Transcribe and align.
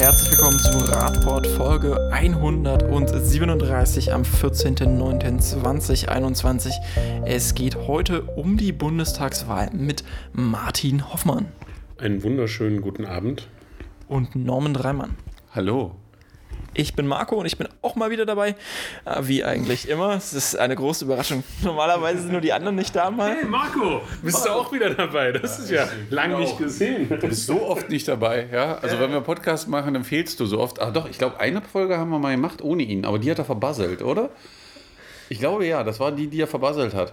herzlich 0.00 0.30
willkommen 0.30 0.58
zu 0.58 0.78
Radport 0.92 1.46
Folge 1.46 2.10
137 2.10 4.14
am 4.14 4.22
14.09.2021. 4.22 6.72
Es 7.26 7.54
geht 7.54 7.76
heute 7.86 8.22
um 8.22 8.56
die 8.56 8.72
Bundestagswahl 8.72 9.68
mit 9.74 10.02
Martin 10.32 11.12
Hoffmann. 11.12 11.48
Einen 11.98 12.22
wunderschönen 12.22 12.80
guten 12.80 13.04
Abend. 13.04 13.46
Und 14.08 14.34
Norman 14.34 14.72
Dreimann. 14.72 15.16
Hallo. 15.54 15.96
Ich 16.74 16.94
bin 16.94 17.06
Marco 17.06 17.36
und 17.36 17.46
ich 17.46 17.58
bin 17.58 17.68
auch 17.82 17.96
mal 17.96 18.10
wieder 18.10 18.26
dabei. 18.26 18.54
Äh, 19.04 19.22
wie 19.22 19.44
eigentlich 19.44 19.88
immer. 19.88 20.14
Es 20.14 20.32
ist 20.32 20.56
eine 20.56 20.76
große 20.76 21.04
Überraschung. 21.04 21.42
Normalerweise 21.62 22.22
sind 22.22 22.32
nur 22.32 22.40
die 22.40 22.52
anderen 22.52 22.76
nicht 22.76 22.94
da 22.94 23.10
mal. 23.10 23.36
Hey 23.36 23.44
Marco, 23.44 24.02
bist 24.22 24.38
Marco. 24.38 24.48
du 24.48 24.60
auch 24.60 24.72
wieder 24.72 24.94
dabei? 24.94 25.32
Das 25.32 25.58
ist 25.58 25.70
ja 25.70 25.88
lange 26.10 26.38
nicht 26.38 26.58
gesehen. 26.58 27.08
Du 27.08 27.28
bist 27.28 27.46
so 27.46 27.66
oft 27.66 27.88
nicht 27.90 28.06
dabei, 28.06 28.46
ja? 28.52 28.78
Also 28.78 28.98
wenn 28.98 29.10
wir 29.12 29.20
Podcast 29.20 29.68
machen, 29.68 29.94
dann 29.94 30.04
fehlst 30.04 30.40
du 30.40 30.46
so 30.46 30.60
oft. 30.60 30.80
Ach 30.80 30.92
doch, 30.92 31.08
ich 31.08 31.18
glaube, 31.18 31.40
eine 31.40 31.60
Folge 31.62 31.98
haben 31.98 32.10
wir 32.10 32.18
mal 32.18 32.32
gemacht 32.32 32.62
ohne 32.62 32.82
ihn, 32.82 33.04
aber 33.04 33.18
die 33.18 33.30
hat 33.30 33.38
er 33.38 33.44
verbasselt, 33.44 34.02
oder? 34.02 34.30
Ich 35.28 35.38
glaube 35.38 35.66
ja, 35.66 35.84
das 35.84 36.00
war 36.00 36.12
die, 36.12 36.28
die 36.28 36.40
er 36.40 36.46
verbasselt 36.46 36.94
hat. 36.94 37.12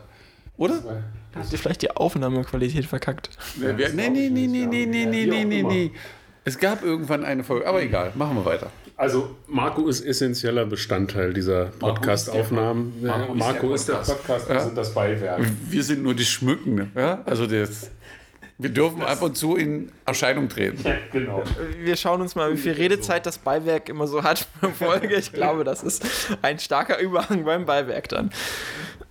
Oder? 0.57 1.03
Hast 1.35 1.53
du 1.53 1.57
vielleicht 1.57 1.83
die 1.83 1.91
Aufnahmequalität 1.91 2.85
verkackt? 2.85 3.29
Nee, 3.55 3.73
nee, 3.73 4.09
nee, 4.09 4.29
nee, 4.29 4.47
nee, 4.47 4.65
nee, 4.65 4.85
nee, 4.85 5.25
nee, 5.25 5.45
nee, 5.45 5.63
nee. 5.63 5.91
Es 6.43 6.57
gab 6.57 6.83
irgendwann 6.83 7.25
eine 7.25 7.43
Folge, 7.43 7.67
aber 7.67 7.81
egal, 7.81 8.11
machen 8.15 8.37
wir 8.37 8.45
weiter. 8.45 8.71
Also 8.97 9.35
Marco 9.45 9.87
ist 9.87 10.03
essentieller 10.03 10.65
Bestandteil 10.65 11.31
dieser 11.31 11.65
Podcast-Aufnahmen. 11.65 12.93
Marco, 12.99 13.35
Marco, 13.35 13.73
ist 13.75 13.87
der 13.87 13.97
Podcast, 13.97 14.49
wir 14.49 14.59
sind 14.59 14.75
das 14.75 14.91
Beiwerk. 14.91 15.39
Wir 15.69 15.83
sind 15.83 16.01
nur 16.01 16.15
die 16.15 16.25
Schmückende. 16.25 16.87
Ja? 16.95 17.21
Also 17.23 17.45
das, 17.45 17.91
wir 18.57 18.71
dürfen 18.71 19.01
das 19.01 19.09
ab 19.11 19.21
und 19.21 19.37
zu 19.37 19.55
in 19.55 19.91
Erscheinung 20.03 20.49
treten. 20.49 20.81
Ja, 20.83 20.95
genau. 21.11 21.43
Wir 21.79 21.95
schauen 21.95 22.21
uns 22.21 22.33
mal, 22.33 22.51
wie 22.51 22.57
viel 22.57 22.71
Redezeit 22.71 23.27
das 23.27 23.37
Beiwerk 23.37 23.87
immer 23.87 24.07
so 24.07 24.23
hat 24.23 24.47
pro 24.59 24.69
Folge. 24.69 25.15
Ich 25.15 25.31
glaube, 25.31 25.63
das 25.63 25.83
ist 25.83 26.03
ein 26.41 26.57
starker 26.57 26.97
Überhang 26.97 27.45
beim 27.45 27.67
Beiwerk 27.67 28.09
dann. 28.09 28.31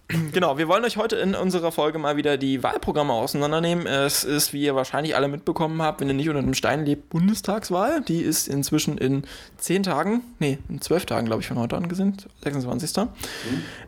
Genau, 0.33 0.59
wir 0.59 0.69
wollen 0.69 0.85
euch 0.85 0.97
heute 0.97 1.17
in 1.17 1.35
unserer 1.35 1.73
Folge 1.73 1.99
mal 1.99 2.17
wieder 2.17 2.37
die 2.37 2.63
Wahlprogramme 2.63 3.13
auseinandernehmen. 3.13 3.87
Es 3.87 4.25
ist, 4.25 4.53
wie 4.53 4.63
ihr 4.63 4.75
wahrscheinlich 4.75 5.17
alle 5.17 5.29
mitbekommen 5.29 5.83
habt, 5.83 6.01
wenn 6.01 6.09
ihr 6.09 6.15
nicht 6.15 6.29
unter 6.29 6.43
dem 6.43 6.55
Stein 6.55 6.85
lebt, 6.85 7.11
Bundestagswahl. 7.11 8.03
Die 8.03 8.21
ist 8.21 8.49
inzwischen 8.49 8.99
in 8.99 9.25
zehn 9.57 9.83
Tagen, 9.83 10.23
nee, 10.39 10.59
in 10.69 10.81
zwölf 10.81 11.07
Tagen, 11.07 11.27
glaube 11.27 11.43
ich, 11.43 11.49
von 11.49 11.59
heute 11.59 11.77
an 11.77 11.89
gesinnt, 11.89 12.29
26. 12.43 12.97
Mhm. 12.97 13.09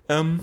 Ähm, 0.08 0.40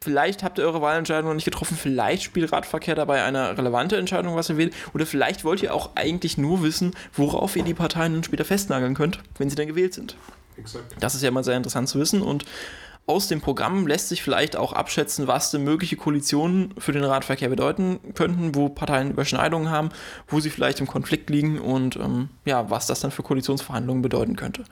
vielleicht 0.00 0.42
habt 0.42 0.58
ihr 0.58 0.64
eure 0.64 0.82
Wahlentscheidung 0.82 1.28
noch 1.28 1.34
nicht 1.34 1.44
getroffen, 1.44 1.76
vielleicht 1.80 2.22
spielt 2.22 2.52
Radverkehr 2.52 2.94
dabei 2.94 3.22
eine 3.22 3.56
relevante 3.56 3.96
Entscheidung, 3.96 4.36
was 4.36 4.50
ihr 4.50 4.56
wählt, 4.56 4.74
oder 4.94 5.06
vielleicht 5.06 5.44
wollt 5.44 5.62
ihr 5.62 5.74
auch 5.74 5.90
eigentlich 5.94 6.38
nur 6.38 6.62
wissen, 6.62 6.94
worauf 7.14 7.56
ihr 7.56 7.64
die 7.64 7.74
Parteien 7.74 8.12
dann 8.12 8.24
später 8.24 8.44
festnageln 8.44 8.94
könnt, 8.94 9.20
wenn 9.38 9.50
sie 9.50 9.56
dann 9.56 9.66
gewählt 9.66 9.94
sind. 9.94 10.16
Exakt. 10.56 10.96
Das 11.00 11.14
ist 11.14 11.22
ja 11.22 11.28
immer 11.28 11.44
sehr 11.44 11.56
interessant 11.56 11.88
zu 11.88 11.98
wissen 11.98 12.22
und 12.22 12.44
aus 13.08 13.26
dem 13.26 13.40
Programm 13.40 13.86
lässt 13.86 14.10
sich 14.10 14.22
vielleicht 14.22 14.54
auch 14.54 14.74
abschätzen, 14.74 15.26
was 15.26 15.50
denn 15.50 15.64
mögliche 15.64 15.96
Koalitionen 15.96 16.74
für 16.76 16.92
den 16.92 17.04
Radverkehr 17.04 17.48
bedeuten 17.48 17.98
könnten, 18.14 18.54
wo 18.54 18.68
Parteien 18.68 19.10
Überschneidungen 19.10 19.70
haben, 19.70 19.88
wo 20.28 20.40
sie 20.40 20.50
vielleicht 20.50 20.80
im 20.80 20.86
Konflikt 20.86 21.30
liegen 21.30 21.58
und 21.58 21.96
ähm, 21.96 22.28
ja, 22.44 22.68
was 22.68 22.86
das 22.86 23.00
dann 23.00 23.10
für 23.10 23.22
Koalitionsverhandlungen 23.22 24.02
bedeuten 24.02 24.36
könnte. 24.36 24.64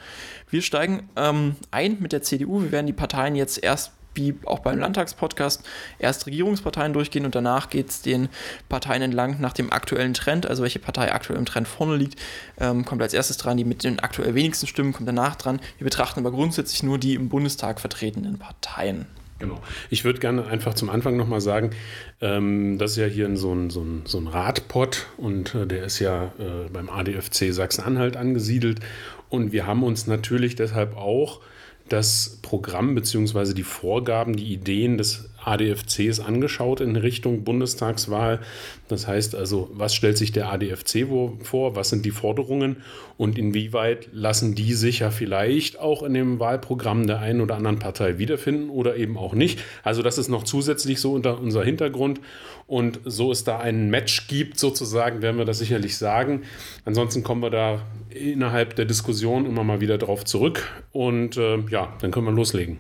Wir 0.50 0.60
steigen 0.60 1.08
ähm, 1.16 1.56
ein 1.70 1.96
mit 2.00 2.12
der 2.12 2.22
CDU. 2.22 2.60
Wir 2.60 2.72
werden 2.72 2.86
die 2.86 2.92
Parteien 2.92 3.36
jetzt 3.36 3.62
erst 3.62 3.92
wie 4.16 4.34
auch 4.44 4.60
beim 4.60 4.78
Landtagspodcast 4.78 5.62
erst 5.98 6.26
Regierungsparteien 6.26 6.92
durchgehen 6.92 7.24
und 7.24 7.34
danach 7.34 7.70
geht 7.70 7.90
es 7.90 8.02
den 8.02 8.28
Parteien 8.68 9.02
entlang 9.02 9.40
nach 9.40 9.52
dem 9.52 9.72
aktuellen 9.72 10.14
Trend, 10.14 10.46
also 10.46 10.62
welche 10.62 10.78
Partei 10.78 11.12
aktuell 11.12 11.38
im 11.38 11.46
Trend 11.46 11.68
vorne 11.68 11.96
liegt, 11.96 12.18
ähm, 12.58 12.84
kommt 12.84 13.02
als 13.02 13.14
erstes 13.14 13.36
dran, 13.36 13.56
die 13.56 13.64
mit 13.64 13.84
den 13.84 14.00
aktuell 14.00 14.34
wenigsten 14.34 14.66
Stimmen 14.66 14.92
kommt 14.92 15.08
danach 15.08 15.36
dran. 15.36 15.60
Wir 15.78 15.84
betrachten 15.84 16.20
aber 16.20 16.30
grundsätzlich 16.30 16.82
nur 16.82 16.98
die 16.98 17.14
im 17.14 17.28
Bundestag 17.28 17.80
vertretenen 17.80 18.38
Parteien. 18.38 19.06
Genau. 19.38 19.60
Ich 19.90 20.04
würde 20.04 20.18
gerne 20.18 20.46
einfach 20.46 20.72
zum 20.72 20.88
Anfang 20.88 21.16
nochmal 21.16 21.42
sagen, 21.42 21.70
ähm, 22.22 22.78
das 22.78 22.92
ist 22.92 22.96
ja 22.96 23.06
hier 23.06 23.36
so 23.36 23.52
ein, 23.52 23.68
so 23.68 23.82
ein, 23.82 24.02
so 24.06 24.18
ein 24.18 24.28
Radpot 24.28 25.06
und 25.18 25.54
äh, 25.54 25.66
der 25.66 25.84
ist 25.84 25.98
ja 25.98 26.32
äh, 26.38 26.70
beim 26.72 26.88
ADFC 26.88 27.52
Sachsen-Anhalt 27.52 28.16
angesiedelt. 28.16 28.80
Und 29.28 29.52
wir 29.52 29.66
haben 29.66 29.82
uns 29.82 30.06
natürlich 30.06 30.56
deshalb 30.56 30.96
auch 30.96 31.40
das 31.88 32.38
Programm 32.42 32.94
bzw. 32.94 33.54
die 33.54 33.62
Vorgaben, 33.62 34.36
die 34.36 34.52
Ideen 34.52 34.98
des 34.98 35.30
ADFCs 35.46 36.20
angeschaut 36.20 36.80
in 36.80 36.96
Richtung 36.96 37.44
Bundestagswahl. 37.44 38.40
Das 38.88 39.06
heißt 39.06 39.34
also, 39.34 39.70
was 39.72 39.94
stellt 39.94 40.18
sich 40.18 40.32
der 40.32 40.52
ADFC 40.52 41.06
vor, 41.42 41.76
was 41.76 41.90
sind 41.90 42.04
die 42.04 42.10
Forderungen 42.10 42.76
und 43.16 43.38
inwieweit 43.38 44.08
lassen 44.12 44.54
die 44.54 44.74
sich 44.74 45.00
ja 45.00 45.10
vielleicht 45.10 45.78
auch 45.78 46.02
in 46.02 46.14
dem 46.14 46.40
Wahlprogramm 46.40 47.06
der 47.06 47.20
einen 47.20 47.40
oder 47.40 47.56
anderen 47.56 47.78
Partei 47.78 48.18
wiederfinden 48.18 48.70
oder 48.70 48.96
eben 48.96 49.16
auch 49.16 49.34
nicht. 49.34 49.60
Also 49.82 50.02
das 50.02 50.18
ist 50.18 50.28
noch 50.28 50.44
zusätzlich 50.44 51.00
so 51.00 51.12
unter 51.12 51.40
unser 51.40 51.64
Hintergrund 51.64 52.20
und 52.66 53.00
so 53.04 53.30
es 53.30 53.44
da 53.44 53.58
ein 53.58 53.90
Match 53.90 54.28
gibt 54.28 54.58
sozusagen, 54.58 55.22
werden 55.22 55.38
wir 55.38 55.44
das 55.44 55.58
sicherlich 55.58 55.96
sagen. 55.96 56.42
Ansonsten 56.84 57.22
kommen 57.22 57.42
wir 57.42 57.50
da 57.50 57.82
innerhalb 58.10 58.76
der 58.76 58.84
Diskussion 58.84 59.46
immer 59.46 59.64
mal 59.64 59.80
wieder 59.80 59.98
drauf 59.98 60.24
zurück 60.24 60.68
und 60.92 61.36
äh, 61.36 61.58
ja, 61.70 61.94
dann 62.00 62.10
können 62.10 62.26
wir 62.26 62.32
loslegen. 62.32 62.78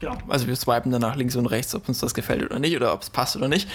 Genau. 0.00 0.16
Also 0.28 0.46
wir 0.46 0.56
swipen 0.56 0.90
danach 0.90 1.14
links 1.14 1.36
und 1.36 1.46
rechts, 1.46 1.74
ob 1.74 1.86
uns 1.88 1.98
das 2.00 2.14
gefällt 2.14 2.42
oder 2.42 2.58
nicht 2.58 2.74
oder 2.74 2.94
ob 2.94 3.02
es 3.02 3.10
passt 3.10 3.36
oder 3.36 3.48
nicht. 3.48 3.68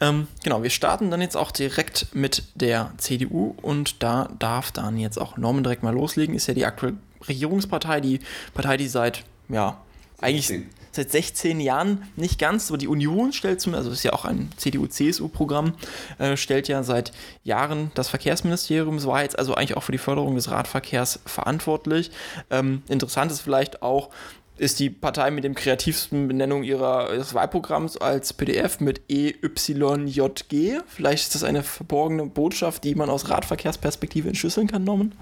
Ähm, 0.00 0.26
genau, 0.42 0.62
wir 0.62 0.70
starten 0.70 1.10
dann 1.10 1.20
jetzt 1.20 1.36
auch 1.36 1.52
direkt 1.52 2.14
mit 2.14 2.44
der 2.54 2.92
CDU 2.96 3.54
und 3.60 4.02
da 4.02 4.30
darf 4.38 4.72
dann 4.72 4.96
jetzt 4.96 5.18
auch 5.18 5.36
Norman 5.36 5.62
direkt 5.62 5.82
mal 5.82 5.92
loslegen. 5.92 6.34
Ist 6.34 6.46
ja 6.46 6.54
die 6.54 6.64
aktuelle 6.64 6.96
Regierungspartei, 7.28 8.00
die 8.00 8.20
Partei, 8.54 8.78
die 8.78 8.88
seit, 8.88 9.24
ja, 9.50 9.78
eigentlich 10.18 10.46
16. 10.46 10.70
seit 10.92 11.10
16 11.10 11.60
Jahren 11.60 12.04
nicht 12.16 12.38
ganz, 12.38 12.70
aber 12.70 12.78
die 12.78 12.88
Union 12.88 13.34
stellt 13.34 13.60
zumindest, 13.60 13.86
also 13.86 13.92
ist 13.92 14.02
ja 14.02 14.14
auch 14.14 14.24
ein 14.24 14.50
CDU-CSU-Programm, 14.56 15.74
äh, 16.16 16.38
stellt 16.38 16.68
ja 16.68 16.84
seit 16.84 17.12
Jahren 17.44 17.90
das 17.94 18.08
Verkehrsministerium. 18.08 18.96
Es 18.96 19.06
war 19.06 19.22
jetzt 19.22 19.38
also 19.38 19.54
eigentlich 19.54 19.76
auch 19.76 19.82
für 19.82 19.92
die 19.92 19.98
Förderung 19.98 20.36
des 20.36 20.50
Radverkehrs 20.50 21.20
verantwortlich. 21.26 22.10
Ähm, 22.48 22.82
interessant 22.88 23.30
ist 23.30 23.42
vielleicht 23.42 23.82
auch, 23.82 24.08
ist 24.58 24.80
die 24.80 24.90
Partei 24.90 25.30
mit 25.30 25.44
dem 25.44 25.54
kreativsten 25.54 26.28
Benennung 26.28 26.62
ihres 26.62 27.34
Wahlprogramms 27.34 27.96
als 27.96 28.32
PDF 28.32 28.80
mit 28.80 29.02
EYJG. 29.08 30.80
Vielleicht 30.86 31.24
ist 31.24 31.34
das 31.34 31.44
eine 31.44 31.62
verborgene 31.62 32.26
Botschaft, 32.26 32.84
die 32.84 32.94
man 32.94 33.10
aus 33.10 33.28
Radverkehrsperspektive 33.28 34.28
entschlüsseln 34.28 34.66
kann, 34.66 34.84
Norman? 34.84 35.12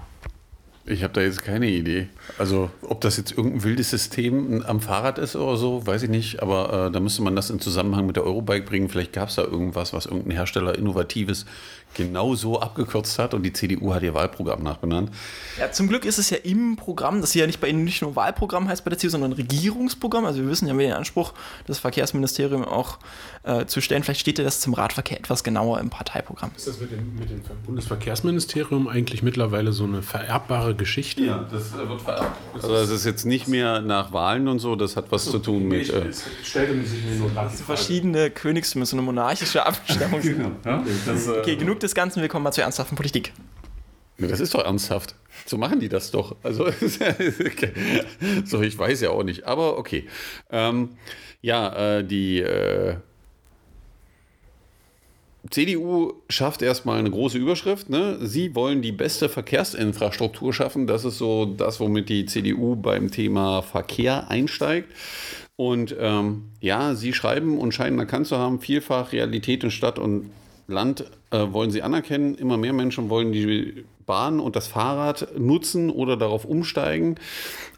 Ich 0.87 1.01
habe 1.01 1.13
da 1.13 1.21
jetzt 1.21 1.43
keine 1.43 1.67
Idee. 1.67 2.09
Also, 2.37 2.69
ob 2.83 3.01
das 3.01 3.17
jetzt 3.17 3.31
irgendein 3.31 3.63
wildes 3.63 3.89
System 3.89 4.63
am 4.67 4.81
Fahrrad 4.81 5.17
ist 5.17 5.35
oder 5.35 5.57
so, 5.57 5.85
weiß 5.87 6.03
ich 6.03 6.09
nicht. 6.09 6.43
Aber 6.43 6.87
äh, 6.87 6.91
da 6.91 6.99
müsste 6.99 7.23
man 7.23 7.35
das 7.35 7.49
in 7.49 7.59
Zusammenhang 7.59 8.05
mit 8.05 8.17
der 8.17 8.23
Eurobike 8.23 8.65
bringen. 8.65 8.87
Vielleicht 8.87 9.11
gab 9.11 9.29
es 9.29 9.35
da 9.35 9.43
irgendwas, 9.43 9.93
was 9.93 10.05
irgendein 10.05 10.31
Hersteller 10.31 10.77
Innovatives 10.77 11.47
genau 11.95 12.35
so 12.35 12.59
abgekürzt 12.59 13.17
hat 13.17 13.33
und 13.33 13.43
die 13.43 13.53
CDU 13.53 13.93
hat 13.93 14.03
ihr 14.03 14.13
Wahlprogramm 14.13 14.61
nachbenannt. 14.61 15.09
Ja, 15.59 15.71
zum 15.71 15.87
Glück 15.87 16.05
ist 16.05 16.17
es 16.17 16.29
ja 16.29 16.37
im 16.37 16.75
Programm, 16.75 17.21
das 17.21 17.33
ja 17.33 17.47
nicht 17.47 17.59
bei 17.59 17.67
Ihnen 17.67 17.83
nicht 17.83 18.01
nur 18.01 18.15
Wahlprogramm 18.15 18.67
heißt 18.67 18.83
bei 18.83 18.89
der 18.89 18.99
CDU, 18.99 19.11
sondern 19.11 19.33
Regierungsprogramm. 19.33 20.25
Also 20.25 20.41
wir 20.41 20.49
wissen 20.49 20.67
ja, 20.67 20.77
wir 20.77 20.87
den 20.87 20.95
Anspruch, 20.95 21.33
das 21.65 21.79
Verkehrsministerium 21.79 22.63
auch 22.63 22.99
äh, 23.43 23.65
zu 23.65 23.81
stellen. 23.81 24.03
Vielleicht 24.03 24.21
steht 24.21 24.37
ja 24.37 24.43
das 24.43 24.59
zum 24.59 24.73
Radverkehr 24.73 25.17
etwas 25.17 25.43
genauer 25.43 25.79
im 25.79 25.89
Parteiprogramm. 25.89 26.51
Ist 26.55 26.67
das 26.67 26.79
mit 26.79 26.91
dem, 26.91 27.15
mit 27.15 27.29
dem 27.29 27.41
Bundesverkehrsministerium 27.65 28.87
eigentlich 28.87 29.23
mittlerweile 29.23 29.71
so 29.71 29.85
eine 29.85 30.01
vererbbare 30.01 30.75
Geschichte? 30.75 31.23
Ja, 31.23 31.47
das 31.51 31.73
äh, 31.73 31.87
wird 31.87 32.01
vererbt. 32.01 32.35
Also 32.53 32.69
das 32.69 32.89
ist 32.89 33.05
jetzt 33.05 33.25
nicht 33.25 33.47
mehr 33.47 33.81
nach 33.81 34.11
Wahlen 34.11 34.47
und 34.47 34.59
so, 34.59 34.75
das 34.75 34.95
hat 34.95 35.11
was 35.11 35.25
zu 35.25 35.39
tun 35.39 35.67
mit... 35.67 35.89
Äh, 35.89 36.11
stellte 36.43 36.81
sich 36.83 37.03
mir 37.03 37.15
nur 37.15 37.31
das 37.33 37.61
verschiedene 37.61 38.29
Königstümer, 38.29 38.85
so 38.85 38.95
eine 38.95 39.03
monarchische 39.03 39.65
Abstammung. 39.65 40.21
genau. 40.21 40.51
Ja? 40.65 40.83
Das, 41.05 41.27
äh, 41.27 41.31
okay, 41.31 41.55
genug 41.55 41.79
des 41.85 41.95
Ganzen, 41.95 42.21
wir 42.21 42.29
kommen 42.29 42.43
mal 42.43 42.51
zur 42.51 42.63
ernsthaften 42.63 42.95
Politik. 42.95 43.33
Das 44.17 44.39
ist 44.39 44.53
doch 44.53 44.63
ernsthaft. 44.63 45.15
So 45.45 45.57
machen 45.57 45.79
die 45.79 45.89
das 45.89 46.11
doch. 46.11 46.35
Also, 46.41 46.69
so, 48.45 48.61
ich 48.61 48.77
weiß 48.77 49.01
ja 49.01 49.09
auch 49.09 49.23
nicht. 49.23 49.45
Aber 49.45 49.77
okay. 49.77 50.07
Ähm, 50.49 50.97
ja, 51.41 51.97
äh, 51.97 52.03
die 52.03 52.39
äh, 52.39 52.95
CDU 55.49 56.13
schafft 56.29 56.61
erstmal 56.61 56.97
eine 56.97 57.11
große 57.11 57.37
Überschrift. 57.37 57.89
Ne? 57.89 58.17
Sie 58.21 58.55
wollen 58.55 58.81
die 58.81 58.93
beste 58.93 59.29
Verkehrsinfrastruktur 59.29 60.53
schaffen. 60.53 60.87
Das 60.87 61.05
ist 61.05 61.17
so 61.17 61.45
das, 61.45 61.79
womit 61.79 62.09
die 62.09 62.25
CDU 62.25 62.75
beim 62.75 63.11
Thema 63.11 63.61
Verkehr 63.61 64.29
einsteigt. 64.29 64.91
Und 65.57 65.95
ähm, 65.99 66.49
ja, 66.61 66.95
sie 66.95 67.13
schreiben 67.13 67.59
und 67.59 67.73
scheinen 67.73 67.99
erkannt 67.99 68.27
zu 68.27 68.37
haben, 68.37 68.59
vielfach 68.59 69.11
Realität 69.11 69.63
in 69.63 69.71
Stadt 69.71 69.99
und 69.99 70.31
Land 70.67 71.05
äh, 71.31 71.45
wollen 71.51 71.71
sie 71.71 71.81
anerkennen. 71.81 72.35
Immer 72.35 72.57
mehr 72.57 72.73
Menschen 72.73 73.09
wollen 73.09 73.31
die 73.31 73.85
Bahn 74.05 74.39
und 74.39 74.55
das 74.55 74.67
Fahrrad 74.67 75.37
nutzen 75.37 75.89
oder 75.89 76.17
darauf 76.17 76.45
umsteigen. 76.45 77.15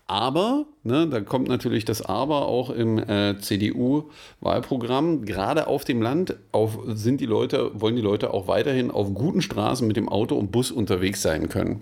Aber, 0.10 0.66
ne, 0.84 1.08
da 1.08 1.20
kommt 1.20 1.50
natürlich 1.50 1.84
das 1.84 2.02
Aber 2.02 2.48
auch 2.48 2.70
im 2.70 2.98
äh, 2.98 3.38
CDU-Wahlprogramm. 3.40 5.26
Gerade 5.26 5.68
auf 5.68 5.84
dem 5.84 6.02
Land 6.02 6.38
auf, 6.54 6.80
sind 6.88 7.20
die 7.20 7.26
Leute, 7.26 7.72
wollen 7.74 7.98
die 7.98 8.02
Leute 8.02 8.34
auch 8.34 8.48
weiterhin 8.48 8.90
auf 8.90 9.14
guten 9.14 9.42
Straßen 9.42 9.86
mit 9.86 9.98
dem 9.98 10.08
Auto 10.08 10.36
und 10.36 10.52
Bus 10.52 10.72
unterwegs 10.72 11.22
sein 11.22 11.50
können. 11.50 11.82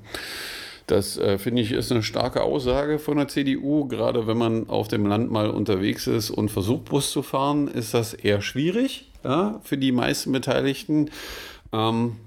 Das 0.87 1.17
äh, 1.17 1.37
finde 1.37 1.61
ich 1.61 1.71
ist 1.71 1.91
eine 1.91 2.03
starke 2.03 2.43
Aussage 2.43 2.99
von 2.99 3.17
der 3.17 3.27
CDU. 3.27 3.87
Gerade 3.87 4.27
wenn 4.27 4.37
man 4.37 4.69
auf 4.69 4.87
dem 4.87 5.05
Land 5.05 5.31
mal 5.31 5.49
unterwegs 5.49 6.07
ist 6.07 6.29
und 6.29 6.49
versucht, 6.49 6.85
Bus 6.85 7.11
zu 7.11 7.23
fahren, 7.23 7.67
ist 7.67 7.93
das 7.93 8.13
eher 8.13 8.41
schwierig 8.41 9.09
ja, 9.23 9.59
für 9.63 9.77
die 9.77 9.91
meisten 9.91 10.31
Beteiligten. 10.31 11.09
Ähm, 11.73 12.17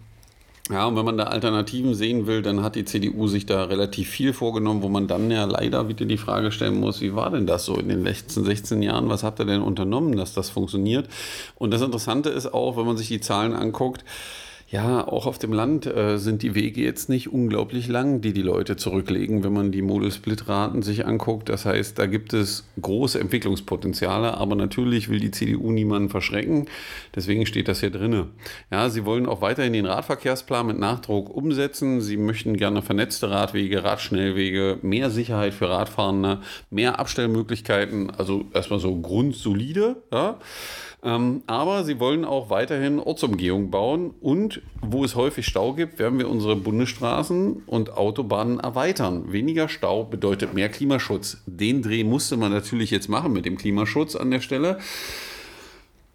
ja, 0.71 0.87
und 0.87 0.97
wenn 0.97 1.05
man 1.05 1.17
da 1.17 1.25
Alternativen 1.25 1.95
sehen 1.95 2.27
will, 2.27 2.43
dann 2.43 2.63
hat 2.63 2.75
die 2.75 2.85
CDU 2.85 3.27
sich 3.27 3.47
da 3.47 3.65
relativ 3.65 4.11
viel 4.11 4.35
vorgenommen, 4.35 4.83
wo 4.83 4.91
man 4.91 5.07
dann 5.07 5.31
ja 5.31 5.45
leider 5.45 5.89
wieder 5.89 6.05
die 6.05 6.19
Frage 6.19 6.53
stellen 6.53 6.79
muss, 6.79 7.01
wie 7.01 7.15
war 7.15 7.31
denn 7.31 7.47
das 7.47 7.65
so 7.65 7.77
in 7.77 7.89
den 7.89 8.05
letzten 8.05 8.45
16 8.45 8.83
Jahren? 8.83 9.09
Was 9.09 9.23
habt 9.23 9.41
ihr 9.41 9.47
denn 9.47 9.63
unternommen, 9.63 10.17
dass 10.17 10.35
das 10.35 10.51
funktioniert? 10.51 11.09
Und 11.55 11.71
das 11.73 11.81
Interessante 11.81 12.29
ist 12.29 12.53
auch, 12.53 12.77
wenn 12.77 12.85
man 12.85 12.99
sich 12.99 13.09
die 13.09 13.21
Zahlen 13.21 13.55
anguckt, 13.55 14.05
ja, 14.71 15.09
auch 15.09 15.25
auf 15.25 15.39
dem 15.39 15.55
Land 15.55 15.87
äh, 15.87 16.19
sind 16.19 16.43
die 16.43 16.55
Wege 16.55 16.83
jetzt 16.83 17.09
nicht 17.09 17.33
unglaublich 17.33 17.89
lang, 17.89 18.21
die 18.21 18.35
die 18.35 18.43
Leute 18.43 18.77
zurücklegen, 18.77 19.43
wenn 19.43 19.55
man 19.55 19.73
die 19.73 19.81
Modus-Split-Raten 19.81 20.83
sich 20.83 21.07
anguckt. 21.07 21.49
Das 21.49 21.65
heißt, 21.65 21.99
da 21.99 22.05
gibt 22.05 22.35
es 22.35 22.69
große 22.83 23.19
Entwicklungspotenziale, 23.19 24.37
aber 24.37 24.57
natürlich 24.57 25.09
will 25.09 25.21
die 25.21 25.31
CDU 25.31 25.73
niemanden 25.73 26.11
verschrecken. 26.11 26.67
Deswegen 27.15 27.47
steht 27.47 27.67
das 27.67 27.81
hier 27.81 27.91
drin. 27.91 28.27
Ja, 28.71 28.91
sie 28.91 29.07
wollen 29.07 29.25
auch 29.25 29.41
weiterhin 29.41 29.73
den 29.73 29.87
Radverkehrsplan 29.87 30.67
mit 30.67 30.79
Nachdruck 30.79 31.35
umsetzen. 31.35 32.03
Sie 32.03 32.19
möchten 32.19 32.55
gerne 32.55 32.83
vernetzte 32.83 33.31
Radwege, 33.31 33.85
Radschnellwege, 33.85 34.81
mehr 34.83 35.09
Sicherheit 35.09 35.55
für 35.55 35.71
Radfahrende, 35.71 36.41
mehr 36.69 36.99
Abstellmöglichkeiten, 36.99 38.11
also 38.11 38.45
erstmal 38.53 38.81
so 38.81 38.95
grundsolide. 39.01 40.03
Ja. 40.13 40.39
Ähm, 41.03 41.43
aber 41.47 41.85
sie 41.85 42.01
wollen 42.01 42.25
auch 42.25 42.51
weiterhin 42.51 42.99
Ortsumgehung 42.99 43.71
bauen 43.71 44.13
und 44.21 44.63
wo 44.83 45.05
es 45.05 45.15
häufig 45.15 45.47
Stau 45.47 45.73
gibt, 45.75 45.99
werden 46.01 46.19
wir 46.19 46.29
unsere 46.29 46.57
Bundesstraßen 46.57 47.63
und 47.67 47.97
Autobahnen 47.97 48.59
erweitern. 48.59 49.33
Weniger 49.33 49.69
Stau 49.69 50.03
bedeutet 50.03 50.55
mehr 50.55 50.69
Klimaschutz. 50.69 51.43
Den 51.47 51.83
Dreh 51.83 52.03
musste 52.03 52.37
man 52.37 52.51
natürlich 52.51 52.91
jetzt 52.91 53.09
machen 53.09 53.33
mit 53.33 53.45
dem 53.45 53.57
Klimaschutz 53.57 54.17
an 54.17 54.31
der 54.31 54.41
Stelle. 54.41 54.79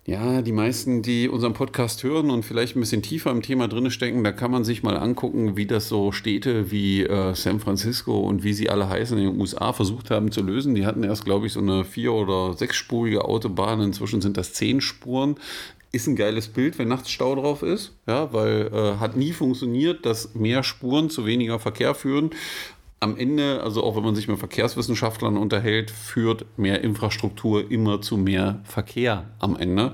Ja, 0.05 0.41
die 0.41 0.51
meisten, 0.51 1.01
die 1.01 1.29
unseren 1.29 1.53
Podcast 1.53 2.03
hören 2.03 2.29
und 2.29 2.44
vielleicht 2.44 2.75
ein 2.75 2.81
bisschen 2.81 3.01
tiefer 3.01 3.31
im 3.31 3.41
Thema 3.41 3.69
drin 3.69 3.89
stecken, 3.89 4.21
da 4.25 4.33
kann 4.33 4.51
man 4.51 4.65
sich 4.65 4.83
mal 4.83 4.97
angucken, 4.97 5.55
wie 5.55 5.65
das 5.65 5.88
so 5.88 6.11
Städte 6.11 6.71
wie 6.71 7.03
äh, 7.03 7.33
San 7.35 7.61
Francisco 7.61 8.19
und 8.19 8.44
wie 8.44 8.51
sie 8.51 8.69
alle 8.69 8.89
heißen 8.89 9.17
in 9.17 9.31
den 9.31 9.39
USA 9.39 9.71
versucht 9.71 10.11
haben 10.11 10.29
zu 10.29 10.41
lösen. 10.41 10.75
Die 10.75 10.85
hatten 10.85 11.03
erst, 11.03 11.23
glaube 11.23 11.47
ich, 11.47 11.53
so 11.53 11.61
eine 11.61 11.85
vier- 11.85 12.11
oder 12.11 12.53
sechsspurige 12.53 13.23
Autobahn. 13.23 13.79
Inzwischen 13.79 14.19
sind 14.19 14.35
das 14.35 14.51
zehn 14.51 14.81
Spuren 14.81 15.38
ist 15.94 16.07
ein 16.07 16.15
geiles 16.15 16.47
Bild, 16.47 16.79
wenn 16.79 16.88
nachts 16.88 17.11
Stau 17.11 17.35
drauf 17.35 17.61
ist, 17.61 17.91
ja, 18.07 18.33
weil 18.33 18.71
äh, 18.73 18.99
hat 18.99 19.15
nie 19.15 19.31
funktioniert, 19.31 20.07
dass 20.07 20.33
mehr 20.33 20.63
Spuren 20.63 21.11
zu 21.11 21.27
weniger 21.27 21.59
Verkehr 21.59 21.94
führen 21.94 22.31
am 23.03 23.17
Ende, 23.17 23.61
also 23.61 23.83
auch 23.83 23.97
wenn 23.97 24.03
man 24.03 24.15
sich 24.15 24.29
mit 24.29 24.39
Verkehrswissenschaftlern 24.39 25.38
unterhält, 25.38 25.91
führt 25.91 26.45
mehr 26.57 26.81
Infrastruktur 26.81 27.69
immer 27.69 28.01
zu 28.01 28.17
mehr 28.17 28.61
Verkehr 28.63 29.25
am 29.39 29.57
Ende. 29.57 29.94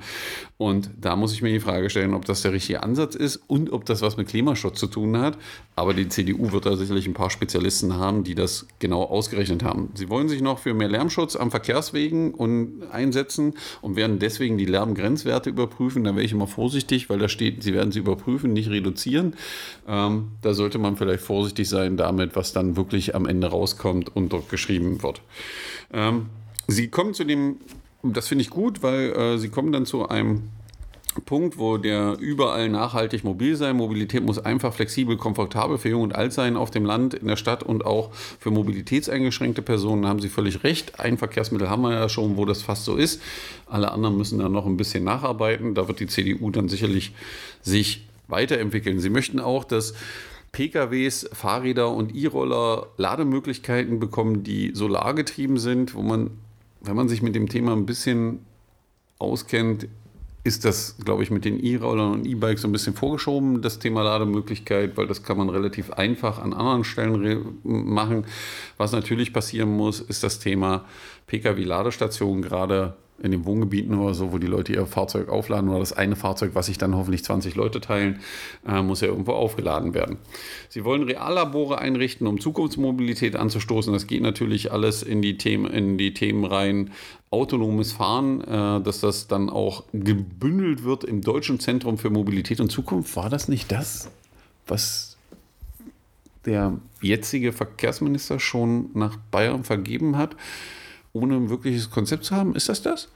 Und 0.61 0.89
da 0.99 1.15
muss 1.15 1.31
ich 1.31 1.41
mir 1.41 1.53
die 1.53 1.61
Frage 1.61 1.89
stellen, 1.89 2.13
ob 2.13 2.25
das 2.25 2.41
der 2.41 2.51
richtige 2.51 2.83
Ansatz 2.83 3.15
ist 3.15 3.37
und 3.47 3.71
ob 3.71 3.85
das 3.85 4.01
was 4.01 4.17
mit 4.17 4.27
Klimaschutz 4.27 4.77
zu 4.77 4.87
tun 4.87 5.17
hat. 5.17 5.37
Aber 5.77 5.93
die 5.93 6.09
CDU 6.09 6.51
wird 6.51 6.65
da 6.65 6.75
sicherlich 6.75 7.07
ein 7.07 7.13
paar 7.13 7.29
Spezialisten 7.29 7.95
haben, 7.95 8.25
die 8.25 8.35
das 8.35 8.67
genau 8.79 9.03
ausgerechnet 9.03 9.63
haben. 9.63 9.89
Sie 9.93 10.09
wollen 10.09 10.27
sich 10.27 10.41
noch 10.41 10.59
für 10.59 10.73
mehr 10.73 10.89
Lärmschutz 10.89 11.37
am 11.37 11.49
Verkehrswegen 11.49 12.33
und 12.33 12.83
einsetzen 12.91 13.53
und 13.81 13.95
werden 13.95 14.19
deswegen 14.19 14.57
die 14.57 14.65
Lärmgrenzwerte 14.65 15.49
überprüfen. 15.49 16.03
Da 16.03 16.13
wäre 16.13 16.25
ich 16.25 16.33
immer 16.33 16.47
vorsichtig, 16.47 17.09
weil 17.09 17.19
da 17.19 17.29
steht, 17.29 17.63
sie 17.63 17.73
werden 17.73 17.93
sie 17.93 17.99
überprüfen, 17.99 18.51
nicht 18.51 18.69
reduzieren. 18.69 19.35
Ähm, 19.87 20.31
da 20.41 20.53
sollte 20.53 20.77
man 20.77 20.97
vielleicht 20.97 21.23
vorsichtig 21.23 21.69
sein 21.69 21.95
damit, 21.95 22.35
was 22.35 22.51
dann 22.51 22.75
wirklich 22.75 22.98
am 23.15 23.25
Ende 23.25 23.47
rauskommt 23.47 24.15
und 24.15 24.33
dort 24.33 24.49
geschrieben 24.49 25.01
wird. 25.03 25.21
Ähm, 25.91 26.27
sie 26.67 26.89
kommen 26.89 27.13
zu 27.13 27.23
dem 27.23 27.57
das 28.01 28.27
finde 28.27 28.43
ich 28.43 28.49
gut, 28.49 28.81
weil 28.81 29.11
äh, 29.11 29.37
sie 29.37 29.49
kommen 29.49 29.71
dann 29.71 29.85
zu 29.85 30.07
einem 30.07 30.43
Punkt, 31.25 31.57
wo 31.57 31.77
der 31.77 32.17
überall 32.19 32.69
nachhaltig 32.69 33.23
mobil 33.23 33.55
sein. 33.55 33.75
Mobilität 33.75 34.23
muss 34.23 34.39
einfach 34.39 34.73
flexibel, 34.73 35.17
komfortabel 35.17 35.77
für 35.77 35.89
Jung 35.89 36.03
und 36.03 36.15
Alt 36.15 36.31
sein 36.31 36.55
auf 36.55 36.71
dem 36.71 36.85
Land, 36.85 37.13
in 37.13 37.27
der 37.27 37.35
Stadt 37.35 37.63
und 37.63 37.85
auch 37.85 38.11
für 38.13 38.51
mobilitätseingeschränkte 38.51 39.61
Personen. 39.61 40.03
Da 40.03 40.09
haben 40.09 40.19
Sie 40.19 40.29
völlig 40.29 40.63
recht. 40.63 40.99
Ein 40.99 41.17
Verkehrsmittel 41.17 41.69
haben 41.69 41.81
wir 41.81 41.93
ja 41.93 42.07
schon, 42.07 42.37
wo 42.37 42.45
das 42.45 42.61
fast 42.61 42.85
so 42.85 42.95
ist. 42.95 43.21
Alle 43.65 43.91
anderen 43.91 44.17
müssen 44.17 44.39
dann 44.39 44.51
noch 44.51 44.65
ein 44.65 44.77
bisschen 44.77 45.03
nacharbeiten. 45.03 45.73
Da 45.73 45.87
wird 45.87 45.99
die 45.99 46.07
CDU 46.07 46.51
dann 46.51 46.69
sicherlich 46.69 47.11
sich 47.61 48.07
weiterentwickeln. 48.27 48.99
Sie 48.99 49.09
möchten 49.09 49.39
auch, 49.39 49.63
dass 49.65 49.95
PKWs, 50.51 51.29
Fahrräder 51.33 51.91
und 51.91 52.15
E-Roller 52.15 52.87
Lademöglichkeiten 52.97 53.99
bekommen, 53.99 54.43
die 54.43 54.71
solargetrieben 54.73 55.57
sind, 55.57 55.95
wo 55.95 56.01
man 56.01 56.31
wenn 56.81 56.95
man 56.95 57.09
sich 57.09 57.21
mit 57.21 57.35
dem 57.35 57.49
Thema 57.49 57.73
ein 57.73 57.85
bisschen 57.85 58.45
auskennt, 59.17 59.87
ist 60.43 60.63
das, 60.63 60.95
glaube 61.03 61.23
ich, 61.23 61.31
mit 61.31 61.43
den 61.43 61.61
E-Rollern 61.63 62.13
und 62.13 62.25
E-Bikes 62.25 62.61
so 62.61 62.67
ein 62.67 62.71
bisschen 62.71 62.93
vorgeschoben, 62.93 63.61
das 63.61 63.79
Thema 63.79 64.03
Lademöglichkeit, 64.03 64.95
weil 64.95 65.05
das 65.05 65.23
kann 65.23 65.37
man 65.37 65.49
relativ 65.49 65.91
einfach 65.91 66.39
an 66.39 66.53
anderen 66.53 66.85
Stellen 66.85 67.59
machen. 67.63 68.25
Was 68.77 68.93
natürlich 68.93 69.33
passieren 69.33 69.75
muss, 69.75 69.99
ist 69.99 70.23
das 70.23 70.39
Thema 70.39 70.85
Pkw-Ladestationen, 71.27 72.41
gerade 72.41 72.95
in 73.21 73.31
den 73.31 73.45
Wohngebieten 73.45 73.95
oder 73.95 74.13
so, 74.13 74.31
wo 74.31 74.37
die 74.37 74.47
Leute 74.47 74.73
ihr 74.73 74.85
Fahrzeug 74.85 75.29
aufladen 75.29 75.69
oder 75.69 75.79
das 75.79 75.93
eine 75.93 76.15
Fahrzeug, 76.15 76.51
was 76.53 76.67
sich 76.67 76.77
dann 76.77 76.95
hoffentlich 76.95 77.23
20 77.23 77.55
Leute 77.55 77.81
teilen, 77.81 78.19
äh, 78.67 78.81
muss 78.81 79.01
ja 79.01 79.07
irgendwo 79.07 79.33
aufgeladen 79.33 79.93
werden. 79.93 80.17
Sie 80.69 80.83
wollen 80.83 81.03
Reallabore 81.03 81.79
einrichten, 81.79 82.27
um 82.27 82.39
Zukunftsmobilität 82.39 83.35
anzustoßen. 83.35 83.91
Das 83.93 84.07
geht 84.07 84.21
natürlich 84.21 84.71
alles 84.71 85.03
in 85.03 85.21
die 85.21 85.37
Themen, 85.37 85.69
in 85.71 85.97
die 85.97 86.13
Themen 86.13 86.45
rein. 86.45 86.91
Autonomes 87.31 87.91
Fahren, 87.91 88.41
äh, 88.41 88.81
dass 88.81 89.01
das 89.01 89.27
dann 89.27 89.49
auch 89.49 89.83
gebündelt 89.93 90.83
wird 90.83 91.03
im 91.03 91.21
Deutschen 91.21 91.59
Zentrum 91.59 91.97
für 91.97 92.09
Mobilität 92.09 92.59
und 92.59 92.71
Zukunft. 92.71 93.15
War 93.15 93.29
das 93.29 93.47
nicht 93.47 93.71
das, 93.71 94.09
was 94.65 95.17
der 96.45 96.77
jetzige 97.01 97.53
Verkehrsminister 97.53 98.39
schon 98.39 98.89
nach 98.93 99.17
Bayern 99.31 99.63
vergeben 99.63 100.17
hat? 100.17 100.35
Ohne 101.13 101.35
ein 101.35 101.49
wirkliches 101.49 101.89
Konzept 101.89 102.25
zu 102.25 102.35
haben. 102.35 102.55
Ist 102.55 102.69
das 102.69 102.81
das? 102.81 103.09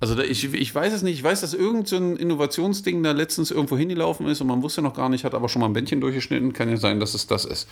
Also 0.00 0.14
da, 0.14 0.22
ich, 0.22 0.52
ich 0.52 0.74
weiß 0.74 0.92
es 0.92 1.02
nicht. 1.02 1.14
Ich 1.14 1.24
weiß, 1.24 1.40
dass 1.40 1.54
irgendein 1.54 1.86
so 1.86 1.96
Innovationsding 1.96 3.02
da 3.02 3.12
letztens 3.12 3.50
irgendwo 3.50 3.76
hingelaufen 3.76 4.26
ist 4.26 4.40
und 4.40 4.48
man 4.48 4.62
wusste 4.62 4.82
noch 4.82 4.94
gar 4.94 5.08
nicht, 5.08 5.24
hat 5.24 5.34
aber 5.34 5.48
schon 5.48 5.60
mal 5.60 5.66
ein 5.66 5.72
Bändchen 5.72 6.00
durchgeschnitten. 6.00 6.52
Kann 6.52 6.68
ja 6.68 6.76
sein, 6.76 7.00
dass 7.00 7.14
es 7.14 7.26
das 7.26 7.44
ist. 7.44 7.68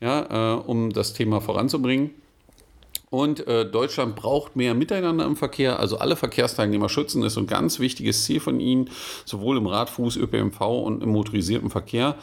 Ja, 0.00 0.56
äh, 0.56 0.60
um 0.60 0.90
das 0.92 1.12
Thema 1.12 1.40
voranzubringen. 1.40 2.10
Und 3.10 3.46
äh, 3.46 3.64
Deutschland 3.64 4.16
braucht 4.16 4.54
mehr 4.56 4.74
Miteinander 4.74 5.24
im 5.24 5.36
Verkehr. 5.36 5.78
Also 5.78 5.98
alle 5.98 6.16
Verkehrsteilnehmer 6.16 6.88
schützen 6.88 7.22
ist 7.22 7.38
ein 7.38 7.46
ganz 7.46 7.78
wichtiges 7.78 8.24
Ziel 8.24 8.40
von 8.40 8.60
ihnen, 8.60 8.90
sowohl 9.24 9.56
im 9.56 9.66
Radfuß, 9.66 10.16
ÖPNV 10.16 10.60
und 10.60 11.02
im 11.02 11.10
motorisierten 11.10 11.70
Verkehr. 11.70 12.16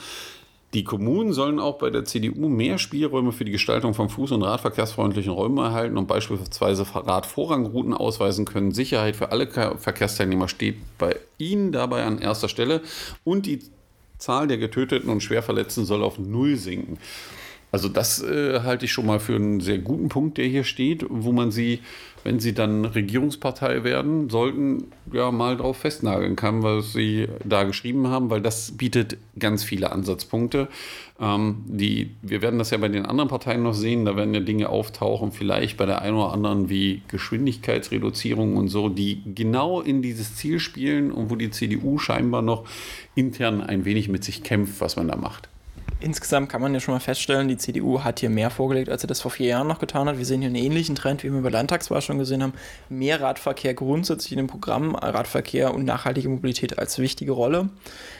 Die 0.75 0.83
Kommunen 0.83 1.31
sollen 1.31 1.57
auch 1.57 1.77
bei 1.77 1.89
der 1.89 2.03
CDU 2.03 2.49
mehr 2.49 2.77
Spielräume 2.77 3.31
für 3.31 3.45
die 3.45 3.53
Gestaltung 3.53 3.93
von 3.93 4.09
Fuß- 4.09 4.33
und 4.33 4.43
Radverkehrsfreundlichen 4.43 5.31
Räumen 5.31 5.57
erhalten 5.57 5.97
und 5.97 6.05
beispielsweise 6.05 6.85
Radvorrangrouten 6.93 7.93
ausweisen 7.93 8.43
können. 8.43 8.73
Sicherheit 8.73 9.15
für 9.15 9.31
alle 9.31 9.47
Verkehrsteilnehmer 9.47 10.49
steht 10.49 10.75
bei 10.97 11.15
ihnen 11.37 11.71
dabei 11.71 12.03
an 12.03 12.19
erster 12.19 12.49
Stelle 12.49 12.81
und 13.23 13.45
die 13.45 13.61
Zahl 14.17 14.49
der 14.49 14.57
Getöteten 14.57 15.09
und 15.09 15.23
Schwerverletzten 15.23 15.85
soll 15.85 16.03
auf 16.03 16.19
Null 16.19 16.57
sinken. 16.57 16.97
Also 17.75 17.89
das 17.89 18.23
äh, 18.23 18.61
halte 18.61 18.85
ich 18.85 18.93
schon 18.93 19.05
mal 19.05 19.19
für 19.19 19.35
einen 19.35 19.59
sehr 19.59 19.79
guten 19.79 20.07
Punkt, 20.07 20.37
der 20.37 20.45
hier 20.45 20.63
steht, 20.63 21.05
wo 21.09 21.33
man 21.33 21.51
sie, 21.51 21.81
wenn 22.23 22.39
sie 22.39 22.53
dann 22.53 22.85
Regierungspartei 22.85 23.83
werden, 23.83 24.29
sollten 24.29 24.93
ja 25.11 25.29
mal 25.29 25.57
drauf 25.57 25.79
festnageln 25.79 26.37
kann, 26.37 26.63
was 26.63 26.93
sie 26.93 27.27
da 27.43 27.65
geschrieben 27.65 28.07
haben, 28.07 28.29
weil 28.29 28.39
das 28.39 28.77
bietet 28.77 29.17
ganz 29.37 29.65
viele 29.65 29.91
Ansatzpunkte. 29.91 30.69
Ähm, 31.19 31.65
die, 31.65 32.11
wir 32.21 32.41
werden 32.41 32.59
das 32.59 32.69
ja 32.69 32.77
bei 32.77 32.87
den 32.87 33.05
anderen 33.05 33.27
Parteien 33.27 33.63
noch 33.63 33.73
sehen, 33.73 34.05
da 34.05 34.15
werden 34.15 34.33
ja 34.33 34.39
Dinge 34.39 34.69
auftauchen, 34.69 35.33
vielleicht 35.33 35.75
bei 35.75 35.85
der 35.85 36.01
einen 36.01 36.15
oder 36.15 36.31
anderen 36.31 36.69
wie 36.69 37.01
Geschwindigkeitsreduzierung 37.09 38.55
und 38.55 38.69
so, 38.69 38.87
die 38.87 39.21
genau 39.35 39.81
in 39.81 40.01
dieses 40.01 40.37
Ziel 40.37 40.59
spielen 40.59 41.11
und 41.11 41.29
wo 41.29 41.35
die 41.35 41.49
CDU 41.49 41.97
scheinbar 41.97 42.41
noch 42.41 42.63
intern 43.15 43.59
ein 43.59 43.83
wenig 43.83 44.07
mit 44.07 44.23
sich 44.23 44.43
kämpft, 44.43 44.79
was 44.79 44.95
man 44.95 45.09
da 45.09 45.17
macht 45.17 45.49
insgesamt 45.99 46.49
kann 46.49 46.61
man 46.61 46.73
ja 46.73 46.79
schon 46.79 46.93
mal 46.93 46.99
feststellen, 46.99 47.47
die 47.47 47.57
CDU 47.57 48.03
hat 48.03 48.19
hier 48.19 48.29
mehr 48.29 48.49
vorgelegt, 48.49 48.89
als 48.89 49.01
sie 49.01 49.07
das 49.07 49.21
vor 49.21 49.31
vier 49.31 49.47
Jahren 49.47 49.67
noch 49.67 49.79
getan 49.79 50.07
hat. 50.07 50.17
Wir 50.17 50.25
sehen 50.25 50.41
hier 50.41 50.47
einen 50.47 50.55
ähnlichen 50.55 50.95
Trend, 50.95 51.23
wie 51.23 51.31
wir 51.31 51.41
bei 51.41 51.49
Landtagswahl 51.49 52.01
schon 52.01 52.17
gesehen 52.17 52.43
haben. 52.43 52.53
Mehr 52.89 53.21
Radverkehr 53.21 53.73
grundsätzlich 53.73 54.31
in 54.31 54.37
dem 54.37 54.47
Programm, 54.47 54.95
Radverkehr 54.95 55.73
und 55.73 55.85
nachhaltige 55.85 56.29
Mobilität 56.29 56.77
als 56.77 56.99
wichtige 56.99 57.31
Rolle. 57.31 57.69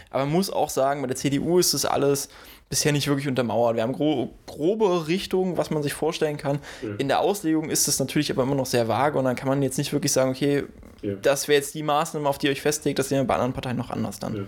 Aber 0.10 0.26
man 0.26 0.34
muss 0.34 0.50
auch 0.50 0.70
sagen, 0.70 1.02
bei 1.02 1.08
der 1.08 1.18
CDU 1.18 1.60
ist 1.60 1.74
das 1.74 1.86
alles 1.86 2.30
bisher 2.70 2.92
nicht 2.92 3.08
wirklich 3.08 3.28
untermauert. 3.28 3.76
Wir 3.76 3.84
haben 3.84 3.94
gro 3.94 4.34
grobe 4.48 5.08
Richtungen, 5.08 5.58
was 5.58 5.70
man 5.70 5.84
sich 5.84 5.94
vorstellen 5.94 6.38
kann. 6.38 6.60
Ja. 6.82 6.96
In 6.98 7.08
der 7.08 7.20
Auslegung 7.20 7.70
ist 7.70 7.88
es 7.88 8.00
natürlich 8.00 8.32
aber 8.32 8.44
immer 8.44 8.56
noch 8.56 8.66
sehr 8.66 8.88
vage 8.88 9.20
und 9.20 9.26
dann 9.26 9.36
kann 9.36 9.48
man 9.48 9.62
jetzt 9.62 9.78
nicht 9.78 9.94
wirklich 9.94 10.12
sagen, 10.12 10.32
okay, 10.32 10.64
ja. 11.06 11.16
das 11.22 11.48
wäre 11.48 11.58
jetzt 11.58 11.74
die 11.76 11.84
Maßnahme, 11.84 12.28
auf 12.28 12.38
die 12.38 12.48
ihr 12.48 12.52
euch 12.52 12.62
festlegt, 12.62 13.00
das 13.00 13.10
sehen 13.10 13.20
wir 13.20 13.26
bei 13.26 13.36
anderen 13.36 13.54
Parteien 13.54 13.78
noch 13.78 13.90
anders 13.90 14.20
dann. 14.20 14.36
Ja. 14.36 14.42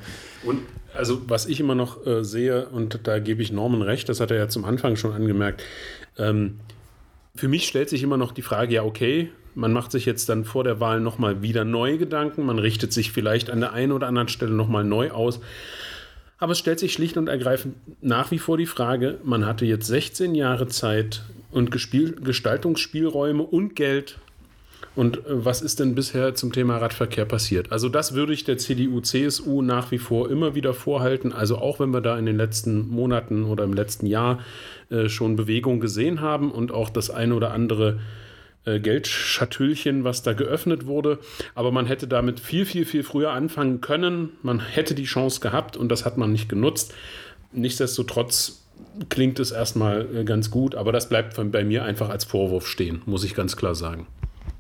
Und 0.44 0.62
also 0.94 1.22
was 1.30 1.46
ich 1.46 1.60
immer 1.60 1.76
noch 1.76 2.06
äh, 2.06 2.24
sehe, 2.24 2.68
und 2.70 3.00
da 3.04 3.20
gebe 3.20 3.42
ich 3.42 3.52
Norman 3.52 3.82
recht, 3.82 4.10
das 4.10 4.20
hat 4.20 4.32
er 4.32 4.38
ja 4.38 4.48
zum 4.48 4.66
Anfang 4.66 4.96
schon 4.96 5.14
angemerkt, 5.14 5.64
ähm, 6.18 6.60
für 7.36 7.48
mich 7.48 7.68
stellt 7.68 7.90
sich 7.90 8.02
immer 8.02 8.18
noch 8.18 8.32
die 8.32 8.42
Frage, 8.42 8.74
ja, 8.74 8.84
okay, 8.84 9.30
man 9.54 9.74
macht 9.74 9.92
sich 9.92 10.06
jetzt 10.06 10.30
dann 10.30 10.46
vor 10.46 10.64
der 10.64 10.80
Wahl 10.80 11.00
nochmal 11.00 11.42
wieder 11.42 11.66
neue 11.66 11.98
Gedanken, 11.98 12.46
man 12.46 12.60
richtet 12.60 12.94
sich 12.94 13.12
vielleicht 13.12 13.50
an 13.50 13.60
der 13.60 13.74
einen 13.74 13.92
oder 13.92 14.08
anderen 14.08 14.28
Stelle 14.28 14.52
nochmal 14.52 14.84
neu 14.84 15.12
aus. 15.12 15.40
Aber 16.40 16.52
es 16.52 16.60
stellt 16.60 16.80
sich 16.80 16.94
schlicht 16.94 17.18
und 17.18 17.28
ergreifend 17.28 17.76
nach 18.02 18.30
wie 18.30 18.38
vor 18.38 18.58
die 18.58 18.68
Frage, 18.68 19.18
man 19.24 19.46
hatte 19.46 19.66
jetzt 19.66 19.88
16 19.88 20.36
Jahre 20.36 20.68
Zeit 20.68 21.24
und 21.52 21.72
Gestaltungsspielräume 21.72 23.42
und 23.42 23.76
Geld. 23.76 24.20
Und 24.96 25.18
äh, 25.18 25.22
was 25.28 25.62
ist 25.62 25.80
denn 25.80 25.96
bisher 25.96 26.34
zum 26.36 26.52
Thema 26.52 26.78
Radverkehr 26.78 27.26
passiert? 27.26 27.72
Also 27.72 27.88
das 27.88 28.14
würde 28.14 28.34
ich 28.34 28.44
der 28.44 28.58
CDU, 28.58 29.00
CSU 29.00 29.62
nach 29.62 29.92
wie 29.92 30.00
vor 30.00 30.30
immer 30.30 30.56
wieder 30.56 30.74
vorhalten. 30.74 31.34
Also 31.34 31.58
auch 31.58 31.80
wenn 31.80 31.92
wir 31.92 32.02
da 32.02 32.18
in 32.18 32.26
den 32.26 32.36
letzten 32.36 32.88
Monaten 32.90 33.46
oder 33.46 33.64
im 33.64 33.74
letzten 33.74 34.08
Jahr 34.08 34.40
äh, 34.90 35.08
schon 35.08 35.36
Bewegung 35.36 35.80
gesehen 35.80 36.22
haben 36.22 36.52
und 36.52 36.72
auch 36.72 36.90
das 36.90 37.10
eine 37.10 37.36
oder 37.36 37.52
andere 37.52 38.00
äh, 38.66 38.80
Geldschatüllchen, 38.80 40.04
was 40.04 40.24
da 40.24 40.34
geöffnet 40.34 40.88
wurde. 40.88 41.20
Aber 41.56 41.72
man 41.72 41.86
hätte 41.86 42.08
damit 42.08 42.40
viel, 42.40 42.66
viel, 42.66 42.86
viel 42.86 43.04
früher 43.04 43.32
anfangen 43.32 43.82
können. 43.82 44.32
Man 44.42 44.60
hätte 44.60 44.96
die 44.96 45.06
Chance 45.06 45.40
gehabt 45.40 45.78
und 45.78 45.90
das 45.90 46.06
hat 46.06 46.18
man 46.18 46.32
nicht 46.32 46.50
genutzt. 46.50 46.94
Nichtsdestotrotz 47.54 48.64
klingt 49.10 49.40
es 49.40 49.52
erstmal 49.52 50.26
ganz 50.26 50.52
gut, 50.52 50.76
aber 50.76 50.92
das 50.92 51.08
bleibt 51.08 51.40
bei 51.52 51.64
mir 51.64 51.84
einfach 51.84 52.10
als 52.10 52.26
Vorwurf 52.26 52.68
stehen, 52.68 53.02
muss 53.06 53.24
ich 53.24 53.36
ganz 53.36 53.56
klar 53.56 53.76
sagen. 53.76 54.08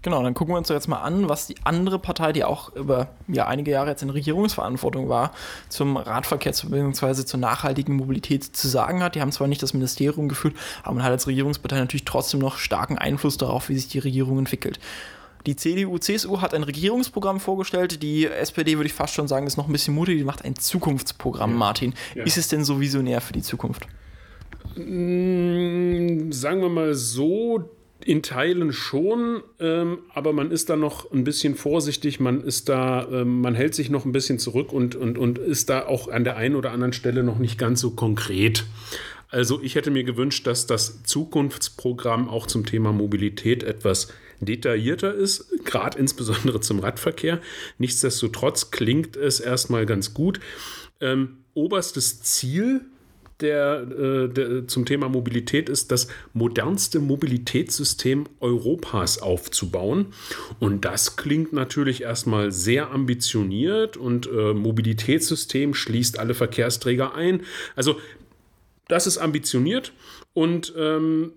Genau, 0.07 0.23
dann 0.23 0.33
gucken 0.33 0.53
wir 0.53 0.57
uns 0.57 0.69
jetzt 0.69 0.87
mal 0.87 1.01
an, 1.01 1.27
was 1.27 1.47
die 1.47 1.57
andere 1.65 1.99
Partei, 1.99 2.31
die 2.31 2.45
auch 2.45 2.73
über 2.73 3.09
ja, 3.27 3.45
einige 3.45 3.71
Jahre 3.71 3.89
jetzt 3.89 4.03
in 4.03 4.09
Regierungsverantwortung 4.09 5.09
war, 5.09 5.33
zum 5.67 5.97
Radverkehr 5.97 6.53
bzw. 6.53 7.25
zur 7.25 7.41
nachhaltigen 7.41 7.93
Mobilität 7.93 8.45
zu 8.45 8.69
sagen 8.69 9.03
hat. 9.03 9.15
Die 9.15 9.21
haben 9.21 9.33
zwar 9.33 9.49
nicht 9.49 9.61
das 9.61 9.73
Ministerium 9.73 10.29
geführt, 10.29 10.55
aber 10.83 10.95
man 10.95 11.03
hat 11.03 11.11
als 11.11 11.27
Regierungspartei 11.27 11.77
natürlich 11.77 12.05
trotzdem 12.05 12.39
noch 12.39 12.57
starken 12.57 12.97
Einfluss 12.97 13.35
darauf, 13.35 13.67
wie 13.67 13.75
sich 13.75 13.89
die 13.89 13.99
Regierung 13.99 14.39
entwickelt. 14.39 14.79
Die 15.45 15.57
CDU, 15.57 15.97
CSU 15.97 16.39
hat 16.39 16.53
ein 16.53 16.63
Regierungsprogramm 16.63 17.41
vorgestellt. 17.41 18.01
Die 18.01 18.27
SPD, 18.27 18.77
würde 18.77 18.87
ich 18.87 18.93
fast 18.93 19.13
schon 19.13 19.27
sagen, 19.27 19.45
ist 19.45 19.57
noch 19.57 19.67
ein 19.67 19.73
bisschen 19.73 19.93
mutig. 19.93 20.17
Die 20.19 20.23
macht 20.23 20.45
ein 20.45 20.55
Zukunftsprogramm, 20.55 21.51
ja. 21.51 21.57
Martin. 21.57 21.93
Ja. 22.15 22.23
Ist 22.23 22.37
es 22.37 22.47
denn 22.47 22.63
so 22.63 22.79
visionär 22.79 23.19
für 23.19 23.33
die 23.33 23.41
Zukunft? 23.41 23.87
Mm, 24.77 26.31
sagen 26.31 26.61
wir 26.61 26.69
mal 26.69 26.93
so, 26.93 27.76
in 28.07 28.23
Teilen 28.23 28.71
schon, 28.71 29.43
ähm, 29.59 29.99
aber 30.13 30.31
man 30.31 30.49
ist 30.49 30.69
da 30.69 30.77
noch 30.77 31.11
ein 31.11 31.25
bisschen 31.25 31.55
vorsichtig, 31.55 32.21
man 32.21 32.41
ist 32.41 32.69
da, 32.69 33.05
ähm, 33.11 33.41
man 33.41 33.53
hält 33.53 33.75
sich 33.75 33.89
noch 33.89 34.05
ein 34.05 34.13
bisschen 34.13 34.39
zurück 34.39 34.71
und, 34.71 34.95
und, 34.95 35.17
und 35.17 35.37
ist 35.37 35.69
da 35.69 35.85
auch 35.85 36.07
an 36.07 36.23
der 36.23 36.37
einen 36.37 36.55
oder 36.55 36.71
anderen 36.71 36.93
Stelle 36.93 37.21
noch 37.23 37.37
nicht 37.37 37.57
ganz 37.57 37.81
so 37.81 37.91
konkret. 37.91 38.65
Also 39.29 39.61
ich 39.61 39.75
hätte 39.75 39.91
mir 39.91 40.05
gewünscht, 40.05 40.47
dass 40.47 40.67
das 40.67 41.03
Zukunftsprogramm 41.03 42.29
auch 42.29 42.47
zum 42.47 42.65
Thema 42.65 42.93
Mobilität 42.93 43.63
etwas 43.63 44.07
detaillierter 44.39 45.13
ist, 45.13 45.65
gerade 45.65 45.99
insbesondere 45.99 46.61
zum 46.61 46.79
Radverkehr. 46.79 47.41
Nichtsdestotrotz 47.77 48.71
klingt 48.71 49.17
es 49.17 49.41
erstmal 49.41 49.85
ganz 49.85 50.13
gut. 50.13 50.39
Ähm, 51.01 51.39
oberstes 51.53 52.21
Ziel 52.21 52.85
der, 53.41 53.81
äh, 53.81 54.29
der, 54.29 54.67
zum 54.67 54.85
Thema 54.85 55.09
Mobilität 55.09 55.69
ist, 55.69 55.91
das 55.91 56.07
modernste 56.33 56.99
Mobilitätssystem 56.99 58.25
Europas 58.39 59.21
aufzubauen. 59.21 60.07
Und 60.59 60.85
das 60.85 61.15
klingt 61.15 61.53
natürlich 61.53 62.01
erstmal 62.03 62.51
sehr 62.51 62.91
ambitioniert 62.91 63.97
und 63.97 64.27
äh, 64.27 64.53
Mobilitätssystem 64.53 65.73
schließt 65.73 66.19
alle 66.19 66.33
Verkehrsträger 66.33 67.13
ein. 67.13 67.41
Also 67.75 67.97
das 68.87 69.07
ist 69.07 69.17
ambitioniert 69.17 69.91
und 70.33 70.73
ähm, 70.77 71.31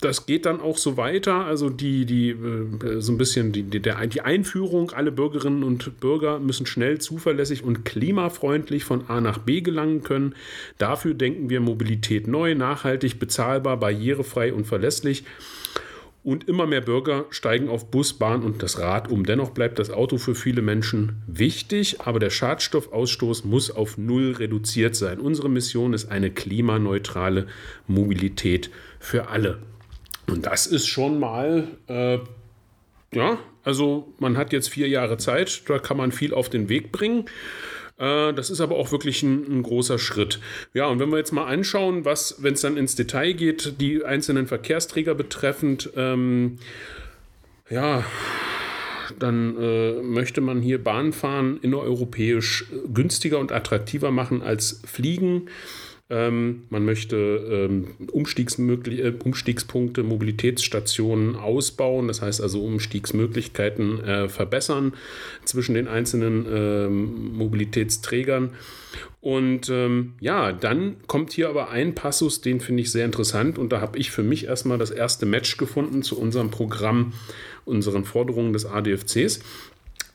das 0.00 0.26
geht 0.26 0.46
dann 0.46 0.60
auch 0.60 0.78
so 0.78 0.96
weiter. 0.96 1.44
Also 1.44 1.70
die, 1.70 2.06
die 2.06 2.30
äh, 2.30 3.00
so 3.00 3.12
ein 3.12 3.18
bisschen 3.18 3.50
die, 3.52 3.64
die, 3.64 3.80
der, 3.80 4.06
die 4.06 4.20
Einführung, 4.20 4.92
alle 4.92 5.10
Bürgerinnen 5.10 5.64
und 5.64 6.00
Bürger 6.00 6.38
müssen 6.38 6.64
schnell, 6.64 7.00
zuverlässig 7.00 7.64
und 7.64 7.84
klimafreundlich 7.84 8.84
von 8.84 9.08
A 9.08 9.20
nach 9.20 9.38
B 9.38 9.60
gelangen 9.60 10.02
können. 10.02 10.34
Dafür 10.78 11.14
denken 11.14 11.50
wir 11.50 11.60
Mobilität 11.60 12.28
neu, 12.28 12.54
nachhaltig, 12.54 13.18
bezahlbar, 13.18 13.76
barrierefrei 13.76 14.52
und 14.52 14.66
verlässlich. 14.66 15.24
Und 16.24 16.48
immer 16.48 16.66
mehr 16.66 16.80
Bürger 16.80 17.26
steigen 17.28 17.68
auf 17.68 17.90
Bus, 17.90 18.14
Bahn 18.14 18.42
und 18.42 18.62
das 18.62 18.78
Rad 18.80 19.10
um. 19.10 19.26
Dennoch 19.26 19.50
bleibt 19.50 19.78
das 19.78 19.90
Auto 19.90 20.16
für 20.16 20.34
viele 20.34 20.62
Menschen 20.62 21.22
wichtig, 21.26 22.00
aber 22.00 22.18
der 22.18 22.30
Schadstoffausstoß 22.30 23.44
muss 23.44 23.70
auf 23.70 23.98
Null 23.98 24.32
reduziert 24.32 24.96
sein. 24.96 25.20
Unsere 25.20 25.50
Mission 25.50 25.92
ist 25.92 26.10
eine 26.10 26.30
klimaneutrale 26.30 27.46
Mobilität 27.86 28.70
für 28.98 29.28
alle. 29.28 29.58
Und 30.26 30.46
das 30.46 30.66
ist 30.66 30.86
schon 30.86 31.20
mal, 31.20 31.68
äh, 31.88 32.18
ja, 33.12 33.38
also 33.62 34.14
man 34.18 34.38
hat 34.38 34.54
jetzt 34.54 34.70
vier 34.70 34.88
Jahre 34.88 35.18
Zeit, 35.18 35.68
da 35.68 35.78
kann 35.78 35.98
man 35.98 36.10
viel 36.10 36.32
auf 36.32 36.48
den 36.48 36.70
Weg 36.70 36.90
bringen. 36.90 37.26
Äh, 37.98 38.32
das 38.32 38.50
ist 38.50 38.60
aber 38.60 38.76
auch 38.76 38.92
wirklich 38.92 39.22
ein, 39.22 39.58
ein, 39.58 39.62
großer 39.62 39.98
Schritt. 39.98 40.40
Ja, 40.72 40.86
und 40.86 40.98
wenn 40.98 41.10
wir 41.10 41.18
jetzt 41.18 41.32
mal 41.32 41.46
anschauen, 41.46 42.04
was, 42.04 42.42
wenn 42.42 42.54
es 42.54 42.62
dann 42.62 42.76
ins 42.76 42.96
Detail 42.96 43.32
geht, 43.32 43.80
die 43.80 44.04
einzelnen 44.04 44.46
Verkehrsträger 44.46 45.14
betreffend, 45.14 45.90
ähm, 45.96 46.58
ja, 47.70 48.04
dann 49.18 49.56
äh, 49.58 50.02
möchte 50.02 50.40
man 50.40 50.60
hier 50.60 50.82
Bahnfahren 50.82 51.58
innereuropäisch 51.60 52.66
günstiger 52.92 53.38
und 53.38 53.52
attraktiver 53.52 54.10
machen 54.10 54.42
als 54.42 54.82
Fliegen. 54.86 55.48
Ähm, 56.14 56.62
man 56.70 56.84
möchte 56.84 57.16
ähm, 57.16 57.88
äh, 57.98 58.12
Umstiegspunkte, 58.12 60.02
Mobilitätsstationen 60.04 61.34
ausbauen, 61.34 62.06
das 62.06 62.22
heißt 62.22 62.40
also 62.40 62.62
Umstiegsmöglichkeiten 62.62 64.04
äh, 64.04 64.28
verbessern 64.28 64.92
zwischen 65.44 65.74
den 65.74 65.88
einzelnen 65.88 66.46
ähm, 66.48 67.36
Mobilitätsträgern. 67.36 68.50
Und 69.20 69.68
ähm, 69.70 70.12
ja, 70.20 70.52
dann 70.52 70.98
kommt 71.08 71.32
hier 71.32 71.48
aber 71.48 71.70
ein 71.70 71.96
Passus, 71.96 72.40
den 72.40 72.60
finde 72.60 72.82
ich 72.82 72.92
sehr 72.92 73.06
interessant 73.06 73.58
und 73.58 73.72
da 73.72 73.80
habe 73.80 73.98
ich 73.98 74.12
für 74.12 74.22
mich 74.22 74.46
erstmal 74.46 74.78
das 74.78 74.92
erste 74.92 75.26
Match 75.26 75.56
gefunden 75.56 76.04
zu 76.04 76.16
unserem 76.16 76.52
Programm, 76.52 77.12
unseren 77.64 78.04
Forderungen 78.04 78.52
des 78.52 78.66
ADFCs. 78.66 79.40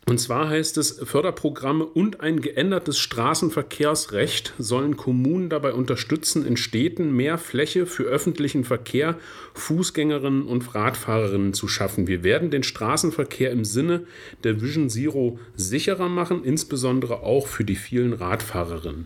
Und 0.09 0.17
zwar 0.17 0.49
heißt 0.49 0.79
es, 0.79 0.99
Förderprogramme 1.03 1.85
und 1.85 2.21
ein 2.21 2.41
geändertes 2.41 2.97
Straßenverkehrsrecht 2.97 4.55
sollen 4.57 4.97
Kommunen 4.97 5.49
dabei 5.49 5.71
unterstützen, 5.71 6.43
in 6.47 6.57
Städten 6.57 7.15
mehr 7.15 7.37
Fläche 7.37 7.85
für 7.85 8.05
öffentlichen 8.05 8.63
Verkehr, 8.63 9.19
Fußgängerinnen 9.53 10.47
und 10.47 10.73
Radfahrerinnen 10.73 11.53
zu 11.53 11.67
schaffen. 11.67 12.07
Wir 12.07 12.23
werden 12.23 12.49
den 12.49 12.63
Straßenverkehr 12.63 13.51
im 13.51 13.63
Sinne 13.63 14.07
der 14.43 14.59
Vision 14.63 14.89
Zero 14.89 15.37
sicherer 15.55 16.09
machen, 16.09 16.43
insbesondere 16.43 17.21
auch 17.21 17.45
für 17.45 17.63
die 17.63 17.75
vielen 17.75 18.13
Radfahrerinnen. 18.13 19.05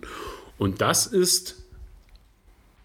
Und 0.58 0.80
das 0.80 1.06
ist 1.06 1.66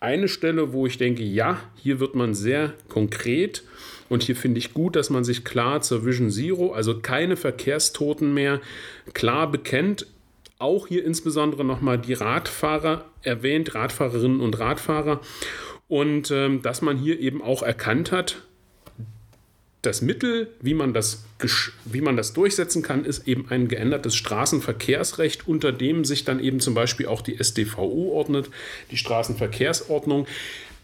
eine 0.00 0.26
Stelle, 0.26 0.72
wo 0.72 0.88
ich 0.88 0.98
denke, 0.98 1.22
ja, 1.22 1.60
hier 1.76 2.00
wird 2.00 2.16
man 2.16 2.34
sehr 2.34 2.74
konkret 2.88 3.62
und 4.08 4.22
hier 4.22 4.36
finde 4.36 4.58
ich 4.58 4.74
gut, 4.74 4.96
dass 4.96 5.10
man 5.10 5.24
sich 5.24 5.44
klar 5.44 5.80
zur 5.80 6.04
Vision 6.04 6.30
Zero, 6.30 6.72
also 6.72 6.98
keine 6.98 7.36
Verkehrstoten 7.36 8.32
mehr, 8.32 8.60
klar 9.14 9.50
bekennt. 9.50 10.06
Auch 10.58 10.88
hier 10.88 11.04
insbesondere 11.04 11.64
nochmal 11.64 11.98
die 11.98 12.14
Radfahrer 12.14 13.04
erwähnt, 13.22 13.74
Radfahrerinnen 13.74 14.40
und 14.40 14.58
Radfahrer. 14.58 15.20
Und 15.86 16.30
ähm, 16.30 16.62
dass 16.62 16.82
man 16.82 16.98
hier 16.98 17.20
eben 17.20 17.42
auch 17.42 17.62
erkannt 17.62 18.10
hat, 18.12 18.42
das 19.82 20.02
Mittel, 20.02 20.48
wie 20.60 20.74
man 20.74 20.92
das, 20.92 21.24
wie 21.84 22.00
man 22.00 22.16
das 22.16 22.32
durchsetzen 22.32 22.82
kann, 22.82 23.04
ist 23.04 23.28
eben 23.28 23.48
ein 23.48 23.68
geändertes 23.68 24.16
Straßenverkehrsrecht, 24.16 25.46
unter 25.46 25.70
dem 25.70 26.04
sich 26.04 26.24
dann 26.24 26.40
eben 26.40 26.58
zum 26.58 26.74
Beispiel 26.74 27.06
auch 27.06 27.22
die 27.22 27.38
SDVO 27.38 28.12
ordnet, 28.12 28.50
die 28.90 28.96
Straßenverkehrsordnung 28.96 30.26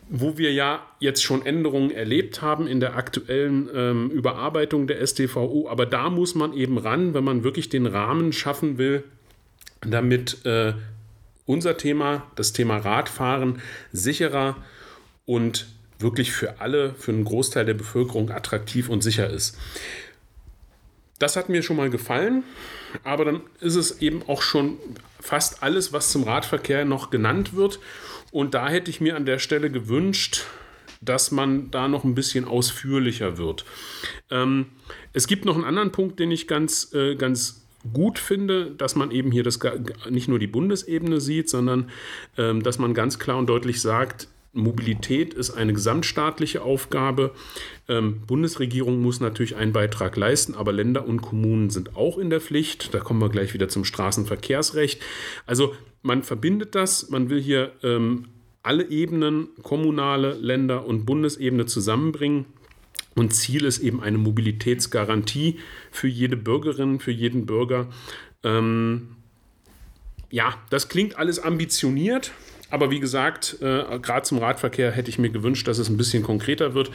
wo 0.09 0.37
wir 0.39 0.53
ja 0.53 0.87
jetzt 1.01 1.23
schon 1.23 1.45
Änderungen 1.45 1.91
erlebt 1.91 2.43
haben 2.43 2.67
in 2.67 2.81
der 2.81 2.97
aktuellen 2.97 3.69
ähm, 3.75 4.11
Überarbeitung 4.11 4.87
der 4.87 5.05
STVO. 5.05 5.69
Aber 5.69 5.87
da 5.87 6.11
muss 6.11 6.35
man 6.35 6.53
eben 6.53 6.79
ran, 6.79 7.15
wenn 7.15 7.25
man 7.25 7.45
wirklich 7.45 7.69
den 7.69 7.87
Rahmen 7.87 8.33
schaffen 8.33 8.79
will, 8.79 9.05
damit 9.81 10.45
äh, 10.45 10.75
unser 11.47 11.77
Thema, 11.77 12.27
das 12.37 12.53
Thema 12.53 12.79
Radfahren, 12.79 13.61
sicherer 13.93 14.57
und 15.27 15.67
wirklich 15.99 16.33
für 16.33 16.61
alle, 16.61 16.95
für 16.95 17.13
einen 17.13 17.25
Großteil 17.25 17.65
der 17.65 17.75
Bevölkerung 17.75 18.31
attraktiv 18.31 18.89
und 18.89 19.03
sicher 19.03 19.31
ist. 19.31 19.57
Das 21.19 21.37
hat 21.37 21.49
mir 21.49 21.63
schon 21.63 21.77
mal 21.77 21.91
gefallen, 21.91 22.43
aber 23.05 23.25
dann 23.25 23.41
ist 23.61 23.77
es 23.77 24.03
eben 24.03 24.23
auch 24.27 24.43
schon 24.43 24.79
fast 25.21 25.63
alles, 25.63 25.93
was 25.93 26.11
zum 26.11 26.25
Radverkehr 26.25 26.85
noch 26.85 27.11
genannt 27.11 27.55
wird. 27.55 27.79
Und 28.35 28.53
da 28.55 28.69
hätte 28.69 28.91
ich 28.91 29.01
mir 29.01 29.15
an 29.15 29.27
der 29.27 29.39
Stelle 29.39 29.71
gewünscht, 29.71 30.43
dass 31.01 31.31
man 31.31 31.71
da 31.71 31.87
noch 31.87 32.03
ein 32.03 32.17
bisschen 32.17 32.47
ausführlicher 32.47 33.39
wird. 33.39 33.65
Ähm, 34.29 34.67
es 35.13 35.29
gibt 35.29 35.45
noch 35.45 35.55
einen 35.55 35.63
anderen 35.63 35.93
Punkt, 35.93 36.19
den 36.19 36.33
ich 36.33 36.49
ganz, 36.49 36.93
äh, 36.95 37.15
ganz 37.15 37.69
gut 37.93 38.19
finde, 38.19 38.73
dass 38.73 38.97
man 38.97 39.13
eben 39.13 39.31
hier 39.31 39.45
das 39.45 39.61
nicht 40.11 40.27
nur 40.27 40.41
die 40.41 40.49
Bundesebene 40.49 41.21
sieht, 41.21 41.49
sondern 41.49 41.91
ähm, 42.37 42.65
dass 42.65 42.81
man 42.81 42.93
ganz 42.93 43.21
klar 43.21 43.39
und 43.39 43.47
deutlich 43.47 43.81
sagt, 43.81 44.27
Mobilität 44.55 45.35
ist 45.35 45.51
eine 45.51 45.73
gesamtstaatliche 45.73 46.63
Aufgabe. 46.63 47.33
Ähm, 47.89 48.23
Bundesregierung 48.27 49.03
muss 49.03 49.21
natürlich 49.21 49.57
einen 49.57 49.73
Beitrag 49.73 50.17
leisten, 50.17 50.55
aber 50.55 50.73
Länder 50.73 51.07
und 51.07 51.21
Kommunen 51.23 51.71
sind 51.71 51.97
auch 51.97 52.19
in 52.19 52.31
der 52.31 52.41
Pflicht. 52.41 52.95
Da 52.95 53.01
kommen 53.01 53.21
wir 53.21 53.29
gleich 53.29 53.53
wieder 53.53 53.69
zum 53.69 53.85
Straßenverkehrsrecht. 53.85 55.03
Also 55.47 55.75
man 56.03 56.23
verbindet 56.23 56.75
das, 56.75 57.11
man 57.11 57.31
will 57.31 57.41
hier 57.41 57.73
ähm, 57.83 58.27
alle 58.63 58.89
Ebenen, 58.91 59.49
kommunale, 59.63 60.35
Länder 60.35 60.87
und 60.87 61.05
Bundesebene 61.05 61.67
zusammenbringen. 61.67 62.47
Und 63.15 63.35
Ziel 63.35 63.65
ist 63.65 63.79
eben 63.79 64.03
eine 64.03 64.19
Mobilitätsgarantie 64.19 65.59
für 65.91 66.09
jede 66.09 66.37
Bürgerin, 66.37 66.99
für 66.99 67.13
jeden 67.13 67.47
Bürger. 67.47 67.89
Ähm, 68.43 69.17
ja, 70.31 70.55
das 70.71 70.89
klingt 70.89 71.17
alles 71.17 71.39
ambitioniert, 71.39 72.33
aber 72.75 72.91
wie 72.91 72.99
gesagt, 72.99 73.59
äh, 73.61 74.01
gerade 74.01 74.23
zum 74.23 74.39
Radverkehr 74.39 74.91
hätte 74.91 75.09
ich 75.09 75.21
mir 75.21 75.31
gewünscht, 75.31 75.69
dass 75.69 75.79
es 75.79 75.89
ein 75.89 75.97
bisschen 75.97 76.25
konkreter 76.25 76.75
wird. 76.75 76.91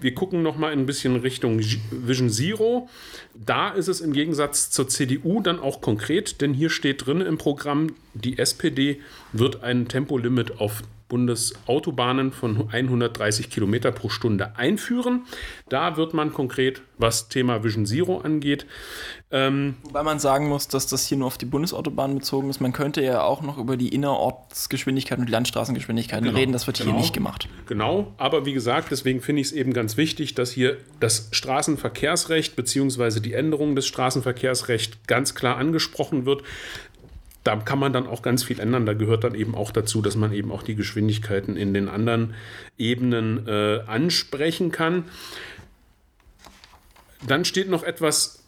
Wir 0.00 0.12
gucken 0.12 0.42
noch 0.42 0.56
mal 0.56 0.72
ein 0.72 0.86
bisschen 0.86 1.14
Richtung 1.14 1.60
Vision 1.60 2.30
Zero. 2.30 2.88
Da 3.34 3.68
ist 3.68 3.86
es 3.86 4.00
im 4.00 4.12
Gegensatz 4.12 4.70
zur 4.70 4.88
CDU 4.88 5.40
dann 5.40 5.60
auch 5.60 5.80
konkret, 5.80 6.40
denn 6.40 6.52
hier 6.52 6.68
steht 6.68 7.06
drin 7.06 7.20
im 7.20 7.38
Programm, 7.38 7.94
die 8.12 8.38
SPD 8.38 9.00
wird 9.32 9.62
ein 9.62 9.86
Tempolimit 9.86 10.60
auf 10.60 10.82
Bundesautobahnen 11.10 12.32
von 12.32 12.70
130 12.70 13.50
Kilometer 13.50 13.92
pro 13.92 14.08
Stunde 14.08 14.56
einführen. 14.56 15.24
Da 15.68 15.98
wird 15.98 16.14
man 16.14 16.32
konkret, 16.32 16.80
was 16.96 17.28
Thema 17.28 17.62
Vision 17.62 17.84
Zero 17.84 18.18
angeht. 18.18 18.64
Ähm, 19.32 19.74
Wobei 19.82 20.02
man 20.02 20.18
sagen 20.18 20.48
muss, 20.48 20.68
dass 20.68 20.86
das 20.86 21.06
hier 21.06 21.18
nur 21.18 21.26
auf 21.26 21.38
die 21.38 21.44
Bundesautobahnen 21.46 22.18
bezogen 22.18 22.48
ist. 22.48 22.60
Man 22.60 22.72
könnte 22.72 23.02
ja 23.02 23.22
auch 23.22 23.42
noch 23.42 23.58
über 23.58 23.76
die 23.76 23.88
Innerortsgeschwindigkeit 23.88 25.18
und 25.18 25.26
die 25.26 25.32
Landstraßengeschwindigkeiten 25.32 26.24
genau, 26.24 26.38
reden. 26.38 26.52
Das 26.52 26.66
wird 26.66 26.78
genau, 26.78 26.92
hier 26.92 27.00
nicht 27.00 27.12
gemacht. 27.12 27.48
Genau, 27.66 28.12
aber 28.16 28.46
wie 28.46 28.52
gesagt, 28.52 28.90
deswegen 28.90 29.20
finde 29.20 29.42
ich 29.42 29.48
es 29.48 29.52
eben 29.52 29.72
ganz 29.72 29.96
wichtig, 29.96 30.34
dass 30.34 30.50
hier 30.50 30.78
das 31.00 31.28
Straßenverkehrsrecht 31.32 32.56
bzw. 32.56 33.20
die 33.20 33.34
Änderung 33.34 33.76
des 33.76 33.86
Straßenverkehrsrechts 33.86 34.98
ganz 35.06 35.34
klar 35.34 35.56
angesprochen 35.56 36.24
wird 36.24 36.42
da 37.44 37.56
kann 37.56 37.78
man 37.78 37.92
dann 37.92 38.06
auch 38.06 38.22
ganz 38.22 38.44
viel 38.44 38.60
ändern. 38.60 38.86
Da 38.86 38.92
gehört 38.92 39.24
dann 39.24 39.34
eben 39.34 39.54
auch 39.54 39.70
dazu, 39.70 40.02
dass 40.02 40.16
man 40.16 40.32
eben 40.32 40.52
auch 40.52 40.62
die 40.62 40.74
Geschwindigkeiten 40.74 41.56
in 41.56 41.72
den 41.72 41.88
anderen 41.88 42.34
Ebenen 42.76 43.46
äh, 43.46 43.80
ansprechen 43.86 44.70
kann. 44.70 45.04
Dann 47.26 47.44
steht 47.44 47.68
noch 47.68 47.82
etwas, 47.82 48.46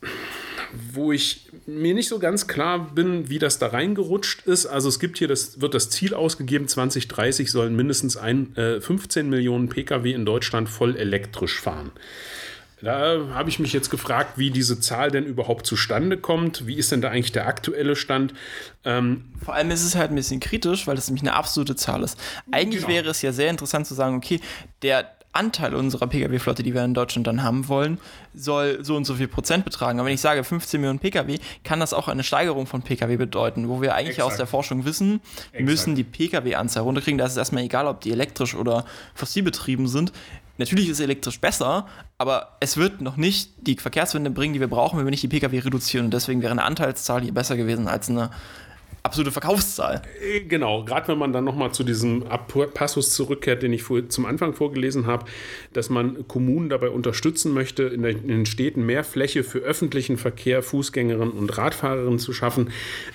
wo 0.92 1.12
ich 1.12 1.50
mir 1.66 1.94
nicht 1.94 2.08
so 2.08 2.18
ganz 2.18 2.46
klar 2.46 2.94
bin, 2.94 3.28
wie 3.28 3.38
das 3.38 3.58
da 3.58 3.68
reingerutscht 3.68 4.46
ist. 4.46 4.66
Also 4.66 4.88
es 4.88 4.98
gibt 4.98 5.18
hier, 5.18 5.28
das 5.28 5.60
wird 5.60 5.74
das 5.74 5.90
Ziel 5.90 6.14
ausgegeben, 6.14 6.66
2030 6.66 7.50
sollen 7.50 7.76
mindestens 7.76 8.16
ein, 8.16 8.56
äh, 8.56 8.80
15 8.80 9.28
Millionen 9.28 9.68
Pkw 9.68 10.12
in 10.12 10.24
Deutschland 10.24 10.68
voll 10.68 10.96
elektrisch 10.96 11.60
fahren. 11.60 11.92
Da 12.82 13.28
habe 13.32 13.48
ich 13.48 13.58
mich 13.60 13.72
jetzt 13.72 13.90
gefragt, 13.90 14.38
wie 14.38 14.50
diese 14.50 14.80
Zahl 14.80 15.10
denn 15.10 15.24
überhaupt 15.24 15.66
zustande 15.66 16.16
kommt. 16.16 16.66
Wie 16.66 16.76
ist 16.76 16.90
denn 16.90 17.00
da 17.00 17.10
eigentlich 17.10 17.32
der 17.32 17.46
aktuelle 17.46 17.94
Stand? 17.94 18.34
Ähm 18.84 19.24
Vor 19.44 19.54
allem 19.54 19.70
ist 19.70 19.84
es 19.84 19.94
halt 19.94 20.10
ein 20.10 20.16
bisschen 20.16 20.40
kritisch, 20.40 20.86
weil 20.86 20.96
das 20.96 21.08
nämlich 21.08 21.22
eine 21.22 21.34
absolute 21.34 21.76
Zahl 21.76 22.02
ist. 22.02 22.18
Eigentlich 22.50 22.82
genau. 22.82 22.94
wäre 22.94 23.10
es 23.10 23.22
ja 23.22 23.32
sehr 23.32 23.50
interessant 23.50 23.86
zu 23.86 23.94
sagen, 23.94 24.16
okay, 24.16 24.40
der 24.82 25.12
Anteil 25.32 25.74
unserer 25.74 26.08
Pkw-Flotte, 26.08 26.62
die 26.62 26.74
wir 26.74 26.84
in 26.84 26.92
Deutschland 26.92 27.26
dann 27.26 27.42
haben 27.42 27.68
wollen, 27.68 27.98
soll 28.34 28.84
so 28.84 28.96
und 28.96 29.06
so 29.06 29.14
viel 29.14 29.28
Prozent 29.28 29.64
betragen. 29.64 29.98
Aber 29.98 30.06
wenn 30.06 30.14
ich 30.14 30.20
sage 30.20 30.44
15 30.44 30.78
Millionen 30.80 30.98
Pkw, 30.98 31.38
kann 31.64 31.80
das 31.80 31.94
auch 31.94 32.08
eine 32.08 32.22
Steigerung 32.22 32.66
von 32.66 32.82
Pkw 32.82 33.16
bedeuten, 33.16 33.68
wo 33.68 33.80
wir 33.80 33.94
eigentlich 33.94 34.18
Exakt. 34.18 34.32
aus 34.32 34.36
der 34.36 34.46
Forschung 34.46 34.84
wissen, 34.84 35.20
wir 35.52 35.62
müssen 35.62 35.94
die 35.94 36.04
Pkw-Anzahl 36.04 36.82
runterkriegen. 36.82 37.16
Da 37.16 37.24
ist 37.24 37.32
es 37.32 37.38
erstmal 37.38 37.62
egal, 37.62 37.86
ob 37.86 38.02
die 38.02 38.10
elektrisch 38.10 38.54
oder 38.54 38.84
fossilbetrieben 39.14 39.88
sind. 39.88 40.12
Natürlich 40.62 40.88
ist 40.88 41.00
elektrisch 41.00 41.40
besser, 41.40 41.88
aber 42.18 42.56
es 42.60 42.76
wird 42.76 43.00
noch 43.00 43.16
nicht 43.16 43.50
die 43.66 43.76
Verkehrswende 43.76 44.30
bringen, 44.30 44.54
die 44.54 44.60
wir 44.60 44.68
brauchen, 44.68 44.96
wenn 44.96 45.04
wir 45.04 45.10
nicht 45.10 45.24
die 45.24 45.28
Pkw 45.28 45.58
reduzieren. 45.58 46.04
Und 46.04 46.14
deswegen 46.14 46.40
wäre 46.40 46.52
eine 46.52 46.62
Anteilszahl 46.62 47.20
hier 47.20 47.34
besser 47.34 47.56
gewesen 47.56 47.88
als 47.88 48.08
eine 48.08 48.30
absolute 49.02 49.32
Verkaufszahl. 49.32 50.02
Äh, 50.20 50.42
genau, 50.42 50.84
gerade 50.84 51.08
wenn 51.08 51.18
man 51.18 51.32
dann 51.32 51.42
nochmal 51.42 51.72
zu 51.72 51.82
diesem 51.82 52.24
Passus 52.74 53.10
zurückkehrt, 53.12 53.64
den 53.64 53.72
ich 53.72 53.82
zum 54.08 54.24
Anfang 54.24 54.54
vorgelesen 54.54 55.08
habe, 55.08 55.24
dass 55.72 55.90
man 55.90 56.28
Kommunen 56.28 56.68
dabei 56.68 56.90
unterstützen 56.90 57.52
möchte, 57.52 57.82
in, 57.82 58.02
den 58.02 58.46
Städten 58.46 58.86
mehr 58.86 59.02
Fläche 59.02 59.42
für 59.42 59.58
öffentlichen 59.58 60.16
Verkehr, 60.16 60.62
Fußgängerinnen 60.62 61.32
und 61.32 61.58
Radfahrerinnen 61.58 62.20
zu 62.20 62.32
schaffen, 62.32 62.70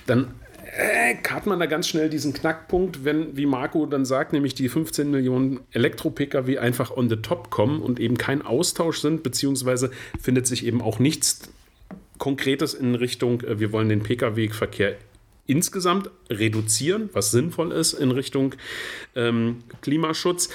dann 0.06 0.34
äh, 0.78 1.16
hat 1.28 1.46
man 1.46 1.58
da 1.58 1.66
ganz 1.66 1.88
schnell 1.88 2.08
diesen 2.08 2.32
Knackpunkt, 2.32 3.04
wenn, 3.04 3.36
wie 3.36 3.46
Marco 3.46 3.84
dann 3.84 4.04
sagt, 4.04 4.32
nämlich 4.32 4.54
die 4.54 4.68
15 4.68 5.10
Millionen 5.10 5.60
Elektro-Pkw 5.72 6.58
einfach 6.58 6.96
on 6.96 7.08
the 7.08 7.16
top 7.16 7.50
kommen 7.50 7.82
und 7.82 7.98
eben 7.98 8.16
kein 8.16 8.42
Austausch 8.42 9.00
sind, 9.00 9.24
beziehungsweise 9.24 9.90
findet 10.22 10.46
sich 10.46 10.64
eben 10.64 10.80
auch 10.80 11.00
nichts 11.00 11.50
Konkretes 12.18 12.74
in 12.74 12.94
Richtung, 12.94 13.40
äh, 13.42 13.58
wir 13.58 13.72
wollen 13.72 13.88
den 13.88 14.04
Pkw-Verkehr 14.04 14.96
insgesamt 15.46 16.10
reduzieren, 16.30 17.10
was 17.12 17.32
sinnvoll 17.32 17.72
ist 17.72 17.94
in 17.94 18.12
Richtung 18.12 18.54
ähm, 19.16 19.64
Klimaschutz, 19.80 20.48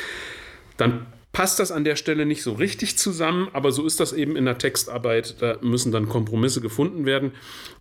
dann 0.78 1.06
passt 1.34 1.60
das 1.60 1.72
an 1.72 1.84
der 1.84 1.96
Stelle 1.96 2.26
nicht 2.26 2.44
so 2.44 2.54
richtig 2.54 2.98
zusammen, 2.98 3.50
aber 3.54 3.72
so 3.72 3.86
ist 3.86 4.00
das 4.00 4.14
eben 4.14 4.36
in 4.36 4.46
der 4.46 4.60
Textarbeit. 4.60 5.42
Da 5.42 5.58
müssen 5.62 5.92
dann 5.92 6.08
Kompromisse 6.08 6.62
gefunden 6.62 7.06
werden. 7.06 7.32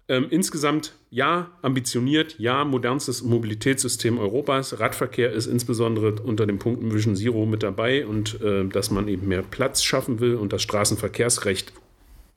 Ähm, 0.08 0.26
insgesamt 0.30 0.94
ja, 1.10 1.50
ambitioniert, 1.60 2.34
ja, 2.38 2.64
modernstes 2.64 3.22
Mobilitätssystem 3.22 4.18
Europas. 4.18 4.80
Radverkehr 4.80 5.30
ist 5.30 5.46
insbesondere 5.46 6.14
unter 6.22 6.46
dem 6.46 6.58
Punkt 6.58 6.82
Vision 6.92 7.14
Zero 7.14 7.44
mit 7.44 7.62
dabei 7.62 8.06
und 8.06 8.40
äh, 8.40 8.66
dass 8.66 8.90
man 8.90 9.06
eben 9.06 9.28
mehr 9.28 9.42
Platz 9.42 9.82
schaffen 9.84 10.18
will 10.18 10.34
und 10.34 10.52
das 10.52 10.62
Straßenverkehrsrecht 10.62 11.72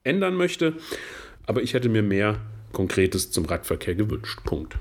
ändern 0.04 0.36
möchte. 0.36 0.74
Aber 1.48 1.64
ich 1.64 1.74
hätte 1.74 1.88
mir 1.88 2.04
mehr 2.04 2.42
Konkretes 2.74 3.32
zum 3.32 3.46
Radverkehr 3.46 3.96
gewünscht. 3.96 4.40
Punkt. 4.44 4.78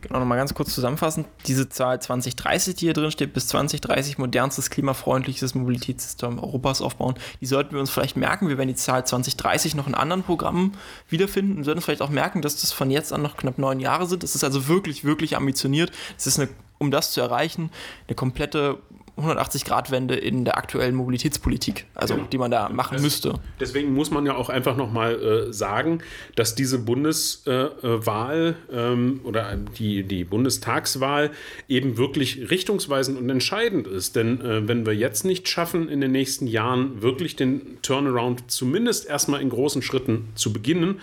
Genau, 0.00 0.20
nochmal 0.20 0.38
ganz 0.38 0.54
kurz 0.54 0.74
zusammenfassend. 0.74 1.26
Diese 1.46 1.68
Zahl 1.68 2.00
2030, 2.00 2.76
die 2.76 2.86
hier 2.86 2.92
drin 2.92 3.10
steht, 3.10 3.32
bis 3.32 3.48
2030 3.48 4.18
modernstes, 4.18 4.70
klimafreundliches 4.70 5.54
Mobilitätssystem 5.56 6.38
Europas 6.38 6.80
aufbauen, 6.80 7.14
die 7.40 7.46
sollten 7.46 7.72
wir 7.72 7.80
uns 7.80 7.90
vielleicht 7.90 8.16
merken. 8.16 8.48
Wir 8.48 8.58
werden 8.58 8.68
die 8.68 8.76
Zahl 8.76 9.04
2030 9.04 9.74
noch 9.74 9.88
in 9.88 9.94
anderen 9.94 10.22
Programmen 10.22 10.76
wiederfinden 11.08 11.58
und 11.58 11.64
sollten 11.64 11.80
vielleicht 11.80 12.02
auch 12.02 12.10
merken, 12.10 12.42
dass 12.42 12.60
das 12.60 12.72
von 12.72 12.90
jetzt 12.90 13.12
an 13.12 13.22
noch 13.22 13.36
knapp 13.36 13.58
neun 13.58 13.80
Jahre 13.80 14.06
sind. 14.06 14.22
Das 14.22 14.36
ist 14.36 14.44
also 14.44 14.68
wirklich, 14.68 15.04
wirklich 15.04 15.36
ambitioniert. 15.36 15.90
Es 16.16 16.28
ist 16.28 16.38
eine, 16.38 16.48
um 16.78 16.92
das 16.92 17.10
zu 17.10 17.20
erreichen, 17.20 17.70
eine 18.06 18.14
komplette 18.14 18.78
180-Grad-Wende 19.18 20.14
in 20.14 20.44
der 20.44 20.56
aktuellen 20.56 20.94
Mobilitätspolitik, 20.94 21.86
also 21.94 22.14
genau. 22.14 22.26
die 22.28 22.38
man 22.38 22.50
da 22.50 22.68
machen 22.68 22.94
das, 22.94 23.02
müsste. 23.02 23.34
Deswegen 23.60 23.92
muss 23.94 24.10
man 24.10 24.26
ja 24.26 24.34
auch 24.34 24.48
einfach 24.48 24.76
nochmal 24.76 25.48
äh, 25.48 25.52
sagen, 25.52 26.00
dass 26.36 26.54
diese 26.54 26.78
Bundeswahl 26.78 28.56
äh, 28.70 28.92
ähm, 28.92 29.20
oder 29.24 29.56
die, 29.78 30.04
die 30.04 30.24
Bundestagswahl 30.24 31.30
eben 31.68 31.96
wirklich 31.96 32.50
richtungsweisend 32.50 33.18
und 33.18 33.28
entscheidend 33.30 33.86
ist. 33.86 34.16
Denn 34.16 34.40
äh, 34.40 34.68
wenn 34.68 34.86
wir 34.86 34.94
jetzt 34.94 35.24
nicht 35.24 35.48
schaffen, 35.48 35.88
in 35.88 36.00
den 36.00 36.12
nächsten 36.12 36.46
Jahren 36.46 37.02
wirklich 37.02 37.36
den 37.36 37.78
Turnaround 37.82 38.50
zumindest 38.50 39.06
erstmal 39.08 39.40
in 39.40 39.50
großen 39.50 39.82
Schritten 39.82 40.28
zu 40.34 40.52
beginnen, 40.52 41.00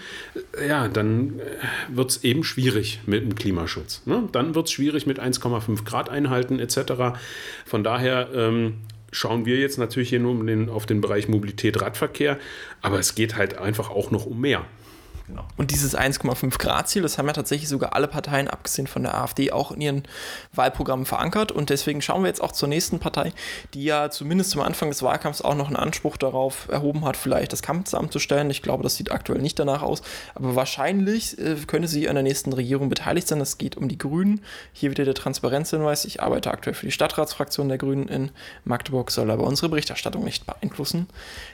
äh, 0.57 0.67
ja, 0.67 0.87
dann 0.87 1.39
äh, 1.39 1.43
wird 1.95 2.11
es 2.11 2.23
eben 2.23 2.43
schwierig 2.43 2.99
mit 3.05 3.23
dem 3.23 3.35
Klimaschutz. 3.35 4.01
Ne? 4.05 4.29
Dann 4.31 4.55
wird 4.55 4.67
es 4.67 4.71
schwierig 4.71 5.05
mit 5.05 5.19
1,5 5.19 5.83
Grad 5.83 6.09
einhalten 6.09 6.59
etc. 6.59 7.17
Von 7.65 7.83
daher 7.83 8.04
daher 8.05 8.29
ähm, 8.33 8.75
schauen 9.11 9.45
wir 9.45 9.57
jetzt 9.57 9.77
natürlich 9.77 10.09
hier 10.09 10.19
nur 10.19 10.45
den, 10.45 10.69
auf 10.69 10.85
den 10.85 11.01
Bereich 11.01 11.27
Mobilität, 11.27 11.81
Radverkehr, 11.81 12.37
aber 12.81 12.99
es 12.99 13.15
geht 13.15 13.35
halt 13.35 13.57
einfach 13.57 13.89
auch 13.89 14.11
noch 14.11 14.25
um 14.25 14.39
mehr. 14.39 14.65
Genau. 15.27 15.43
Und 15.57 15.71
dieses 15.71 15.97
1,5 15.97 16.59
Grad 16.59 16.87
Ziel, 16.87 17.01
das 17.01 17.17
haben 17.17 17.25
ja 17.25 17.33
tatsächlich 17.33 17.67
sogar 17.67 17.93
alle 17.93 18.07
Parteien, 18.07 18.47
abgesehen 18.47 18.85
von 18.85 19.01
der 19.01 19.15
AfD, 19.15 19.51
auch 19.51 19.71
in 19.71 19.81
ihren 19.81 20.03
Wahlprogrammen 20.53 21.05
verankert. 21.07 21.51
Und 21.51 21.71
deswegen 21.71 22.01
schauen 22.01 22.21
wir 22.21 22.27
jetzt 22.27 22.41
auch 22.41 22.51
zur 22.51 22.69
nächsten 22.69 22.99
Partei, 22.99 23.33
die 23.73 23.83
ja 23.83 24.11
zumindest 24.11 24.51
zum 24.51 24.61
Anfang 24.61 24.89
des 24.89 25.01
Wahlkampfs 25.01 25.41
auch 25.41 25.55
noch 25.55 25.67
einen 25.67 25.77
Anspruch 25.77 26.17
darauf 26.17 26.67
erhoben 26.69 27.05
hat, 27.05 27.17
vielleicht 27.17 27.53
das 27.53 27.63
Kanzleramt 27.63 28.13
zu 28.13 28.19
stellen. 28.19 28.51
Ich 28.51 28.61
glaube, 28.61 28.83
das 28.83 28.95
sieht 28.95 29.11
aktuell 29.11 29.41
nicht 29.41 29.57
danach 29.57 29.81
aus. 29.81 30.03
Aber 30.35 30.55
wahrscheinlich 30.55 31.39
äh, 31.39 31.55
könnte 31.65 31.87
sie 31.87 32.07
an 32.07 32.15
der 32.15 32.23
nächsten 32.23 32.53
Regierung 32.53 32.89
beteiligt 32.89 33.27
sein. 33.27 33.41
Es 33.41 33.57
geht 33.57 33.77
um 33.77 33.87
die 33.87 33.97
Grünen. 33.97 34.41
Hier 34.73 34.91
wieder 34.91 35.05
der 35.05 35.15
Transparenzhinweis. 35.15 36.05
Ich 36.05 36.21
arbeite 36.21 36.51
aktuell 36.51 36.75
für 36.75 36.85
die 36.85 36.91
Stadtratsfraktion 36.91 37.67
der 37.67 37.79
Grünen 37.79 38.07
in 38.07 38.31
Magdeburg, 38.63 39.09
soll 39.09 39.31
aber 39.31 39.45
unsere 39.45 39.69
Berichterstattung 39.69 40.23
nicht 40.23 40.45
beeinflussen. 40.45 41.07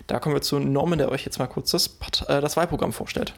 Da 0.08 0.20
kommen 0.20 0.36
wir 0.36 0.42
zu 0.42 0.60
Norman, 0.60 0.98
der 0.98 1.10
euch 1.10 1.24
jetzt 1.24 1.40
mal 1.40 1.48
kurz 1.48 1.72
das, 1.72 1.96
äh, 2.28 2.42
das 2.42 2.58
Wahlprogramm 2.58 2.92
vorstellt. 2.92 3.34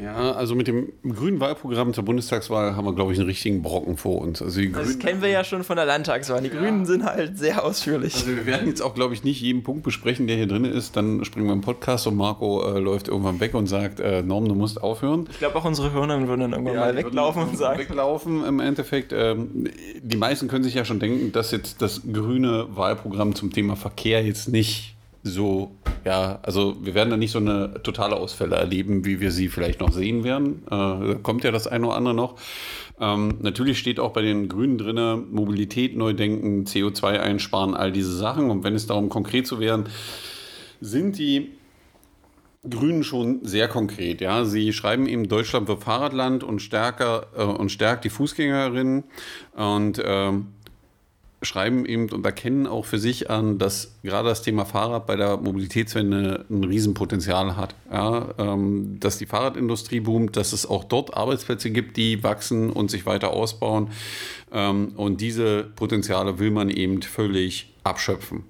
Ja, 0.00 0.32
also 0.32 0.54
mit 0.54 0.68
dem 0.68 0.92
grünen 1.02 1.40
Wahlprogramm 1.40 1.92
zur 1.92 2.04
Bundestagswahl 2.04 2.76
haben 2.76 2.84
wir, 2.86 2.94
glaube 2.94 3.12
ich, 3.12 3.18
einen 3.18 3.28
richtigen 3.28 3.62
Brocken 3.62 3.96
vor 3.96 4.20
uns. 4.20 4.40
Also 4.40 4.60
das 4.60 4.72
Grünen, 4.72 4.98
kennen 4.98 5.22
wir 5.22 5.28
ja 5.28 5.44
schon 5.44 5.64
von 5.64 5.76
der 5.76 5.84
Landtagswahl. 5.84 6.40
Die 6.40 6.48
ja. 6.48 6.54
Grünen 6.54 6.86
sind 6.86 7.04
halt 7.04 7.38
sehr 7.38 7.64
ausführlich. 7.64 8.14
Also 8.14 8.28
wir 8.28 8.46
werden 8.46 8.68
jetzt 8.68 8.80
auch, 8.80 8.94
glaube 8.94 9.14
ich, 9.14 9.24
nicht 9.24 9.40
jeden 9.40 9.62
Punkt 9.62 9.82
besprechen, 9.82 10.26
der 10.26 10.36
hier 10.36 10.46
drin 10.46 10.64
ist. 10.64 10.96
Dann 10.96 11.24
springen 11.24 11.46
wir 11.46 11.52
im 11.52 11.60
Podcast 11.60 12.06
und 12.06 12.16
Marco 12.16 12.62
äh, 12.74 12.78
läuft 12.78 13.08
irgendwann 13.08 13.40
weg 13.40 13.54
und 13.54 13.66
sagt, 13.66 14.00
äh, 14.00 14.22
Norm, 14.22 14.48
du 14.48 14.54
musst 14.54 14.82
aufhören. 14.82 15.28
Ich 15.30 15.38
glaube, 15.38 15.56
auch 15.56 15.64
unsere 15.64 15.92
Hörner 15.92 16.26
würden 16.26 16.40
dann 16.40 16.52
irgendwann 16.52 16.74
ja, 16.74 16.80
mal 16.80 16.96
weglaufen 16.96 17.42
und 17.42 17.58
sagen. 17.58 17.78
Weglaufen 17.78 18.44
im 18.44 18.60
Endeffekt. 18.60 19.12
Ähm, 19.12 19.68
die 20.00 20.16
meisten 20.16 20.48
können 20.48 20.64
sich 20.64 20.74
ja 20.74 20.84
schon 20.84 21.00
denken, 21.00 21.32
dass 21.32 21.50
jetzt 21.50 21.82
das 21.82 22.00
grüne 22.10 22.66
Wahlprogramm 22.70 23.34
zum 23.34 23.52
Thema 23.52 23.76
Verkehr 23.76 24.24
jetzt 24.24 24.48
nicht 24.48 24.96
so, 25.22 25.76
ja, 26.04 26.40
also 26.42 26.76
wir 26.84 26.94
werden 26.94 27.10
da 27.10 27.16
nicht 27.16 27.30
so 27.30 27.38
eine 27.38 27.74
totale 27.82 28.16
Ausfälle 28.16 28.56
erleben, 28.56 29.04
wie 29.04 29.20
wir 29.20 29.30
sie 29.30 29.48
vielleicht 29.48 29.80
noch 29.80 29.92
sehen 29.92 30.24
werden. 30.24 30.62
Äh, 30.70 31.16
kommt 31.22 31.44
ja 31.44 31.50
das 31.52 31.66
eine 31.66 31.86
oder 31.86 31.96
andere 31.96 32.14
noch. 32.14 32.36
Ähm, 33.00 33.38
natürlich 33.40 33.78
steht 33.78 34.00
auch 34.00 34.12
bei 34.12 34.22
den 34.22 34.48
Grünen 34.48 34.78
drin, 34.78 35.26
Mobilität 35.30 35.96
neu 35.96 36.12
denken, 36.12 36.64
CO2 36.64 37.18
einsparen, 37.20 37.74
all 37.74 37.92
diese 37.92 38.16
Sachen. 38.16 38.50
Und 38.50 38.64
wenn 38.64 38.74
es 38.74 38.86
darum 38.86 39.08
konkret 39.08 39.46
zu 39.46 39.60
werden, 39.60 39.86
sind 40.80 41.18
die 41.18 41.52
Grünen 42.68 43.02
schon 43.02 43.40
sehr 43.44 43.66
konkret. 43.66 44.20
Ja, 44.20 44.44
sie 44.44 44.72
schreiben 44.72 45.06
eben 45.06 45.28
Deutschland 45.28 45.66
wird 45.66 45.82
Fahrradland 45.82 46.44
und 46.44 46.60
stärker 46.60 47.26
äh, 47.36 47.42
und 47.42 47.70
stärkt 47.70 48.04
die 48.04 48.10
Fußgängerinnen 48.10 49.04
und 49.56 50.00
ähm, 50.04 50.48
schreiben 51.42 51.84
eben 51.84 52.08
und 52.10 52.24
erkennen 52.24 52.66
auch 52.66 52.84
für 52.84 52.98
sich 52.98 53.30
an, 53.30 53.58
dass 53.58 53.96
gerade 54.02 54.28
das 54.28 54.42
Thema 54.42 54.64
Fahrrad 54.64 55.06
bei 55.06 55.16
der 55.16 55.36
Mobilitätswende 55.36 56.44
ein 56.48 56.64
Riesenpotenzial 56.64 57.56
hat. 57.56 57.74
Ja, 57.90 58.34
ähm, 58.38 58.98
dass 59.00 59.18
die 59.18 59.26
Fahrradindustrie 59.26 60.00
boomt, 60.00 60.36
dass 60.36 60.52
es 60.52 60.66
auch 60.66 60.84
dort 60.84 61.14
Arbeitsplätze 61.14 61.70
gibt, 61.70 61.96
die 61.96 62.22
wachsen 62.22 62.70
und 62.70 62.90
sich 62.90 63.06
weiter 63.06 63.30
ausbauen. 63.32 63.88
Ähm, 64.52 64.92
und 64.96 65.20
diese 65.20 65.64
Potenziale 65.64 66.38
will 66.38 66.50
man 66.50 66.70
eben 66.70 67.02
völlig 67.02 67.72
abschöpfen. 67.84 68.44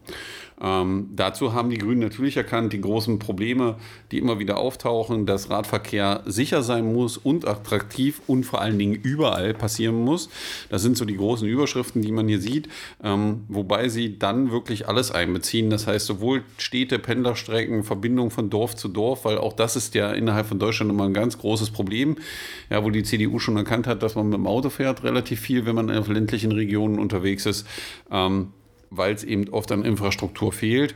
Ähm, 0.61 1.11
dazu 1.15 1.53
haben 1.53 1.71
die 1.71 1.79
Grünen 1.79 2.01
natürlich 2.01 2.37
erkannt, 2.37 2.73
die 2.73 2.81
großen 2.81 3.19
Probleme, 3.19 3.77
die 4.11 4.19
immer 4.19 4.39
wieder 4.39 4.59
auftauchen, 4.59 5.27
dass 5.27 5.51
Radverkehr 5.51 6.23
sicher 6.27 6.63
sein 6.63 6.93
muss 6.93 7.17
und 7.17 7.47
attraktiv 7.47 8.23
und 8.27 8.45
vor 8.45 8.61
allen 8.61 8.79
Dingen 8.79 8.95
überall 8.95 9.55
passieren 9.55 10.05
muss. 10.05 10.29
Das 10.69 10.83
sind 10.83 10.97
so 10.97 11.05
die 11.05 11.17
großen 11.17 11.49
Überschriften, 11.49 12.03
die 12.03 12.13
man 12.13 12.29
hier 12.29 12.41
sieht, 12.41 12.69
ähm, 13.03 13.45
wobei 13.49 13.89
sie 13.89 14.19
dann 14.19 14.51
wirklich 14.51 14.89
alles 14.89 15.11
einbeziehen. 15.11 15.71
Das 15.71 15.87
heißt, 15.87 16.07
sowohl 16.07 16.45
Städte, 16.59 16.99
Pendlerstrecken, 16.99 17.83
Verbindung 17.83 18.31
von 18.31 18.51
Dorf 18.51 18.77
zu 18.77 18.89
Dorf, 18.89 19.25
weil 19.25 19.39
auch 19.39 19.55
das 19.55 19.77
ist 19.77 19.95
ja 19.95 20.13
innerhalb 20.13 20.47
von 20.47 20.59
Deutschland 20.59 20.91
immer 20.91 21.05
ein 21.05 21.15
ganz 21.15 21.39
großes 21.39 21.71
Problem, 21.71 22.17
ja, 22.71 22.85
wo 22.85 22.91
die 22.91 23.03
CDU 23.03 23.39
schon 23.39 23.57
erkannt 23.57 23.87
hat, 23.87 24.03
dass 24.03 24.15
man 24.15 24.29
mit 24.29 24.39
dem 24.39 24.47
Auto 24.47 24.71
fährt, 24.71 25.03
relativ 25.03 25.41
viel, 25.41 25.67
wenn 25.67 25.75
man 25.75 25.89
in 25.89 26.13
ländlichen 26.13 26.53
Regionen 26.53 26.99
unterwegs 26.99 27.47
ist. 27.47 27.67
Ähm, 28.11 28.49
weil 28.95 29.15
es 29.15 29.25
eben 29.25 29.49
oft 29.49 29.73
an 29.73 29.85
Infrastruktur 29.85 30.53
fehlt. 30.53 30.95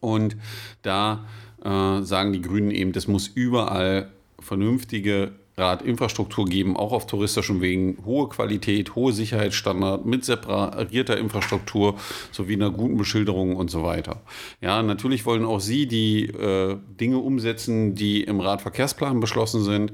Und 0.00 0.36
da 0.82 1.26
äh, 1.62 2.02
sagen 2.02 2.32
die 2.32 2.42
Grünen 2.42 2.70
eben, 2.70 2.92
es 2.94 3.08
muss 3.08 3.28
überall 3.28 4.10
vernünftige 4.40 5.32
Radinfrastruktur 5.58 6.46
geben, 6.46 6.76
auch 6.76 6.92
auf 6.92 7.06
touristischen 7.06 7.60
Wegen, 7.60 7.98
hohe 8.04 8.28
Qualität, 8.28 8.94
hohe 8.94 9.12
Sicherheitsstandard 9.12 10.06
mit 10.06 10.24
separierter 10.24 11.18
Infrastruktur 11.18 11.96
sowie 12.32 12.54
einer 12.54 12.70
guten 12.70 12.96
Beschilderung 12.96 13.56
und 13.56 13.70
so 13.70 13.82
weiter. 13.82 14.22
Ja, 14.60 14.82
natürlich 14.82 15.26
wollen 15.26 15.44
auch 15.44 15.60
Sie 15.60 15.86
die 15.86 16.26
äh, 16.26 16.76
Dinge 17.00 17.18
umsetzen, 17.18 17.94
die 17.94 18.22
im 18.22 18.40
Radverkehrsplan 18.40 19.20
beschlossen 19.20 19.62
sind 19.62 19.92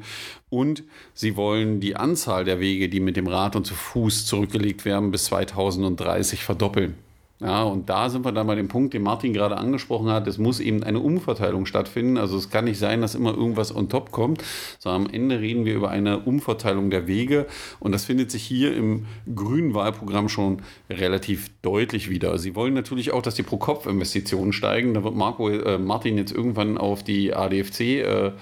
und 0.50 0.84
Sie 1.14 1.36
wollen 1.36 1.80
die 1.80 1.96
Anzahl 1.96 2.44
der 2.44 2.60
Wege, 2.60 2.88
die 2.88 3.00
mit 3.00 3.16
dem 3.16 3.26
Rad 3.26 3.56
und 3.56 3.66
zu 3.66 3.74
Fuß 3.74 4.26
zurückgelegt 4.26 4.84
werden, 4.84 5.10
bis 5.10 5.24
2030 5.24 6.44
verdoppeln. 6.44 6.94
Ja, 7.40 7.64
und 7.64 7.90
da 7.90 8.10
sind 8.10 8.24
wir 8.24 8.30
dann 8.30 8.46
bei 8.46 8.54
dem 8.54 8.68
Punkt, 8.68 8.94
den 8.94 9.02
Martin 9.02 9.32
gerade 9.32 9.56
angesprochen 9.56 10.08
hat. 10.08 10.26
Es 10.28 10.38
muss 10.38 10.60
eben 10.60 10.84
eine 10.84 11.00
Umverteilung 11.00 11.66
stattfinden. 11.66 12.16
Also 12.16 12.38
es 12.38 12.48
kann 12.48 12.64
nicht 12.64 12.78
sein, 12.78 13.00
dass 13.00 13.16
immer 13.16 13.34
irgendwas 13.34 13.74
on 13.74 13.88
top 13.88 14.12
kommt, 14.12 14.42
sondern 14.78 15.06
am 15.06 15.12
Ende 15.12 15.40
reden 15.40 15.64
wir 15.64 15.74
über 15.74 15.90
eine 15.90 16.20
Umverteilung 16.20 16.90
der 16.90 17.08
Wege. 17.08 17.46
Und 17.80 17.90
das 17.90 18.04
findet 18.04 18.30
sich 18.30 18.44
hier 18.44 18.76
im 18.76 19.06
grünen 19.34 19.74
Wahlprogramm 19.74 20.28
schon 20.28 20.62
relativ 20.88 21.50
deutlich 21.60 22.08
wieder. 22.08 22.38
Sie 22.38 22.54
wollen 22.54 22.72
natürlich 22.72 23.12
auch, 23.12 23.22
dass 23.22 23.34
die 23.34 23.42
Pro-Kopf-Investitionen 23.42 24.52
steigen. 24.52 24.94
Da 24.94 25.02
wird 25.02 25.16
Marco, 25.16 25.48
äh, 25.48 25.76
Martin 25.78 26.16
jetzt 26.16 26.32
irgendwann 26.32 26.78
auf 26.78 27.02
die 27.02 27.34
ADFC 27.34 27.80
äh, 27.80 28.32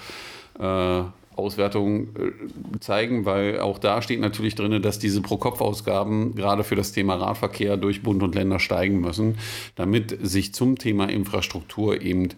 äh, 0.59 1.05
Auswertungen 1.37 2.15
äh, 2.17 2.81
zeigen, 2.81 3.25
weil 3.25 3.61
auch 3.61 3.79
da 3.79 4.03
steht 4.03 4.21
natürlich 4.21 4.55
drin, 4.55 4.83
dass 4.83 4.99
diese 4.99 5.21
Pro-Kopf-Ausgaben 5.23 6.35
gerade 6.35 6.65
für 6.65 6.77
das 6.77 6.93
Thema 6.93 7.15
Radverkehr 7.17 7.77
durch 7.77 8.03
Bund 8.03 8.23
und 8.23 8.35
Länder 8.35 8.59
steigen 8.59 9.01
müssen, 9.01 9.39
damit 9.75 10.19
sich 10.23 10.55
zum 10.55 10.79
Thema 10.79 11.09
Infrastruktur 11.09 12.01
eben 12.01 12.29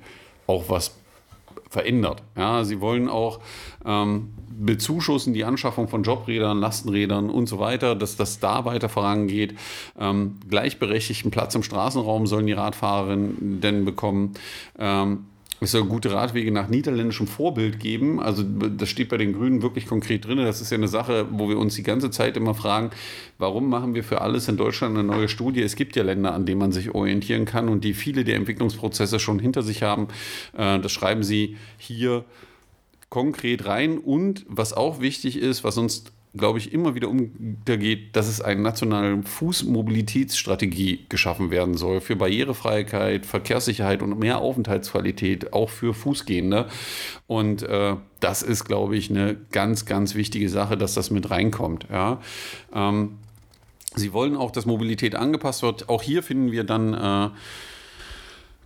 auch 0.47 0.65
was 0.69 0.95
verändert. 1.69 2.23
Ja, 2.37 2.65
sie 2.65 2.81
wollen 2.81 3.09
auch 3.09 3.41
ähm, 3.85 4.33
bezuschussen 4.49 5.35
die 5.35 5.45
Anschaffung 5.45 5.89
von 5.89 6.05
Jobrädern, 6.05 6.61
Lastenrädern 6.61 7.31
und 7.31 7.49
so 7.49 7.59
weiter, 7.59 7.97
dass 7.97 8.17
das 8.17 8.39
da 8.39 8.65
weiter 8.65 8.89
vorangeht. 8.89 9.55
Ähm, 9.99 10.39
gleichberechtigten 10.49 11.31
Platz 11.31 11.55
im 11.55 11.63
Straßenraum 11.63 12.27
sollen 12.27 12.47
die 12.47 12.53
Radfahrerinnen 12.53 13.61
denn 13.61 13.85
bekommen. 13.85 14.35
Ähm, 14.79 15.27
es 15.64 15.72
soll 15.72 15.85
gute 15.85 16.12
Radwege 16.12 16.50
nach 16.50 16.68
niederländischem 16.68 17.27
Vorbild 17.27 17.81
geben. 17.81 18.20
Also 18.20 18.42
das 18.42 18.88
steht 18.88 19.09
bei 19.09 19.16
den 19.16 19.33
Grünen 19.33 19.62
wirklich 19.62 19.87
konkret 19.87 20.24
drin. 20.27 20.38
Das 20.38 20.61
ist 20.61 20.70
ja 20.70 20.79
eine 20.79 20.88
Sache, 20.88 21.27
wo 21.31 21.48
wir 21.48 21.59
uns 21.59 21.74
die 21.74 21.83
ganze 21.83 22.11
Zeit 22.11 22.37
immer 22.37 22.55
fragen, 22.55 22.90
warum 23.38 23.68
machen 23.68 23.94
wir 23.94 24.05
für 24.05 24.20
alles 24.20 24.48
in 24.48 24.57
Deutschland 24.57 24.96
eine 24.96 25.07
neue 25.07 25.29
Studie? 25.29 25.62
Es 25.62 25.77
gibt 25.77 25.96
ja 25.96 26.03
Länder, 26.03 26.35
an 26.35 26.46
denen 26.46 26.61
man 26.61 26.72
sich 26.72 26.94
orientieren 26.94 27.44
kann 27.44 27.68
und 27.68 27.85
die 27.85 27.94
viele 27.94 28.24
der 28.24 28.37
Entwicklungsprozesse 28.37 29.18
schon 29.18 29.38
hinter 29.38 29.62
sich 29.62 29.83
haben. 29.83 30.09
Äh, 30.57 30.79
das 30.81 30.92
schreiben 30.92 31.22
sie 31.22 31.57
hier 31.79 32.24
konkret 33.09 33.66
rein. 33.66 33.98
Und 33.98 34.44
was 34.48 34.72
auch 34.72 35.00
wichtig 35.00 35.37
ist, 35.37 35.64
was 35.64 35.79
uns 35.79 36.05
glaube 36.37 36.59
ich, 36.59 36.73
immer 36.73 36.94
wieder 36.94 37.09
untergeht, 37.09 38.16
dass 38.16 38.27
es 38.27 38.40
eine 38.40 38.61
nationale 38.61 39.23
Fußmobilitätsstrategie 39.23 41.07
geschaffen 41.09 41.51
werden 41.51 41.77
soll 41.77 42.01
für 42.01 42.16
Barrierefreiheit, 42.16 43.25
Verkehrssicherheit 43.25 44.03
und 44.03 44.18
mehr 44.18 44.38
Aufenthaltsqualität, 44.38 45.53
auch 45.53 45.70
für 45.70 45.94
Fußgehende. 45.94 46.68
Und 47.27 47.62
äh, 47.62 47.97
das 48.20 48.42
ist, 48.42 48.64
glaube 48.64 48.97
ich, 48.97 49.11
eine 49.11 49.37
ganz, 49.53 49.87
ganz 49.87 50.14
wichtige 50.14 50.49
Sache, 50.49 50.77
dass 50.77 50.94
das 50.94 51.11
mit 51.11 51.31
reinkommt. 51.31 51.87
Ja. 51.90 52.20
Ähm, 52.75 53.18
Sie 53.97 54.12
wollen 54.12 54.37
auch, 54.37 54.51
dass 54.51 54.66
Mobilität 54.66 55.14
angepasst 55.14 55.62
wird. 55.62 55.88
Auch 55.88 56.03
hier 56.03 56.25
finden 56.25 56.51
wir 56.51 56.64
dann 56.64 56.94
äh, 56.94 57.31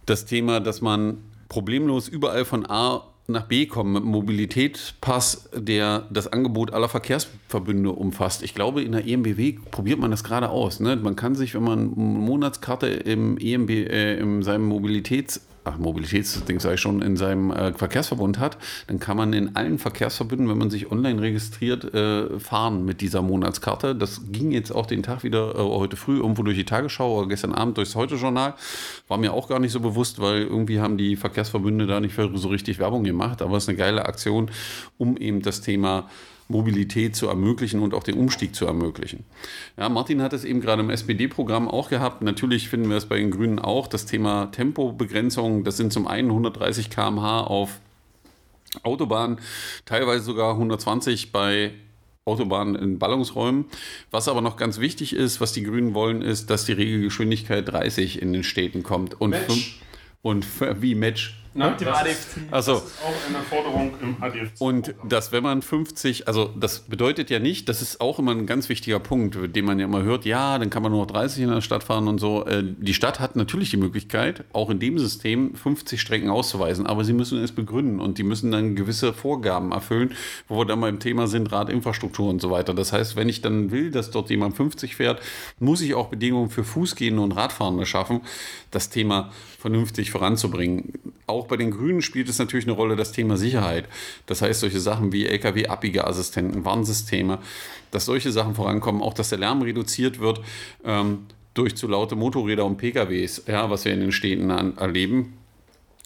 das 0.06 0.24
Thema, 0.24 0.60
dass 0.60 0.80
man 0.80 1.18
problemlos 1.50 2.08
überall 2.08 2.46
von 2.46 2.64
A 2.64 3.02
nach 3.30 3.44
B 3.44 3.66
kommen 3.66 4.02
Mobilitätspass, 4.04 5.50
der 5.54 6.06
das 6.10 6.32
Angebot 6.32 6.72
aller 6.72 6.88
Verkehrsverbünde 6.88 7.90
umfasst. 7.90 8.42
Ich 8.42 8.54
glaube, 8.54 8.82
in 8.82 8.92
der 8.92 9.06
EMBW 9.06 9.58
probiert 9.70 10.00
man 10.00 10.10
das 10.10 10.24
gerade 10.24 10.48
aus. 10.48 10.80
Ne? 10.80 10.96
Man 10.96 11.14
kann 11.14 11.34
sich, 11.34 11.54
wenn 11.54 11.62
man 11.62 11.78
eine 11.78 12.18
Monatskarte 12.18 12.86
im 12.86 13.36
EMB, 13.36 13.70
äh, 13.70 14.18
in 14.18 14.42
seinem 14.42 14.64
Mobilitäts 14.64 15.46
ach, 15.68 15.78
Mobilitätsding 15.78 16.58
ich 16.58 16.80
schon, 16.80 17.02
in 17.02 17.16
seinem 17.16 17.50
äh, 17.50 17.72
Verkehrsverbund 17.72 18.38
hat, 18.38 18.58
dann 18.86 18.98
kann 18.98 19.16
man 19.16 19.32
in 19.32 19.56
allen 19.56 19.78
Verkehrsverbünden, 19.78 20.48
wenn 20.48 20.58
man 20.58 20.70
sich 20.70 20.90
online 20.90 21.20
registriert, 21.20 21.92
äh, 21.94 22.38
fahren 22.38 22.84
mit 22.84 23.00
dieser 23.00 23.22
Monatskarte. 23.22 23.94
Das 23.94 24.22
ging 24.30 24.50
jetzt 24.50 24.70
auch 24.70 24.86
den 24.86 25.02
Tag 25.02 25.22
wieder 25.22 25.54
äh, 25.54 25.58
heute 25.58 25.96
früh 25.96 26.18
irgendwo 26.18 26.42
durch 26.42 26.56
die 26.56 26.64
Tagesschau 26.64 27.18
oder 27.18 27.28
gestern 27.28 27.52
Abend 27.52 27.76
durchs 27.76 27.94
Heute-Journal. 27.94 28.54
War 29.08 29.18
mir 29.18 29.32
auch 29.32 29.48
gar 29.48 29.58
nicht 29.58 29.72
so 29.72 29.80
bewusst, 29.80 30.20
weil 30.20 30.42
irgendwie 30.42 30.80
haben 30.80 30.98
die 30.98 31.16
Verkehrsverbünde 31.16 31.86
da 31.86 32.00
nicht 32.00 32.14
so 32.16 32.48
richtig 32.48 32.78
Werbung 32.78 33.04
gemacht. 33.04 33.42
Aber 33.42 33.56
es 33.56 33.64
ist 33.64 33.68
eine 33.68 33.78
geile 33.78 34.06
Aktion, 34.06 34.50
um 34.96 35.16
eben 35.16 35.42
das 35.42 35.60
Thema 35.60 36.08
Mobilität 36.48 37.14
zu 37.14 37.28
ermöglichen 37.28 37.80
und 37.80 37.92
auch 37.94 38.02
den 38.02 38.16
Umstieg 38.16 38.54
zu 38.54 38.66
ermöglichen. 38.66 39.24
Ja, 39.76 39.88
Martin 39.88 40.22
hat 40.22 40.32
es 40.32 40.44
eben 40.44 40.60
gerade 40.60 40.82
im 40.82 40.90
SPD-Programm 40.90 41.68
auch 41.68 41.90
gehabt. 41.90 42.22
Natürlich 42.22 42.68
finden 42.70 42.88
wir 42.88 42.96
es 42.96 43.06
bei 43.06 43.18
den 43.18 43.30
Grünen 43.30 43.58
auch. 43.58 43.86
Das 43.86 44.06
Thema 44.06 44.46
Tempobegrenzung, 44.46 45.64
das 45.64 45.76
sind 45.76 45.92
zum 45.92 46.06
einen 46.06 46.30
130 46.30 46.88
km/h 46.88 47.42
auf 47.42 47.80
Autobahnen, 48.82 49.38
teilweise 49.84 50.24
sogar 50.24 50.52
120 50.52 51.32
bei 51.32 51.72
Autobahnen 52.24 52.74
in 52.76 52.98
Ballungsräumen. 52.98 53.66
Was 54.10 54.28
aber 54.28 54.40
noch 54.40 54.56
ganz 54.56 54.78
wichtig 54.78 55.14
ist, 55.14 55.40
was 55.40 55.52
die 55.52 55.62
Grünen 55.62 55.94
wollen, 55.94 56.22
ist, 56.22 56.50
dass 56.50 56.64
die 56.64 56.72
Regelgeschwindigkeit 56.72 57.66
30 57.68 58.20
in 58.22 58.32
den 58.32 58.44
Städten 58.44 58.82
kommt. 58.82 59.20
Und, 59.20 59.36
und 60.22 60.46
wie 60.80 60.94
Match 60.94 61.38
Na, 61.58 61.70
dem 61.70 61.86
das 61.86 61.98
ADFC. 61.98 62.10
Ist, 62.10 62.38
Also 62.50 62.74
das 62.74 62.84
ist 62.84 63.02
auch 63.02 63.28
eine 63.28 63.44
Forderung 63.44 63.94
im 64.00 64.22
ADFC. 64.22 64.60
Und 64.60 64.94
dass, 65.08 65.32
wenn 65.32 65.42
man 65.42 65.62
50, 65.62 66.28
also 66.28 66.50
das 66.58 66.80
bedeutet 66.80 67.30
ja 67.30 67.38
nicht, 67.38 67.68
das 67.68 67.82
ist 67.82 68.00
auch 68.00 68.18
immer 68.18 68.32
ein 68.32 68.46
ganz 68.46 68.68
wichtiger 68.68 69.00
Punkt, 69.00 69.36
den 69.54 69.64
man 69.64 69.78
ja 69.78 69.86
immer 69.86 70.02
hört, 70.02 70.24
ja, 70.24 70.58
dann 70.58 70.70
kann 70.70 70.82
man 70.82 70.92
nur 70.92 71.00
noch 71.02 71.10
30 71.10 71.42
in 71.42 71.50
der 71.50 71.60
Stadt 71.60 71.82
fahren 71.84 72.08
und 72.08 72.18
so. 72.18 72.46
Äh, 72.46 72.62
Die 72.78 72.94
Stadt 72.94 73.18
hat 73.20 73.36
natürlich 73.36 73.70
die 73.70 73.76
Möglichkeit, 73.76 74.44
auch 74.52 74.70
in 74.70 74.78
dem 74.78 74.98
System 74.98 75.54
50 75.54 76.00
Strecken 76.00 76.30
auszuweisen, 76.30 76.86
aber 76.86 77.04
sie 77.04 77.12
müssen 77.12 77.42
es 77.42 77.52
begründen 77.52 78.00
und 78.00 78.18
die 78.18 78.22
müssen 78.22 78.52
dann 78.52 78.76
gewisse 78.76 79.12
Vorgaben 79.12 79.72
erfüllen, 79.72 80.14
wo 80.46 80.58
wir 80.58 80.64
dann 80.64 80.80
beim 80.80 81.00
Thema 81.00 81.26
sind, 81.26 81.50
Radinfrastruktur 81.50 82.30
und 82.30 82.40
so 82.40 82.50
weiter. 82.50 82.72
Das 82.72 82.92
heißt, 82.92 83.16
wenn 83.16 83.28
ich 83.28 83.42
dann 83.42 83.70
will, 83.72 83.90
dass 83.90 84.10
dort 84.10 84.30
jemand 84.30 84.56
50 84.56 84.94
fährt, 84.94 85.20
muss 85.58 85.80
ich 85.80 85.94
auch 85.94 86.06
Bedingungen 86.08 86.50
für 86.50 86.62
Fußgehende 86.62 87.20
und 87.20 87.32
Radfahrende 87.32 87.84
schaffen, 87.84 88.20
das 88.70 88.90
Thema 88.90 89.30
vernünftig 89.58 90.10
voranzubringen. 90.12 90.92
Auch 91.26 91.47
bei 91.48 91.56
den 91.56 91.70
Grünen 91.70 92.02
spielt 92.02 92.28
es 92.28 92.38
natürlich 92.38 92.66
eine 92.66 92.74
Rolle 92.74 92.96
das 92.96 93.12
Thema 93.12 93.36
Sicherheit. 93.36 93.88
Das 94.26 94.42
heißt, 94.42 94.60
solche 94.60 94.80
Sachen 94.80 95.12
wie 95.12 95.26
Lkw-Abbiegeassistenten, 95.26 96.64
Warnsysteme, 96.64 97.38
dass 97.90 98.04
solche 98.04 98.32
Sachen 98.32 98.54
vorankommen, 98.54 99.02
auch 99.02 99.14
dass 99.14 99.30
der 99.30 99.38
Lärm 99.38 99.62
reduziert 99.62 100.20
wird 100.20 100.40
ähm, 100.84 101.26
durch 101.54 101.76
zu 101.76 101.88
laute 101.88 102.14
Motorräder 102.14 102.64
und 102.64 102.76
PKWs, 102.76 103.44
ja, 103.46 103.68
was 103.70 103.84
wir 103.84 103.92
in 103.92 104.00
den 104.00 104.12
Städten 104.12 104.50
an, 104.50 104.76
erleben. 104.76 105.34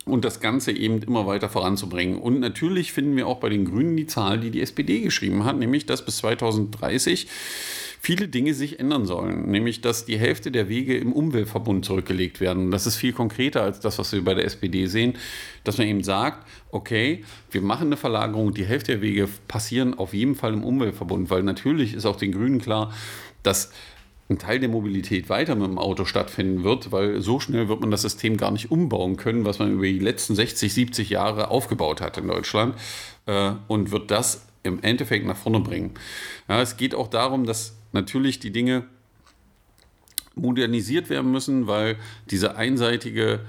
Und 0.05 0.25
das 0.25 0.41
Ganze 0.41 0.73
eben 0.73 1.01
immer 1.03 1.27
weiter 1.27 1.49
voranzubringen. 1.49 2.19
Und 2.19 2.41
natürlich 2.41 2.93
finden 2.93 3.17
wir 3.17 3.29
auch 3.29 3.39
bei 3.39 3.49
den 3.49 3.65
Grünen 3.65 3.97
die 3.97 4.07
Zahl, 4.07 4.41
die 4.41 4.51
die 4.51 4.61
SPD 4.61 5.01
geschrieben 5.01 5.45
hat, 5.45 5.59
nämlich 5.59 5.87
dass 5.87 6.05
bis 6.05 6.17
2030 6.19 7.29
viele 8.03 8.27
Dinge 8.27 8.53
sich 8.53 8.81
ändern 8.81 9.07
sollen. 9.07 9.49
Nämlich, 9.49 9.81
dass 9.81 10.05
die 10.05 10.19
Hälfte 10.19 10.51
der 10.51 10.69
Wege 10.69 10.99
im 10.99 11.13
Umweltverbund 11.13 11.85
zurückgelegt 11.85 12.41
werden. 12.41 12.73
Das 12.73 12.85
ist 12.85 12.97
viel 12.97 13.13
konkreter 13.13 13.63
als 13.63 13.79
das, 13.79 13.97
was 14.01 14.13
wir 14.13 14.25
bei 14.25 14.35
der 14.35 14.45
SPD 14.45 14.87
sehen, 14.87 15.15
dass 15.63 15.79
man 15.79 15.87
eben 15.87 16.03
sagt, 16.03 16.45
okay, 16.73 17.25
wir 17.53 17.63
machen 17.63 17.87
eine 17.87 17.97
Verlagerung, 17.97 18.53
die 18.55 18.65
Hälfte 18.65 18.93
der 18.93 19.03
Wege 19.03 19.29
passieren 19.47 19.97
auf 19.97 20.15
jeden 20.15 20.35
Fall 20.35 20.53
im 20.53 20.65
Umweltverbund, 20.65 21.31
weil 21.31 21.45
natürlich 21.45 21.95
ist 21.95 22.05
auch 22.05 22.17
den 22.17 22.33
Grünen 22.33 22.61
klar, 22.61 22.93
dass 23.45 23.71
ein 24.29 24.39
Teil 24.39 24.59
der 24.59 24.69
Mobilität 24.69 25.29
weiter 25.29 25.55
mit 25.55 25.69
dem 25.69 25.79
Auto 25.79 26.05
stattfinden 26.05 26.65
wird, 26.65 26.91
weil 26.91 27.21
so 27.21 27.39
schnell 27.39 27.69
wird 27.69 27.81
man 27.83 27.93
das 27.93 28.03
System 28.03 28.37
gar 28.37 28.51
nicht 28.51 28.73
umbauen 28.73 29.17
können, 29.17 29.45
was 29.45 29.61
man 29.61 29.73
über 29.73 29.85
die 29.85 30.01
letzten 30.01 30.35
60, 30.35 30.75
70 30.75 31.11
Jahre 31.11 31.53
aufgebaut 31.53 32.01
hat 32.01 32.19
in 32.19 32.27
Deutschland 32.27 32.75
äh, 33.27 33.53
und 33.69 33.93
wird 33.93 34.11
das 34.11 34.45
im 34.65 34.83
Endeffekt 34.83 35.25
nach 35.25 35.37
vorne 35.37 35.61
bringen. 35.61 35.93
Ja, 36.49 36.61
es 36.61 36.77
geht 36.77 36.97
auch 36.97 37.09
darum, 37.09 37.47
dass 37.47 37.77
natürlich 37.93 38.41
die 38.41 38.53
Dinge 38.53 38.85
modernisiert 40.35 41.11
werden 41.11 41.31
müssen, 41.31 41.67
weil 41.67 41.97
diese 42.31 42.57
einseitige 42.57 43.41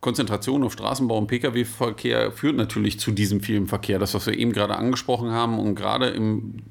Konzentration 0.00 0.64
auf 0.64 0.72
Straßenbau 0.72 1.16
und 1.16 1.28
Pkw-Verkehr 1.28 2.32
führt 2.32 2.56
natürlich 2.56 3.00
zu 3.00 3.12
diesem 3.12 3.40
vielen 3.40 3.66
Verkehr, 3.66 3.98
das, 3.98 4.14
was 4.14 4.26
wir 4.26 4.36
eben 4.36 4.52
gerade 4.52 4.76
angesprochen 4.76 5.30
haben 5.30 5.58
und 5.58 5.74
gerade 5.74 6.08
im 6.08 6.62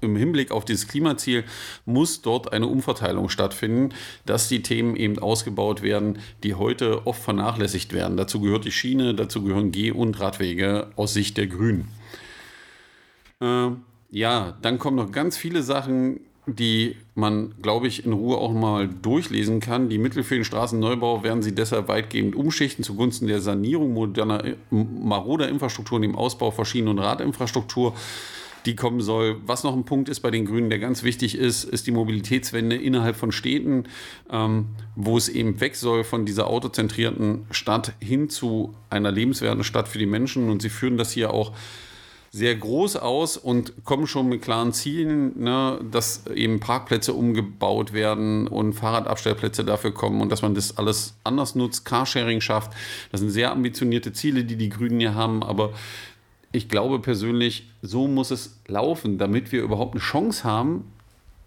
im 0.00 0.16
Hinblick 0.16 0.50
auf 0.50 0.64
dieses 0.64 0.88
Klimaziel 0.88 1.44
muss 1.84 2.22
dort 2.22 2.52
eine 2.52 2.66
Umverteilung 2.66 3.28
stattfinden, 3.28 3.94
dass 4.26 4.48
die 4.48 4.62
Themen 4.62 4.96
eben 4.96 5.18
ausgebaut 5.18 5.82
werden, 5.82 6.18
die 6.42 6.54
heute 6.54 7.06
oft 7.06 7.22
vernachlässigt 7.22 7.92
werden. 7.92 8.16
Dazu 8.16 8.40
gehört 8.40 8.64
die 8.64 8.72
Schiene, 8.72 9.14
dazu 9.14 9.42
gehören 9.42 9.72
Geh- 9.72 9.90
und 9.90 10.20
Radwege 10.20 10.90
aus 10.96 11.14
Sicht 11.14 11.36
der 11.36 11.46
Grünen. 11.46 11.88
Äh, 13.40 13.70
ja, 14.10 14.56
dann 14.62 14.78
kommen 14.78 14.96
noch 14.96 15.12
ganz 15.12 15.36
viele 15.36 15.62
Sachen, 15.62 16.20
die 16.54 16.96
man, 17.14 17.54
glaube 17.60 17.88
ich, 17.88 18.06
in 18.06 18.12
Ruhe 18.12 18.38
auch 18.38 18.52
mal 18.52 18.88
durchlesen 18.88 19.60
kann. 19.60 19.88
Die 19.88 19.98
Mittel 19.98 20.22
für 20.22 20.34
den 20.34 20.44
Straßenneubau 20.44 21.22
werden 21.22 21.42
sie 21.42 21.54
deshalb 21.54 21.88
weitgehend 21.88 22.34
umschichten 22.34 22.84
zugunsten 22.84 23.26
der 23.26 23.40
Sanierung 23.40 23.92
moderner, 23.92 24.42
maroder 24.70 25.48
Infrastruktur 25.48 25.96
und 25.96 26.02
dem 26.02 26.16
Ausbau 26.16 26.48
und 26.48 26.98
Radinfrastruktur 26.98 27.94
die 28.66 28.76
kommen 28.76 29.00
soll. 29.00 29.36
Was 29.46 29.64
noch 29.64 29.74
ein 29.74 29.84
Punkt 29.84 30.08
ist 30.08 30.20
bei 30.20 30.30
den 30.30 30.44
Grünen, 30.44 30.68
der 30.68 30.78
ganz 30.78 31.02
wichtig 31.02 31.36
ist, 31.36 31.64
ist 31.64 31.86
die 31.86 31.90
Mobilitätswende 31.90 32.76
innerhalb 32.76 33.16
von 33.16 33.32
Städten, 33.32 33.84
ähm, 34.30 34.66
wo 34.94 35.16
es 35.16 35.28
eben 35.28 35.60
weg 35.60 35.76
soll 35.76 36.04
von 36.04 36.26
dieser 36.26 36.48
autozentrierten 36.48 37.46
Stadt 37.50 37.92
hin 38.00 38.28
zu 38.28 38.74
einer 38.90 39.10
lebenswerten 39.10 39.64
Stadt 39.64 39.88
für 39.88 39.98
die 39.98 40.06
Menschen. 40.06 40.50
Und 40.50 40.60
sie 40.60 40.68
führen 40.68 40.98
das 40.98 41.12
hier 41.12 41.32
auch 41.32 41.52
sehr 42.30 42.54
groß 42.54 42.96
aus 42.96 43.36
und 43.36 43.84
kommen 43.84 44.06
schon 44.06 44.28
mit 44.28 44.42
klaren 44.42 44.72
Zielen, 44.72 45.42
ne, 45.42 45.80
dass 45.90 46.26
eben 46.26 46.60
Parkplätze 46.60 47.14
umgebaut 47.14 47.92
werden 47.92 48.46
und 48.46 48.74
Fahrradabstellplätze 48.74 49.64
dafür 49.64 49.92
kommen 49.92 50.20
und 50.20 50.30
dass 50.30 50.42
man 50.42 50.54
das 50.54 50.76
alles 50.76 51.14
anders 51.24 51.54
nutzt, 51.54 51.84
Carsharing 51.84 52.40
schafft. 52.40 52.72
Das 53.10 53.20
sind 53.20 53.30
sehr 53.30 53.50
ambitionierte 53.52 54.12
Ziele, 54.12 54.44
die 54.44 54.56
die 54.56 54.68
Grünen 54.68 55.00
hier 55.00 55.14
haben, 55.14 55.42
aber 55.42 55.72
ich 56.52 56.68
glaube 56.68 56.98
persönlich, 56.98 57.68
so 57.82 58.08
muss 58.08 58.30
es 58.30 58.58
laufen, 58.66 59.18
damit 59.18 59.52
wir 59.52 59.62
überhaupt 59.62 59.94
eine 59.94 60.02
Chance 60.02 60.44
haben, 60.44 60.84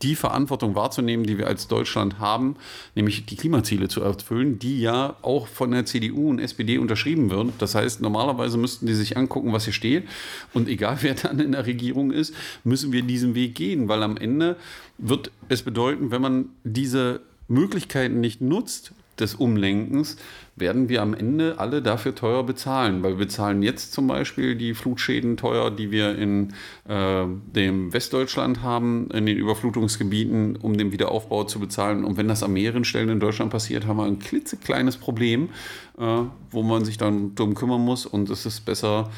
die 0.02 0.16
Verantwortung 0.16 0.76
wahrzunehmen, 0.76 1.26
die 1.26 1.38
wir 1.38 1.48
als 1.48 1.68
Deutschland 1.68 2.20
haben, 2.20 2.56
nämlich 2.96 3.26
die 3.26 3.36
Klimaziele 3.36 3.88
zu 3.88 4.02
erfüllen, 4.02 4.60
die 4.60 4.82
ja 4.82 5.16
auch 5.22 5.48
von 5.48 5.72
der 5.72 5.86
CDU 5.86 6.30
und 6.30 6.40
SPD 6.40 6.78
unterschrieben 6.78 7.30
würden. 7.32 7.54
Das 7.60 7.76
heißt, 7.76 8.02
normalerweise 8.02 8.58
müssten 8.58 8.86
die 8.86 8.94
sich 8.94 9.18
angucken, 9.18 9.54
was 9.54 9.66
hier 9.66 9.74
steht. 9.74 10.08
Und 10.54 10.68
egal 10.68 10.98
wer 11.02 11.16
dann 11.16 11.40
in 11.40 11.52
der 11.54 11.66
Regierung 11.66 12.12
ist, 12.12 12.34
müssen 12.64 12.92
wir 12.92 13.02
diesen 13.04 13.36
Weg 13.36 13.56
gehen, 13.56 13.88
weil 13.88 14.04
am 14.04 14.18
Ende 14.18 14.58
wird 14.98 15.32
es 15.50 15.64
bedeuten, 15.64 16.12
wenn 16.12 16.22
man 16.22 16.50
diese 16.64 17.22
Möglichkeiten 17.48 18.20
nicht 18.20 18.42
nutzt, 18.42 18.94
des 19.22 19.36
Umlenkens, 19.36 20.18
werden 20.56 20.90
wir 20.90 21.02
am 21.02 21.14
Ende 21.14 21.56
alle 21.58 21.82
dafür 21.82 22.14
teuer 22.14 22.44
bezahlen. 22.44 23.04
Weil 23.04 23.12
wir 23.12 23.26
bezahlen 23.26 23.64
jetzt 23.64 23.94
zum 23.94 24.08
Beispiel 24.08 24.56
die 24.56 24.74
Flutschäden 24.74 25.38
teuer, 25.38 25.72
die 25.72 25.92
wir 25.92 26.18
in 26.18 26.54
äh, 26.88 27.26
dem 27.56 27.94
Westdeutschland 27.94 28.62
haben, 28.62 29.10
in 29.12 29.26
den 29.26 29.38
Überflutungsgebieten, 29.38 30.58
um 30.58 30.78
den 30.78 30.92
Wiederaufbau 30.92 31.46
zu 31.46 31.60
bezahlen. 31.60 32.04
Und 32.04 32.18
wenn 32.18 32.28
das 32.28 32.44
an 32.44 32.54
mehreren 32.54 32.84
Stellen 32.84 33.10
in 33.10 33.20
Deutschland 33.20 33.52
passiert, 33.52 33.88
haben 33.88 33.98
wir 33.98 34.06
ein 34.06 34.20
klitzekleines 34.20 34.98
Problem, 34.98 35.50
äh, 35.98 36.24
wo 36.52 36.64
man 36.64 36.86
sich 36.86 36.98
dann 36.98 37.36
drum 37.36 37.56
kümmern 37.56 37.82
muss. 37.82 38.06
Und 38.06 38.30
es 38.30 38.46
ist 38.46 38.62
besser, 38.62 39.10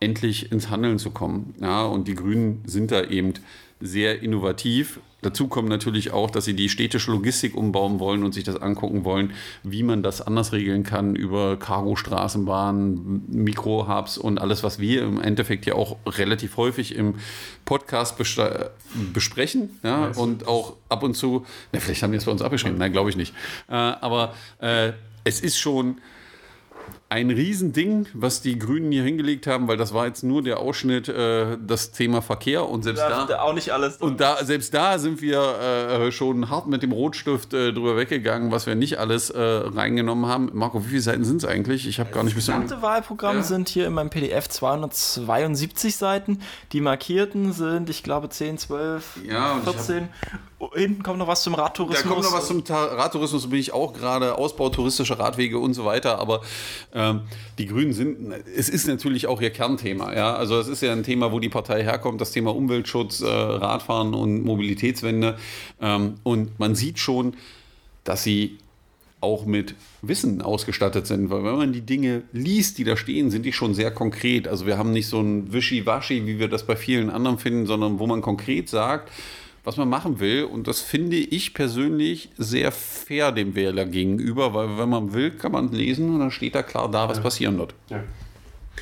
endlich 0.00 0.50
ins 0.50 0.70
Handeln 0.70 0.98
zu 0.98 1.10
kommen. 1.10 1.54
Ja, 1.60 1.84
und 1.84 2.08
die 2.08 2.14
Grünen 2.14 2.62
sind 2.66 2.90
da 2.90 3.04
eben 3.04 3.34
sehr 3.80 4.22
innovativ. 4.22 5.00
Dazu 5.22 5.48
kommt 5.48 5.68
natürlich 5.68 6.12
auch, 6.12 6.30
dass 6.30 6.46
sie 6.46 6.54
die 6.54 6.68
städtische 6.68 7.10
Logistik 7.10 7.54
umbauen 7.54 7.98
wollen 7.98 8.24
und 8.24 8.32
sich 8.32 8.44
das 8.44 8.56
angucken 8.56 9.04
wollen, 9.04 9.32
wie 9.62 9.82
man 9.82 10.02
das 10.02 10.22
anders 10.22 10.52
regeln 10.52 10.82
kann 10.82 11.14
über 11.14 11.58
Cargo-Straßenbahnen, 11.58 13.24
Mikrohubs 13.28 14.16
und 14.16 14.38
alles, 14.38 14.62
was 14.62 14.78
wir 14.78 15.02
im 15.02 15.20
Endeffekt 15.20 15.66
ja 15.66 15.74
auch 15.74 15.96
relativ 16.06 16.56
häufig 16.56 16.94
im 16.94 17.16
Podcast 17.66 18.16
besprechen. 19.12 19.78
Ja, 19.82 20.06
und 20.16 20.46
auch 20.46 20.76
ab 20.88 21.02
und 21.02 21.14
zu, 21.14 21.44
na, 21.72 21.80
vielleicht 21.80 22.02
haben 22.02 22.12
die 22.12 22.18
es 22.18 22.24
bei 22.24 22.32
uns 22.32 22.42
abgeschrieben, 22.42 22.78
nein, 22.78 22.92
glaube 22.92 23.10
ich 23.10 23.16
nicht. 23.16 23.34
Äh, 23.68 23.74
aber 23.74 24.34
äh, 24.60 24.92
es 25.24 25.40
ist 25.40 25.58
schon 25.58 25.98
ein 27.12 27.28
Riesending, 27.30 28.06
was 28.14 28.40
die 28.40 28.56
Grünen 28.56 28.92
hier 28.92 29.02
hingelegt 29.02 29.48
haben, 29.48 29.66
weil 29.66 29.76
das 29.76 29.92
war 29.92 30.06
jetzt 30.06 30.22
nur 30.22 30.42
der 30.42 30.60
Ausschnitt, 30.60 31.08
äh, 31.08 31.58
das 31.60 31.90
Thema 31.90 32.22
Verkehr 32.22 32.68
und 32.68 32.84
selbst 32.84 33.02
da, 33.02 33.24
da 33.24 33.40
auch 33.42 33.52
nicht 33.52 33.72
alles. 33.72 33.96
Und 33.96 34.20
da, 34.20 34.42
selbst 34.44 34.72
da 34.72 34.96
sind 34.98 35.20
wir 35.20 35.40
äh, 35.42 36.12
schon 36.12 36.48
hart 36.50 36.68
mit 36.68 36.84
dem 36.84 36.92
Rotstift 36.92 37.52
äh, 37.52 37.72
drüber 37.72 37.96
weggegangen, 37.96 38.52
was 38.52 38.66
wir 38.66 38.76
nicht 38.76 38.98
alles 39.00 39.28
äh, 39.28 39.40
reingenommen 39.40 40.26
haben. 40.26 40.50
Marco, 40.52 40.84
wie 40.84 40.88
viele 40.90 41.00
Seiten 41.02 41.24
sind 41.24 41.38
es 41.38 41.44
eigentlich? 41.44 41.88
Ich 41.88 41.98
habe 41.98 42.10
gar 42.12 42.22
nicht 42.22 42.36
Das 42.36 42.46
bisschen. 42.46 42.62
gesamte 42.62 42.80
Wahlprogramm 42.80 43.38
Ja. 43.38 43.42
sind 43.42 43.68
hier 43.68 43.88
in 43.88 43.92
meinem 43.92 44.10
PDF 44.10 44.48
272 44.48 45.96
Seiten. 45.96 46.40
Die 46.72 46.80
markierten 46.80 47.52
sind, 47.52 47.90
ich 47.90 48.02
glaube, 48.04 48.28
10, 48.28 48.56
12, 48.58 49.18
Ja, 49.28 49.52
und 49.54 49.58
ich 49.58 49.64
14. 49.64 50.08
Oh, 50.62 50.68
Hinten 50.74 51.02
kommt 51.02 51.18
noch 51.18 51.26
was 51.26 51.42
zum 51.42 51.54
Da 51.56 51.62
Radtourismus. 51.62 52.06
kommt 52.12 52.22
noch 52.24 52.34
was 52.34 52.46
zum 52.46 52.64
Ta- 52.64 52.84
Radtourismus, 52.94 53.48
bin 53.48 53.58
ich 53.58 53.72
auch 53.72 53.94
gerade, 53.94 54.36
Ausbau 54.36 54.68
touristischer 54.68 55.18
Radwege 55.18 55.58
und 55.58 55.72
so 55.72 55.86
weiter. 55.86 56.18
Aber 56.18 56.42
ähm, 57.00 57.20
die 57.58 57.66
Grünen 57.66 57.92
sind, 57.92 58.32
es 58.56 58.68
ist 58.68 58.86
natürlich 58.86 59.26
auch 59.26 59.40
ihr 59.40 59.50
Kernthema. 59.50 60.14
Ja? 60.14 60.34
Also 60.34 60.58
es 60.58 60.68
ist 60.68 60.82
ja 60.82 60.92
ein 60.92 61.02
Thema, 61.02 61.32
wo 61.32 61.40
die 61.40 61.48
Partei 61.48 61.82
herkommt, 61.82 62.20
das 62.20 62.32
Thema 62.32 62.54
Umweltschutz, 62.54 63.20
äh, 63.20 63.26
Radfahren 63.26 64.14
und 64.14 64.44
Mobilitätswende. 64.44 65.38
Ähm, 65.80 66.14
und 66.22 66.58
man 66.58 66.74
sieht 66.74 66.98
schon, 66.98 67.34
dass 68.04 68.22
sie 68.22 68.58
auch 69.20 69.44
mit 69.44 69.74
Wissen 70.00 70.40
ausgestattet 70.40 71.06
sind, 71.06 71.28
weil 71.30 71.44
wenn 71.44 71.56
man 71.56 71.72
die 71.72 71.82
Dinge 71.82 72.22
liest, 72.32 72.78
die 72.78 72.84
da 72.84 72.96
stehen, 72.96 73.30
sind 73.30 73.44
die 73.44 73.52
schon 73.52 73.74
sehr 73.74 73.90
konkret. 73.90 74.48
Also 74.48 74.66
wir 74.66 74.78
haben 74.78 74.92
nicht 74.92 75.08
so 75.08 75.20
ein 75.20 75.52
Wischiwaschi, 75.52 76.26
wie 76.26 76.38
wir 76.38 76.48
das 76.48 76.66
bei 76.66 76.76
vielen 76.76 77.10
anderen 77.10 77.38
finden, 77.38 77.66
sondern 77.66 77.98
wo 77.98 78.06
man 78.06 78.22
konkret 78.22 78.70
sagt, 78.70 79.10
was 79.64 79.76
man 79.76 79.88
machen 79.88 80.20
will. 80.20 80.44
Und 80.44 80.66
das 80.66 80.80
finde 80.80 81.16
ich 81.16 81.54
persönlich 81.54 82.30
sehr 82.36 82.72
fair 82.72 83.32
dem 83.32 83.54
Wähler 83.54 83.86
gegenüber, 83.86 84.54
weil 84.54 84.78
wenn 84.78 84.88
man 84.88 85.12
will, 85.12 85.30
kann 85.30 85.52
man 85.52 85.70
lesen 85.72 86.12
und 86.14 86.20
dann 86.20 86.30
steht 86.30 86.54
da 86.54 86.62
klar 86.62 86.90
da, 86.90 87.08
was 87.08 87.20
passieren 87.20 87.58
wird. 87.58 87.74
Ja. 87.88 88.02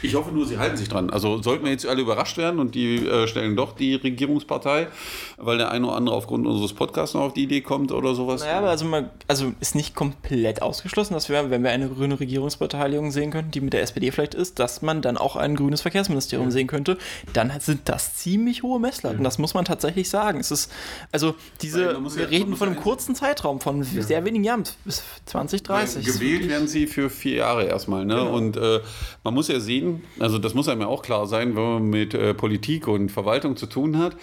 Ich 0.03 0.15
hoffe 0.15 0.33
nur, 0.33 0.47
sie 0.47 0.59
halten 0.59 0.77
sich 0.77 0.89
dran. 0.89 1.11
Also 1.11 1.43
sollten 1.43 1.65
wir 1.65 1.73
jetzt 1.73 1.87
alle 1.87 2.03
überrascht 2.03 2.37
werden 2.37 2.61
und 2.61 2.75
die 2.75 3.07
äh, 3.07 3.27
stellen 3.27 3.57
doch 3.57 3.75
die 3.75 3.95
Regierungspartei, 3.95 4.89
weil 5.37 5.59
der 5.59 5.71
eine 5.71 5.87
oder 5.87 5.97
andere 5.97 6.17
aufgrund 6.17 6.47
unseres 6.47 6.73
Podcasts 6.73 7.15
noch 7.15 7.23
auf 7.23 7.33
die 7.35 7.45
Idee 7.45 7.61
kommt 7.61 7.93
oder 7.93 8.15
sowas. 8.15 8.43
Naja, 8.43 8.59
aber 8.59 8.71
also, 8.71 8.85
man, 8.85 9.11
also 9.27 9.53
ist 9.61 9.75
nicht 9.75 9.95
komplett 9.95 10.63
ausgeschlossen, 10.63 11.15
dass 11.15 11.29
wir, 11.29 11.51
wenn 11.51 11.63
wir 11.63 11.71
eine 11.71 11.89
grüne 11.89 12.19
Regierungsbeteiligung 12.19 13.11
sehen 13.11 13.31
könnten, 13.31 13.51
die 13.51 13.61
mit 13.61 13.73
der 13.73 13.83
SPD 13.83 14.11
vielleicht 14.11 14.35
ist, 14.35 14.59
dass 14.59 14.83
man 14.83 15.03
dann 15.03 15.17
auch 15.17 15.37
ein 15.37 15.57
grünes 15.57 15.81
Verkehrsministerium 15.81 16.49
ja. 16.49 16.53
sehen 16.53 16.67
könnte. 16.67 16.99
Dann 17.33 17.53
sind 17.61 17.89
das 17.89 18.17
ziemlich 18.17 18.63
hohe 18.63 18.81
Messlatten. 18.81 19.19
Ja. 19.19 19.25
Das 19.25 19.39
muss 19.39 19.55
man 19.55 19.65
tatsächlich 19.65 20.09
sagen. 20.09 20.41
Es 20.41 20.51
ist, 20.51 20.73
also 21.13 21.35
diese, 21.63 21.99
wir 21.99 22.23
ja, 22.23 22.29
reden 22.29 22.57
von 22.57 22.69
einem 22.69 22.77
kurzen 22.79 23.15
Zeitraum, 23.15 23.61
von 23.61 23.83
sehr 23.83 24.25
wenigen 24.25 24.45
Jahren, 24.45 24.65
bis 24.85 25.03
2030. 25.27 26.05
gewählt 26.05 26.49
werden 26.49 26.69
sie 26.69 26.87
für 26.87 27.11
vier 27.11 27.37
Jahre 27.37 27.65
erstmal. 27.65 28.05
Ne? 28.05 28.15
Genau. 28.15 28.35
Und 28.35 28.57
äh, 28.57 28.81
man 29.25 29.35
muss 29.35 29.49
ja 29.49 29.61
sehen, 29.61 29.88
also 30.19 30.39
das 30.39 30.55
muss 30.55 30.69
einem 30.69 30.83
ja 30.83 30.87
auch 30.87 31.03
klar 31.03 31.27
sein, 31.27 31.57
wenn 31.57 31.63
man 31.63 31.91
mit 31.91 32.15
äh, 32.15 32.35
Politik 32.35 32.89
und 32.89 33.11
Verwaltung 33.11 33.57
zu 33.57 33.67
tun 33.67 33.99
hat. 33.99 34.17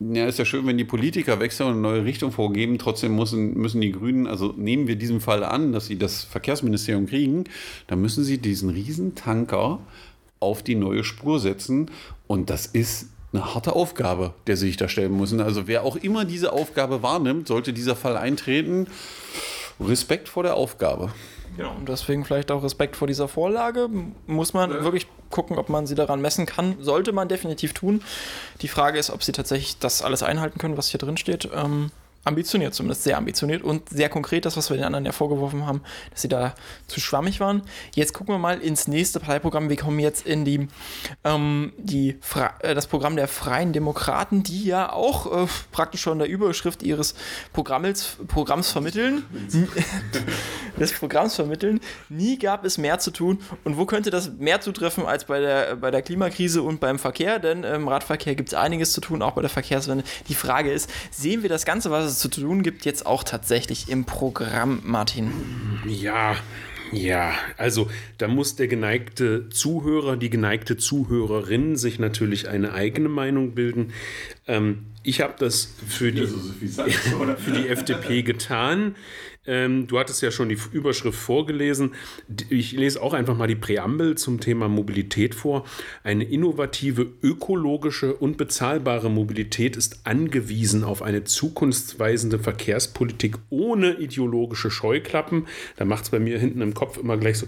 Ja, 0.00 0.26
ist 0.26 0.38
ja 0.38 0.44
schön, 0.44 0.64
wenn 0.66 0.78
die 0.78 0.84
Politiker 0.84 1.40
wechseln 1.40 1.66
und 1.66 1.72
eine 1.72 1.82
neue 1.82 2.04
Richtung 2.04 2.30
vorgeben. 2.30 2.78
Trotzdem 2.78 3.16
müssen, 3.16 3.54
müssen 3.54 3.80
die 3.80 3.90
Grünen, 3.90 4.28
also 4.28 4.54
nehmen 4.56 4.86
wir 4.86 4.94
diesen 4.94 5.20
Fall 5.20 5.42
an, 5.42 5.72
dass 5.72 5.86
sie 5.86 5.98
das 5.98 6.22
Verkehrsministerium 6.22 7.06
kriegen, 7.06 7.44
dann 7.88 8.00
müssen 8.00 8.22
sie 8.22 8.38
diesen 8.38 8.70
Riesentanker 8.70 9.80
auf 10.38 10.62
die 10.62 10.76
neue 10.76 11.02
Spur 11.02 11.40
setzen. 11.40 11.90
Und 12.28 12.48
das 12.48 12.66
ist 12.66 13.08
eine 13.32 13.54
harte 13.54 13.74
Aufgabe, 13.74 14.34
der 14.46 14.56
sie 14.56 14.68
sich 14.68 14.76
da 14.76 14.88
stellen 14.88 15.16
müssen. 15.16 15.40
Also 15.40 15.66
wer 15.66 15.82
auch 15.82 15.96
immer 15.96 16.24
diese 16.24 16.52
Aufgabe 16.52 17.02
wahrnimmt, 17.02 17.48
sollte 17.48 17.72
dieser 17.72 17.96
Fall 17.96 18.16
eintreten. 18.16 18.86
Respekt 19.80 20.28
vor 20.28 20.44
der 20.44 20.54
Aufgabe. 20.54 21.12
Genau. 21.58 21.74
Und 21.74 21.88
deswegen 21.88 22.24
vielleicht 22.24 22.52
auch 22.52 22.62
Respekt 22.62 22.94
vor 22.94 23.08
dieser 23.08 23.26
Vorlage. 23.26 23.88
Muss 24.28 24.54
man 24.54 24.70
ja. 24.70 24.84
wirklich 24.84 25.08
gucken, 25.28 25.58
ob 25.58 25.68
man 25.68 25.88
sie 25.88 25.96
daran 25.96 26.20
messen 26.20 26.46
kann. 26.46 26.76
Sollte 26.80 27.12
man 27.12 27.28
definitiv 27.28 27.74
tun. 27.74 28.00
Die 28.62 28.68
Frage 28.68 28.96
ist, 28.96 29.10
ob 29.10 29.24
sie 29.24 29.32
tatsächlich 29.32 29.76
das 29.80 30.00
alles 30.00 30.22
einhalten 30.22 30.60
können, 30.60 30.76
was 30.76 30.88
hier 30.88 30.98
drin 30.98 31.16
steht. 31.16 31.48
Ähm, 31.52 31.90
ambitioniert, 32.24 32.74
zumindest 32.74 33.04
sehr 33.04 33.16
ambitioniert 33.16 33.62
und 33.62 33.88
sehr 33.88 34.08
konkret, 34.08 34.44
das, 34.44 34.56
was 34.56 34.70
wir 34.70 34.76
den 34.76 34.84
anderen 34.84 35.04
ja 35.04 35.12
vorgeworfen 35.12 35.66
haben, 35.66 35.82
dass 36.10 36.22
sie 36.22 36.28
da 36.28 36.54
zu 36.86 37.00
schwammig 37.00 37.40
waren. 37.40 37.62
Jetzt 37.94 38.12
gucken 38.12 38.34
wir 38.34 38.38
mal 38.38 38.60
ins 38.60 38.88
nächste 38.88 39.20
Parteiprogramm. 39.20 39.68
Wir 39.68 39.76
kommen 39.76 39.98
jetzt 39.98 40.26
in 40.26 40.44
die, 40.44 40.68
ähm, 41.24 41.72
die 41.78 42.18
äh, 42.60 42.74
das 42.74 42.86
Programm 42.86 43.16
der 43.16 43.28
Freien 43.28 43.72
Demokraten, 43.72 44.42
die 44.42 44.64
ja 44.64 44.92
auch 44.92 45.44
äh, 45.44 45.46
praktisch 45.72 46.02
schon 46.02 46.18
der 46.18 46.28
Überschrift 46.28 46.82
ihres 46.82 47.14
Programms, 47.52 48.16
Programms 48.28 48.70
vermitteln. 48.70 49.24
des 50.78 50.92
Programms 50.92 51.34
vermitteln. 51.34 51.80
Nie 52.08 52.38
gab 52.38 52.64
es 52.64 52.78
mehr 52.78 52.98
zu 52.98 53.10
tun. 53.10 53.40
Und 53.64 53.76
wo 53.76 53.86
könnte 53.86 54.10
das 54.10 54.30
mehr 54.38 54.60
zutreffen 54.60 55.06
als 55.06 55.24
bei 55.24 55.40
der, 55.40 55.76
bei 55.76 55.90
der 55.90 56.02
Klimakrise 56.02 56.62
und 56.62 56.80
beim 56.80 56.98
Verkehr? 56.98 57.38
Denn 57.38 57.64
im 57.64 57.88
Radverkehr 57.88 58.34
gibt 58.34 58.50
es 58.50 58.54
einiges 58.54 58.92
zu 58.92 59.00
tun, 59.00 59.22
auch 59.22 59.32
bei 59.32 59.40
der 59.40 59.50
Verkehrswende. 59.50 60.04
Die 60.28 60.34
Frage 60.34 60.70
ist, 60.70 60.90
sehen 61.10 61.42
wir 61.42 61.48
das 61.48 61.64
Ganze, 61.64 61.90
was 61.90 62.04
es 62.04 62.17
zu 62.18 62.28
tun 62.28 62.62
gibt, 62.62 62.84
jetzt 62.84 63.06
auch 63.06 63.24
tatsächlich 63.24 63.88
im 63.88 64.04
Programm, 64.04 64.80
Martin? 64.84 65.32
Ja, 65.86 66.36
ja, 66.92 67.34
also 67.56 67.88
da 68.16 68.28
muss 68.28 68.56
der 68.56 68.68
geneigte 68.68 69.48
Zuhörer, 69.50 70.16
die 70.16 70.30
geneigte 70.30 70.76
Zuhörerin 70.76 71.76
sich 71.76 71.98
natürlich 71.98 72.48
eine 72.48 72.72
eigene 72.72 73.08
Meinung 73.08 73.54
bilden. 73.54 73.92
Ähm, 74.46 74.86
ich 75.02 75.20
habe 75.20 75.34
das 75.38 75.74
für 75.86 76.12
die, 76.12 76.26
für 76.26 77.52
die 77.52 77.68
FDP 77.68 78.22
getan. 78.22 78.96
Ähm, 79.46 79.86
du 79.86 79.98
hattest 79.98 80.22
ja 80.22 80.30
schon 80.30 80.48
die 80.48 80.58
Überschrift 80.72 81.18
vorgelesen. 81.18 81.94
Ich 82.50 82.72
lese 82.72 83.02
auch 83.02 83.14
einfach 83.14 83.36
mal 83.36 83.46
die 83.46 83.54
Präambel 83.54 84.16
zum 84.16 84.40
Thema 84.40 84.68
Mobilität 84.68 85.34
vor. 85.34 85.64
Eine 86.04 86.24
innovative, 86.24 87.06
ökologische 87.22 88.14
und 88.14 88.36
bezahlbare 88.36 89.10
Mobilität 89.10 89.76
ist 89.76 90.00
angewiesen 90.04 90.84
auf 90.84 91.02
eine 91.02 91.24
zukunftsweisende 91.24 92.38
Verkehrspolitik 92.38 93.36
ohne 93.48 93.94
ideologische 93.94 94.70
Scheuklappen. 94.70 95.46
Da 95.76 95.84
macht 95.84 96.04
es 96.04 96.10
bei 96.10 96.18
mir 96.18 96.38
hinten 96.38 96.60
im 96.60 96.74
Kopf 96.74 96.98
immer 96.98 97.16
gleich 97.16 97.38
so. 97.38 97.46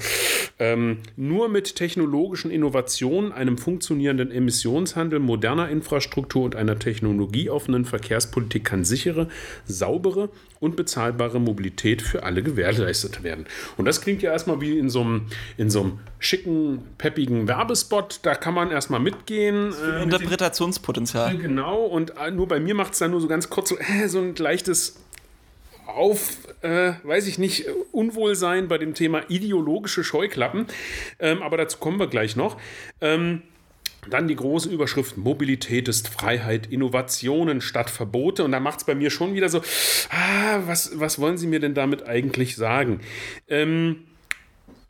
Ähm, 0.58 0.98
nur 1.16 1.48
mit 1.48 1.76
technologischen 1.76 2.50
Innovationen, 2.50 3.32
einem 3.32 3.58
funktionierenden 3.58 4.30
Emissionshandel, 4.30 5.18
moderner 5.18 5.68
Infrastruktur 5.68 6.44
und 6.44 6.56
einer 6.56 6.78
technologieoffenen 6.78 7.84
Verkehrspolitik 7.84 8.64
kann 8.64 8.84
sichere, 8.84 9.28
saubere 9.66 10.30
und 10.60 10.76
bezahlbare 10.76 11.40
Mobilität 11.40 12.02
für 12.02 12.22
alle 12.22 12.42
gewährleistet 12.42 13.22
werden. 13.22 13.46
Und 13.76 13.86
das 13.86 14.02
klingt 14.02 14.22
ja 14.22 14.30
erstmal 14.30 14.60
wie 14.60 14.78
in 14.78 14.90
so 14.90 15.00
einem, 15.00 15.26
in 15.56 15.70
so 15.70 15.80
einem 15.80 15.98
schicken, 16.18 16.82
peppigen 16.98 17.48
Werbespot. 17.48 18.20
Da 18.22 18.34
kann 18.34 18.54
man 18.54 18.70
erstmal 18.70 19.00
mitgehen. 19.00 19.72
Äh, 19.72 20.02
Interpretationspotenzial. 20.02 21.38
Genau, 21.38 21.84
und 21.84 22.14
äh, 22.16 22.30
nur 22.30 22.46
bei 22.46 22.60
mir 22.60 22.74
macht 22.74 22.92
es 22.92 22.98
dann 22.98 23.10
nur 23.10 23.20
so 23.20 23.28
ganz 23.28 23.48
kurz 23.48 23.70
so, 23.70 23.78
äh, 23.78 24.06
so 24.08 24.20
ein 24.20 24.36
leichtes 24.36 24.96
auf, 25.86 26.38
äh, 26.62 26.92
weiß 27.02 27.26
ich 27.26 27.38
nicht, 27.38 27.66
Unwohlsein 27.90 28.68
bei 28.68 28.78
dem 28.78 28.94
Thema 28.94 29.22
ideologische 29.28 30.04
Scheuklappen. 30.04 30.66
Ähm, 31.18 31.42
aber 31.42 31.56
dazu 31.56 31.78
kommen 31.78 31.98
wir 31.98 32.06
gleich 32.06 32.36
noch. 32.36 32.58
Ähm, 33.00 33.42
dann 34.08 34.28
die 34.28 34.36
große 34.36 34.70
Überschrift 34.70 35.16
Mobilität 35.16 35.88
ist 35.88 36.08
Freiheit, 36.08 36.68
Innovationen 36.68 37.60
statt 37.60 37.90
Verbote. 37.90 38.44
Und 38.44 38.52
da 38.52 38.60
macht 38.60 38.80
es 38.80 38.84
bei 38.84 38.94
mir 38.94 39.10
schon 39.10 39.34
wieder 39.34 39.48
so, 39.48 39.60
ah, 40.10 40.60
was, 40.66 40.98
was 40.98 41.18
wollen 41.18 41.36
Sie 41.36 41.46
mir 41.46 41.60
denn 41.60 41.74
damit 41.74 42.06
eigentlich 42.06 42.56
sagen? 42.56 43.00
Ähm, 43.48 44.04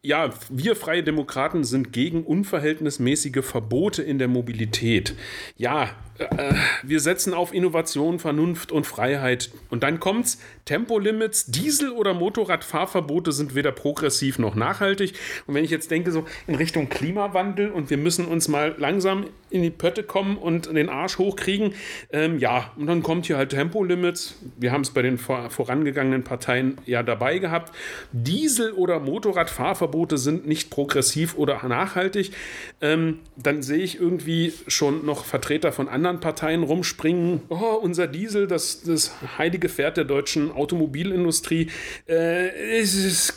ja, 0.02 0.30
wir 0.48 0.76
Freie 0.76 1.02
Demokraten 1.02 1.64
sind 1.64 1.92
gegen 1.92 2.24
unverhältnismäßige 2.24 3.44
Verbote 3.44 4.02
in 4.02 4.18
der 4.18 4.28
Mobilität. 4.28 5.14
Ja, 5.56 5.90
äh, 6.20 6.54
wir 6.82 7.00
setzen 7.00 7.34
auf 7.34 7.54
Innovation, 7.54 8.18
Vernunft 8.18 8.72
und 8.72 8.86
Freiheit. 8.86 9.50
Und 9.70 9.82
dann 9.82 10.00
kommt's: 10.00 10.38
Tempolimits, 10.64 11.46
Diesel- 11.46 11.92
oder 11.92 12.14
Motorradfahrverbote 12.14 13.32
sind 13.32 13.54
weder 13.54 13.72
progressiv 13.72 14.38
noch 14.38 14.54
nachhaltig. 14.54 15.14
Und 15.46 15.54
wenn 15.54 15.64
ich 15.64 15.70
jetzt 15.70 15.90
denke, 15.90 16.12
so 16.12 16.24
in 16.46 16.54
Richtung 16.54 16.88
Klimawandel 16.88 17.70
und 17.70 17.90
wir 17.90 17.96
müssen 17.96 18.26
uns 18.26 18.48
mal 18.48 18.74
langsam 18.78 19.26
in 19.50 19.62
die 19.62 19.70
Pötte 19.70 20.02
kommen 20.02 20.36
und 20.36 20.66
den 20.74 20.88
Arsch 20.88 21.18
hochkriegen, 21.18 21.74
ähm, 22.12 22.38
ja, 22.38 22.70
und 22.76 22.86
dann 22.86 23.02
kommt 23.02 23.26
hier 23.26 23.36
halt 23.36 23.50
Tempolimits. 23.50 24.36
Wir 24.58 24.72
haben 24.72 24.82
es 24.82 24.90
bei 24.90 25.02
den 25.02 25.18
vor, 25.18 25.50
vorangegangenen 25.50 26.22
Parteien 26.22 26.78
ja 26.86 27.02
dabei 27.02 27.38
gehabt. 27.38 27.74
Diesel- 28.12 28.72
oder 28.72 29.00
Motorradfahrverbote 29.00 30.18
sind 30.18 30.46
nicht 30.46 30.70
progressiv 30.70 31.36
oder 31.36 31.66
nachhaltig. 31.66 32.32
Ähm, 32.80 33.20
dann 33.36 33.62
sehe 33.62 33.82
ich 33.82 34.00
irgendwie 34.00 34.52
schon 34.66 35.04
noch 35.04 35.24
Vertreter 35.24 35.72
von 35.72 35.88
anderen 35.88 36.09
anderen 36.10 36.20
Parteien 36.20 36.62
rumspringen, 36.62 37.42
oh, 37.48 37.78
unser 37.80 38.06
Diesel, 38.06 38.46
das, 38.46 38.82
das 38.82 39.12
heilige 39.38 39.68
Pferd 39.68 39.96
der 39.96 40.04
deutschen 40.04 40.50
Automobilindustrie. 40.50 41.68
Äh, 42.08 42.78
es 42.78 42.94
ist 42.94 43.34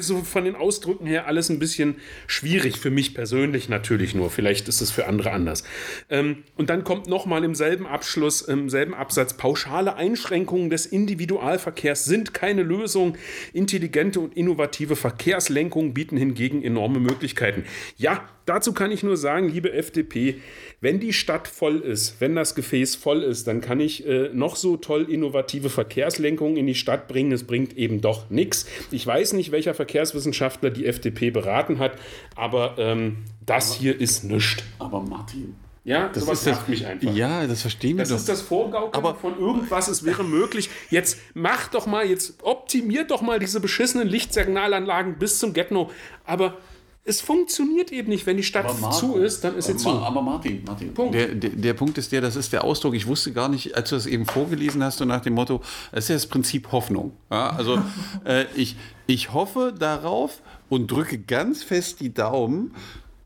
so 0.00 0.22
von 0.22 0.44
den 0.44 0.56
Ausdrücken 0.56 1.06
her 1.06 1.26
alles 1.26 1.50
ein 1.50 1.58
bisschen 1.58 1.96
schwierig 2.26 2.78
für 2.78 2.90
mich 2.90 3.14
persönlich 3.14 3.68
natürlich 3.68 4.14
nur. 4.14 4.30
Vielleicht 4.30 4.68
ist 4.68 4.80
es 4.80 4.90
für 4.90 5.06
andere 5.06 5.32
anders. 5.32 5.64
Ähm, 6.08 6.44
und 6.56 6.70
dann 6.70 6.84
kommt 6.84 7.06
nochmal 7.06 7.44
im 7.44 7.54
selben 7.54 7.86
Abschluss, 7.86 8.40
im 8.42 8.70
selben 8.70 8.94
Absatz, 8.94 9.34
pauschale 9.34 9.96
Einschränkungen 9.96 10.70
des 10.70 10.86
Individualverkehrs 10.86 12.04
sind 12.04 12.32
keine 12.32 12.62
Lösung. 12.62 13.16
Intelligente 13.52 14.20
und 14.20 14.36
innovative 14.36 14.96
Verkehrslenkungen 14.96 15.92
bieten 15.92 16.16
hingegen 16.16 16.62
enorme 16.62 17.00
Möglichkeiten. 17.00 17.64
Ja, 17.98 18.26
dazu 18.46 18.72
kann 18.72 18.90
ich 18.90 19.02
nur 19.02 19.16
sagen, 19.16 19.48
liebe 19.48 19.72
FDP, 19.72 20.40
wenn 20.80 21.00
die 21.00 21.12
Stadt 21.12 21.46
voll 21.46 21.82
ist, 21.90 22.20
wenn 22.20 22.34
das 22.34 22.54
Gefäß 22.54 22.96
voll 22.96 23.22
ist, 23.22 23.46
dann 23.46 23.60
kann 23.60 23.80
ich 23.80 24.06
äh, 24.06 24.30
noch 24.32 24.56
so 24.56 24.76
toll 24.78 25.10
innovative 25.10 25.68
Verkehrslenkungen 25.68 26.56
in 26.56 26.66
die 26.66 26.74
Stadt 26.74 27.08
bringen. 27.08 27.32
Es 27.32 27.44
bringt 27.44 27.76
eben 27.76 28.00
doch 28.00 28.30
nichts. 28.30 28.66
Ich 28.90 29.06
weiß 29.06 29.34
nicht, 29.34 29.52
welcher 29.52 29.74
Verkehrswissenschaftler 29.74 30.70
die 30.70 30.86
FDP 30.86 31.30
beraten 31.30 31.78
hat, 31.78 31.92
aber 32.36 32.76
ähm, 32.78 33.18
das 33.44 33.72
aber, 33.72 33.80
hier 33.80 34.00
ist 34.00 34.24
nichts. 34.24 34.62
Aber 34.78 35.02
Martin, 35.02 35.56
ja, 35.82 36.08
das 36.08 36.24
sowas 36.24 36.38
ist 36.40 36.46
das, 36.46 36.68
mich 36.68 36.86
einfach. 36.86 37.12
Ja, 37.14 37.46
das 37.46 37.62
verstehen 37.62 37.96
wir 37.96 38.02
das 38.02 38.10
doch. 38.10 38.16
Das 38.16 38.22
ist 38.22 38.28
das 38.28 38.42
Vorgaukeln 38.42 38.94
aber 38.94 39.14
von 39.14 39.38
irgendwas, 39.38 39.88
es 39.88 40.04
wäre 40.04 40.24
möglich. 40.24 40.68
Jetzt 40.90 41.18
mach 41.34 41.68
doch 41.68 41.86
mal, 41.86 42.06
jetzt 42.06 42.34
optimiert 42.42 43.10
doch 43.10 43.22
mal 43.22 43.38
diese 43.38 43.60
beschissenen 43.60 44.06
Lichtsignalanlagen 44.06 45.18
bis 45.18 45.38
zum 45.38 45.54
Getno. 45.54 45.90
Aber 46.24 46.58
es 47.04 47.20
funktioniert 47.20 47.92
eben 47.92 48.08
nicht. 48.08 48.26
Wenn 48.26 48.36
die 48.36 48.42
Stadt 48.42 48.80
Martin, 48.80 48.98
zu 48.98 49.16
ist, 49.16 49.42
dann 49.42 49.56
ist 49.56 49.66
sie 49.66 49.76
zu. 49.76 49.90
Aber 49.90 50.20
Martin, 50.22 50.62
Martin 50.64 50.92
Punkt. 50.92 51.14
Der, 51.14 51.28
der, 51.28 51.50
der, 51.50 51.74
Punkt 51.74 51.96
ist 51.98 52.12
der, 52.12 52.20
das 52.20 52.36
ist 52.36 52.52
der 52.52 52.62
Ausdruck. 52.64 52.94
Ich 52.94 53.06
wusste 53.06 53.32
gar 53.32 53.48
nicht, 53.48 53.74
als 53.74 53.90
du 53.90 53.96
das 53.96 54.06
eben 54.06 54.26
vorgelesen 54.26 54.82
hast 54.82 55.00
und 55.00 55.08
nach 55.08 55.22
dem 55.22 55.34
Motto, 55.34 55.62
es 55.92 56.04
ist 56.04 56.08
ja 56.08 56.14
das 56.16 56.26
Prinzip 56.26 56.72
Hoffnung. 56.72 57.12
Ja, 57.30 57.50
also 57.50 57.82
äh, 58.24 58.44
ich, 58.54 58.76
ich 59.06 59.32
hoffe 59.32 59.74
darauf 59.76 60.42
und 60.68 60.90
drücke 60.90 61.18
ganz 61.18 61.62
fest 61.62 62.00
die 62.00 62.12
Daumen, 62.12 62.74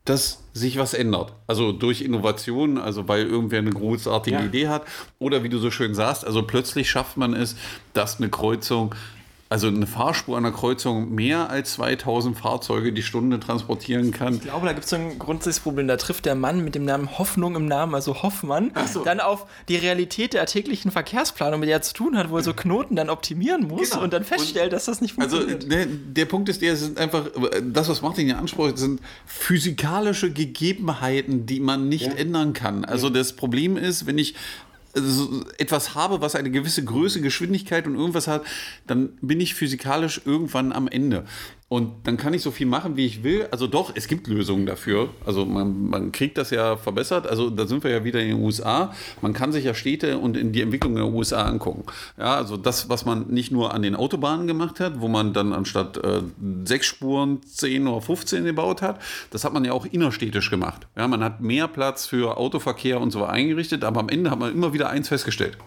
dass 0.05 0.45
sich 0.53 0.79
was 0.79 0.95
ändert. 0.95 1.33
Also 1.47 1.73
durch 1.73 2.03
Innovation, 2.03 2.79
also 2.79 3.09
weil 3.09 3.27
irgendwer 3.27 3.59
eine 3.59 3.71
großartige 3.71 4.37
ja. 4.37 4.45
Idee 4.45 4.69
hat. 4.69 4.85
Oder 5.19 5.43
wie 5.43 5.49
du 5.49 5.59
so 5.59 5.71
schön 5.71 5.95
sagst, 5.95 6.25
also 6.27 6.43
plötzlich 6.43 6.91
schafft 6.91 7.17
man 7.17 7.35
es, 7.35 7.57
dass 7.95 8.19
eine 8.19 8.29
Kreuzung 8.29 8.95
also 9.55 9.69
eine 9.69 9.87
Fahrspur 9.87 10.37
an 10.37 10.43
der 10.43 10.51
Kreuzung 10.51 11.15
mehr 11.15 11.49
als 11.49 11.75
2000 11.75 12.37
Fahrzeuge 12.37 12.93
die 12.93 13.05
Stunde 13.05 13.39
transportieren 13.39 14.11
kann. 14.11 14.35
Ich 14.35 14.41
glaube, 14.41 14.67
da 14.67 14.73
gibt 14.73 14.83
es 14.83 14.91
so 14.91 14.97
ein 14.97 15.17
grundsätzliches 15.17 15.61
Problem. 15.61 15.87
Da 15.87 15.97
trifft 15.97 16.27
der 16.27 16.35
Mann 16.35 16.65
mit 16.65 16.75
dem 16.75 16.85
Namen 16.85 17.17
Hoffnung 17.19 17.55
im 17.55 17.67
Namen, 17.67 17.95
also 17.95 18.25
Hoffmann, 18.25 18.73
so. 18.93 19.05
dann 19.05 19.21
auf 19.21 19.47
die 19.69 19.77
Realität 19.77 20.35
der 20.35 20.45
täglichen 20.47 20.91
Verkehrsplanung, 20.91 21.61
mit 21.61 21.69
der 21.69 21.77
er 21.77 21.83
zu 21.83 21.95
tun 21.95 22.19
hat, 22.19 22.31
wo 22.31 22.37
er 22.37 22.43
so 22.43 22.53
Knoten 22.53 22.97
dann 22.97 23.09
optimieren 23.11 23.69
muss 23.69 23.91
Genau. 23.91 24.03
und 24.03 24.13
dann 24.13 24.25
feststellt, 24.25 24.73
dass 24.73 24.87
das 24.87 25.01
nicht 25.01 25.17
Also 25.21 25.37
funktioniert. 25.37 25.71
der, 25.71 25.87
der 25.87 26.25
Punkt 26.25 26.49
ist, 26.49 26.61
der 26.61 26.75
sind 26.75 26.99
einfach, 26.99 27.27
das, 27.63 27.89
was 27.89 28.03
Martin 28.03 28.27
ja 28.27 28.39
anspricht, 28.39 28.77
sind 28.77 29.01
physikalische 29.25 30.33
Gegebenheiten, 30.33 31.47
die 31.47 31.61
man 31.61 31.89
nicht 31.89 32.19
ändern 32.19 32.55
kann. 32.55 32.85
Also 32.85 33.09
das 33.09 33.35
Problem 33.35 33.77
ist, 33.77 34.07
wenn 34.07 34.19
ich 34.19 34.35
so 34.95 35.45
etwas 35.59 35.95
habe, 35.95 36.21
was 36.21 36.35
eine 36.35 36.51
gewisse 36.51 36.85
Größe, 36.85 37.21
Geschwindigkeit 37.21 37.87
und 37.87 37.95
irgendwas 37.95 38.29
hat, 38.29 38.45
dann 38.87 39.19
bin 39.21 39.41
ich 39.41 39.55
physikalisch 39.55 40.21
irgendwann 40.25 40.73
am 40.73 40.89
Ende. 40.89 41.25
Und 41.75 42.07
dann 42.07 42.17
kann 42.17 42.33
ich 42.35 42.43
so 42.43 42.53
viel 42.53 42.69
machen, 42.69 42.97
wie 42.97 43.05
ich 43.05 43.25
will. 43.25 43.49
Also 43.51 43.67
doch, 43.67 43.91
es 43.97 44.07
gibt 44.07 44.29
Lösungen 44.29 44.65
dafür. 44.65 45.09
Also 45.27 45.45
man, 45.45 45.87
man 45.87 46.13
kriegt 46.13 46.39
das 46.39 46.51
ja 46.51 46.77
verbessert. 46.77 47.27
Also 47.27 47.51
da 47.51 47.67
sind 47.67 47.83
wir 47.83 47.91
ja 47.91 48.05
wieder 48.05 48.21
in 48.21 48.29
den 48.29 48.41
USA. 48.41 48.95
Man 49.23 49.33
kann 49.33 49.51
sich 49.51 49.65
ja 49.65 49.75
Städte 49.75 50.19
und 50.19 50.37
in 50.37 50.53
die 50.53 50.61
Entwicklung 50.61 50.95
der 50.95 51.07
USA 51.07 51.43
angucken. 51.43 51.83
Ja, 52.17 52.37
also 52.37 52.57
das, 52.57 52.89
was 52.91 53.05
man 53.05 53.27
nicht 53.27 53.51
nur 53.51 53.75
an 53.75 53.83
den 53.83 53.97
Autobahnen 53.97 54.47
gemacht 54.47 54.79
hat, 54.79 55.01
wo 55.01 55.09
man 55.09 55.33
dann 55.33 55.53
anstatt 55.53 55.97
äh, 55.97 56.23
sechs 56.65 56.87
Spuren 56.87 57.43
10 57.43 57.89
oder 57.89 58.01
15 58.01 58.45
gebaut 58.45 58.81
hat, 58.81 59.01
das 59.33 59.43
hat 59.45 59.53
man 59.53 59.65
ja 59.65 59.73
auch 59.73 59.85
innerstädtisch 59.85 60.51
gemacht. 60.51 60.87
Ja, 60.97 61.09
man 61.09 61.25
hat 61.25 61.41
mehr 61.41 61.67
Platz 61.67 62.07
für 62.07 62.37
Autoverkehr 62.37 63.01
und 63.01 63.11
so 63.11 63.25
eingerichtet, 63.25 63.83
aber 63.83 63.99
am 63.99 64.11
Ende 64.11 64.31
hat 64.31 64.39
man 64.39 64.53
immer 64.53 64.75
wieder 64.75 64.91
eins 64.91 65.09
festgestellt. 65.09 65.59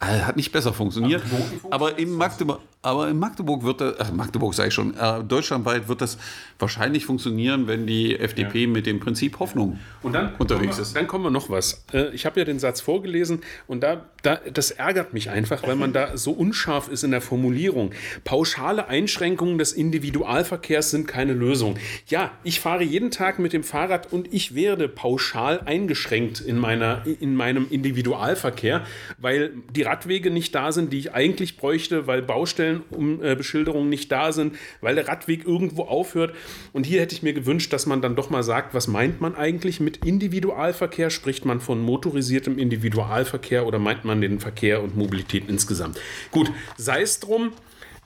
Äh, 0.00 0.20
Hat 0.20 0.36
nicht 0.36 0.52
besser 0.52 0.72
funktioniert. 0.72 1.22
Aber 1.70 1.98
in 1.98 2.12
Magdeburg, 2.12 2.60
aber 2.82 3.08
in 3.08 3.18
Magdeburg 3.18 3.64
wird 3.64 3.80
das, 3.80 4.10
äh, 4.10 4.12
Magdeburg 4.12 4.54
sage 4.54 4.68
ich 4.68 4.74
schon, 4.74 4.96
äh, 4.96 5.24
deutschlandweit 5.24 5.88
wird 5.88 6.00
das 6.00 6.18
wahrscheinlich 6.60 7.04
funktionieren, 7.04 7.66
wenn 7.66 7.86
die 7.88 8.16
FDP 8.16 8.68
mit 8.68 8.86
dem 8.86 9.00
Prinzip 9.00 9.40
Hoffnung 9.40 9.80
Und 10.02 10.12
dann 10.12 10.34
unterwegs 10.38 10.76
wir, 10.76 10.82
ist. 10.82 10.94
Dann 10.94 11.08
kommen 11.08 11.24
wir 11.24 11.32
noch 11.32 11.50
was. 11.50 11.84
Äh, 11.92 12.14
Ich 12.14 12.26
habe 12.26 12.38
ja 12.38 12.44
den 12.44 12.60
Satz 12.60 12.80
vorgelesen 12.80 13.40
und 13.66 13.82
da, 13.82 14.06
da, 14.22 14.38
das 14.52 14.70
ärgert 14.70 15.14
mich 15.14 15.30
einfach, 15.30 15.64
weil 15.64 15.74
man 15.74 15.92
da 15.92 16.16
so 16.16 16.30
unscharf 16.30 16.88
ist 16.88 17.02
in 17.02 17.10
der 17.10 17.20
Formulierung. 17.20 17.90
Pauschale 18.22 18.86
Einschränkungen 18.86 19.58
des 19.58 19.72
Individualverkehrs 19.72 20.90
sind 20.90 21.08
keine 21.08 21.32
Lösung. 21.32 21.76
Ja, 22.06 22.30
ich 22.44 22.60
fahre 22.60 22.84
jeden 22.84 23.10
Tag 23.10 23.40
mit 23.40 23.52
dem 23.52 23.64
Fahrrad 23.64 24.12
und 24.12 24.32
ich 24.32 24.54
werde 24.54 24.88
pauschal 24.88 25.60
eingeschränkt 25.64 26.40
in, 26.40 26.56
meiner, 26.56 27.02
in 27.18 27.34
meinem 27.34 27.66
Individualverkehr, 27.68 28.84
weil 29.18 29.50
die 29.74 29.87
Radwege 29.88 30.30
nicht 30.30 30.54
da 30.54 30.72
sind, 30.72 30.92
die 30.92 30.98
ich 30.98 31.14
eigentlich 31.14 31.56
bräuchte, 31.56 32.06
weil 32.06 32.22
Baustellenbeschilderungen 32.22 33.88
nicht 33.88 34.12
da 34.12 34.32
sind, 34.32 34.56
weil 34.80 34.94
der 34.94 35.08
Radweg 35.08 35.46
irgendwo 35.46 35.84
aufhört. 35.84 36.34
Und 36.72 36.84
hier 36.84 37.00
hätte 37.00 37.14
ich 37.14 37.22
mir 37.22 37.32
gewünscht, 37.32 37.72
dass 37.72 37.86
man 37.86 38.02
dann 38.02 38.16
doch 38.16 38.30
mal 38.30 38.42
sagt, 38.42 38.74
was 38.74 38.86
meint 38.86 39.20
man 39.20 39.34
eigentlich 39.34 39.80
mit 39.80 40.04
Individualverkehr? 40.04 41.10
Spricht 41.10 41.44
man 41.44 41.60
von 41.60 41.80
motorisiertem 41.80 42.58
Individualverkehr 42.58 43.66
oder 43.66 43.78
meint 43.78 44.04
man 44.04 44.20
den 44.20 44.40
Verkehr 44.40 44.82
und 44.82 44.96
Mobilität 44.96 45.44
insgesamt? 45.48 45.98
Gut, 46.30 46.50
sei 46.76 47.02
es 47.02 47.20
drum. 47.20 47.52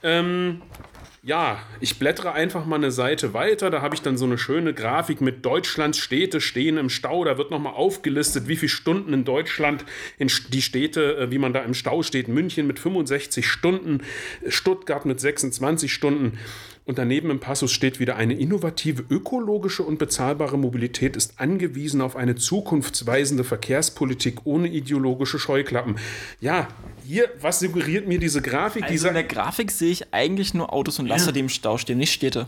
Ähm, 0.04 0.62
ja, 1.24 1.60
ich 1.78 2.00
blättere 2.00 2.32
einfach 2.32 2.66
mal 2.66 2.76
eine 2.76 2.90
Seite 2.90 3.32
weiter. 3.32 3.70
Da 3.70 3.80
habe 3.80 3.94
ich 3.94 4.02
dann 4.02 4.16
so 4.16 4.24
eine 4.24 4.38
schöne 4.38 4.74
Grafik 4.74 5.20
mit 5.20 5.46
Deutschlands 5.46 5.98
Städte 5.98 6.40
stehen 6.40 6.78
im 6.78 6.90
Stau. 6.90 7.24
Da 7.24 7.38
wird 7.38 7.52
nochmal 7.52 7.74
aufgelistet, 7.74 8.48
wie 8.48 8.56
viele 8.56 8.70
Stunden 8.70 9.14
in 9.14 9.24
Deutschland 9.24 9.84
in 10.18 10.28
die 10.48 10.62
Städte, 10.62 11.16
äh, 11.16 11.30
wie 11.30 11.38
man 11.38 11.52
da 11.52 11.60
im 11.60 11.74
Stau 11.74 12.02
steht. 12.02 12.26
München 12.26 12.66
mit 12.66 12.80
65 12.80 13.46
Stunden, 13.46 14.00
Stuttgart 14.48 15.04
mit 15.04 15.20
26 15.20 15.92
Stunden. 15.92 16.40
Und 16.84 16.98
daneben 16.98 17.30
im 17.30 17.38
Passus 17.38 17.70
steht 17.70 18.00
wieder, 18.00 18.16
eine 18.16 18.34
innovative, 18.34 19.04
ökologische 19.08 19.84
und 19.84 19.98
bezahlbare 19.98 20.58
Mobilität 20.58 21.16
ist 21.16 21.38
angewiesen 21.38 22.00
auf 22.00 22.16
eine 22.16 22.34
zukunftsweisende 22.34 23.44
Verkehrspolitik 23.44 24.40
ohne 24.44 24.68
ideologische 24.68 25.38
Scheuklappen. 25.38 25.96
Ja, 26.40 26.68
hier, 27.06 27.30
was 27.40 27.60
suggeriert 27.60 28.08
mir 28.08 28.18
diese 28.18 28.42
Grafik? 28.42 28.82
Also 28.82 29.08
in 29.08 29.14
der 29.14 29.24
Grafik 29.24 29.70
sehe 29.70 29.92
ich 29.92 30.12
eigentlich 30.12 30.54
nur 30.54 30.72
Autos 30.72 30.98
und 30.98 31.06
Laster, 31.06 31.30
die 31.30 31.40
im 31.40 31.48
Stau 31.48 31.78
stehen, 31.78 31.98
nicht 31.98 32.12
Städte. 32.12 32.46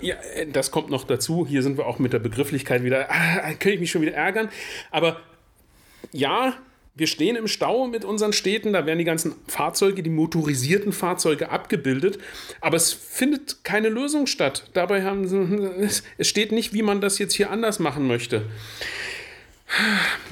Ja, 0.00 0.14
äh, 0.34 0.46
das 0.46 0.70
kommt 0.70 0.90
noch 0.90 1.04
dazu. 1.04 1.46
Hier 1.46 1.62
sind 1.62 1.76
wir 1.76 1.86
auch 1.86 1.98
mit 1.98 2.12
der 2.12 2.18
Begrifflichkeit 2.18 2.84
wieder. 2.84 3.08
Ah, 3.10 3.48
könnte 3.50 3.72
ich 3.72 3.80
mich 3.80 3.90
schon 3.90 4.02
wieder 4.02 4.14
ärgern. 4.14 4.48
Aber 4.90 5.20
ja, 6.12 6.54
wir 6.96 7.06
stehen 7.06 7.36
im 7.36 7.46
Stau 7.46 7.86
mit 7.86 8.04
unseren 8.04 8.32
Städten. 8.32 8.72
Da 8.72 8.86
werden 8.86 8.98
die 8.98 9.04
ganzen 9.04 9.34
Fahrzeuge, 9.46 10.02
die 10.02 10.10
motorisierten 10.10 10.92
Fahrzeuge 10.92 11.50
abgebildet. 11.50 12.18
Aber 12.62 12.76
es 12.76 12.92
findet 12.92 13.64
keine 13.64 13.90
Lösung 13.90 14.26
statt. 14.26 14.70
Dabei 14.72 15.04
haben 15.04 15.24
es 15.78 16.02
steht 16.20 16.52
nicht, 16.52 16.72
wie 16.72 16.82
man 16.82 17.02
das 17.02 17.18
jetzt 17.18 17.34
hier 17.34 17.50
anders 17.50 17.78
machen 17.78 18.06
möchte. 18.06 18.42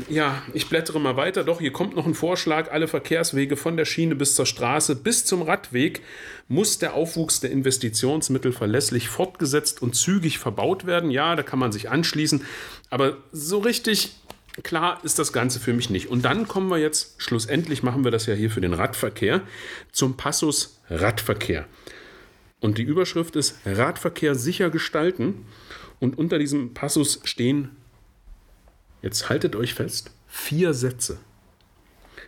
Ja, 0.09 0.43
ich 0.55 0.69
blättere 0.69 1.01
mal 1.01 1.17
weiter. 1.17 1.45
Doch, 1.45 1.61
hier 1.61 1.73
kommt 1.73 1.97
noch 1.97 2.07
ein 2.07 2.15
Vorschlag. 2.15 2.71
Alle 2.71 2.89
Verkehrswege 2.89 3.57
von 3.57 3.77
der 3.77 3.85
Schiene 3.85 4.15
bis 4.15 4.35
zur 4.35 4.47
Straße 4.47 4.97
bis 4.97 5.25
zum 5.25 5.43
Radweg 5.43 6.01
muss 6.47 6.79
der 6.79 6.95
Aufwuchs 6.95 7.41
der 7.41 7.51
Investitionsmittel 7.51 8.53
verlässlich 8.53 9.09
fortgesetzt 9.09 9.83
und 9.83 9.97
zügig 9.97 10.39
verbaut 10.39 10.87
werden. 10.87 11.11
Ja, 11.11 11.35
da 11.37 11.43
kann 11.43 11.59
man 11.59 11.73
sich 11.73 11.91
anschließen. 11.91 12.45
Aber 12.91 13.17
so 13.33 13.59
richtig 13.59 14.13
klar 14.63 15.01
ist 15.03 15.19
das 15.19 15.33
Ganze 15.33 15.61
für 15.61 15.73
mich 15.73 15.91
nicht. 15.91 16.09
Und 16.09 16.25
dann 16.25 16.47
kommen 16.47 16.69
wir 16.69 16.79
jetzt, 16.79 17.21
schlussendlich 17.21 17.83
machen 17.83 18.05
wir 18.05 18.11
das 18.11 18.27
ja 18.27 18.35
hier 18.35 18.51
für 18.51 18.61
den 18.61 18.75
Radverkehr, 18.75 19.43
zum 19.93 20.17
Passus 20.17 20.81
Radverkehr. 20.89 21.67
Und 22.61 22.79
die 22.79 22.83
Überschrift 22.83 23.37
ist 23.37 23.59
Radverkehr 23.67 24.35
sicher 24.35 24.71
gestalten. 24.71 25.47
Und 26.01 26.19
unter 26.19 26.39
diesem 26.39 26.75
Passus 26.75 27.21
stehen 27.25 27.71
Jetzt 29.05 29.29
haltet 29.29 29.55
euch 29.55 29.75
fest, 29.75 30.13
vier 30.27 30.73
Sätze. 30.73 31.19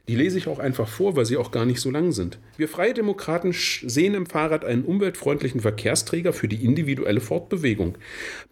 Die 0.09 0.15
lese 0.15 0.39
ich 0.39 0.47
auch 0.47 0.61
einfach 0.61 0.87
vor, 0.87 1.17
weil 1.17 1.27
sie 1.27 1.37
auch 1.37 1.51
gar 1.51 1.65
nicht 1.65 1.81
so 1.81 1.91
lang 1.91 2.13
sind. 2.13 2.39
Wir 2.57 2.69
Freie 2.69 2.95
Demokraten 2.95 3.53
sehen 3.53 4.15
im 4.15 4.27
Fahrrad 4.27 4.65
einen 4.65 4.85
umweltfreundlichen 4.85 5.61
Verkehrsträger 5.61 6.33
für 6.33 6.47
die 6.47 6.65
individuelle 6.65 7.21
Fortbewegung. 7.21 7.99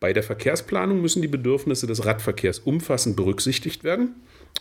Bei 0.00 0.12
der 0.12 0.24
Verkehrsplanung 0.24 1.00
müssen 1.00 1.22
die 1.22 1.28
Bedürfnisse 1.28 1.86
des 1.86 2.04
Radverkehrs 2.04 2.58
umfassend 2.58 3.14
berücksichtigt 3.14 3.84
werden. 3.84 4.16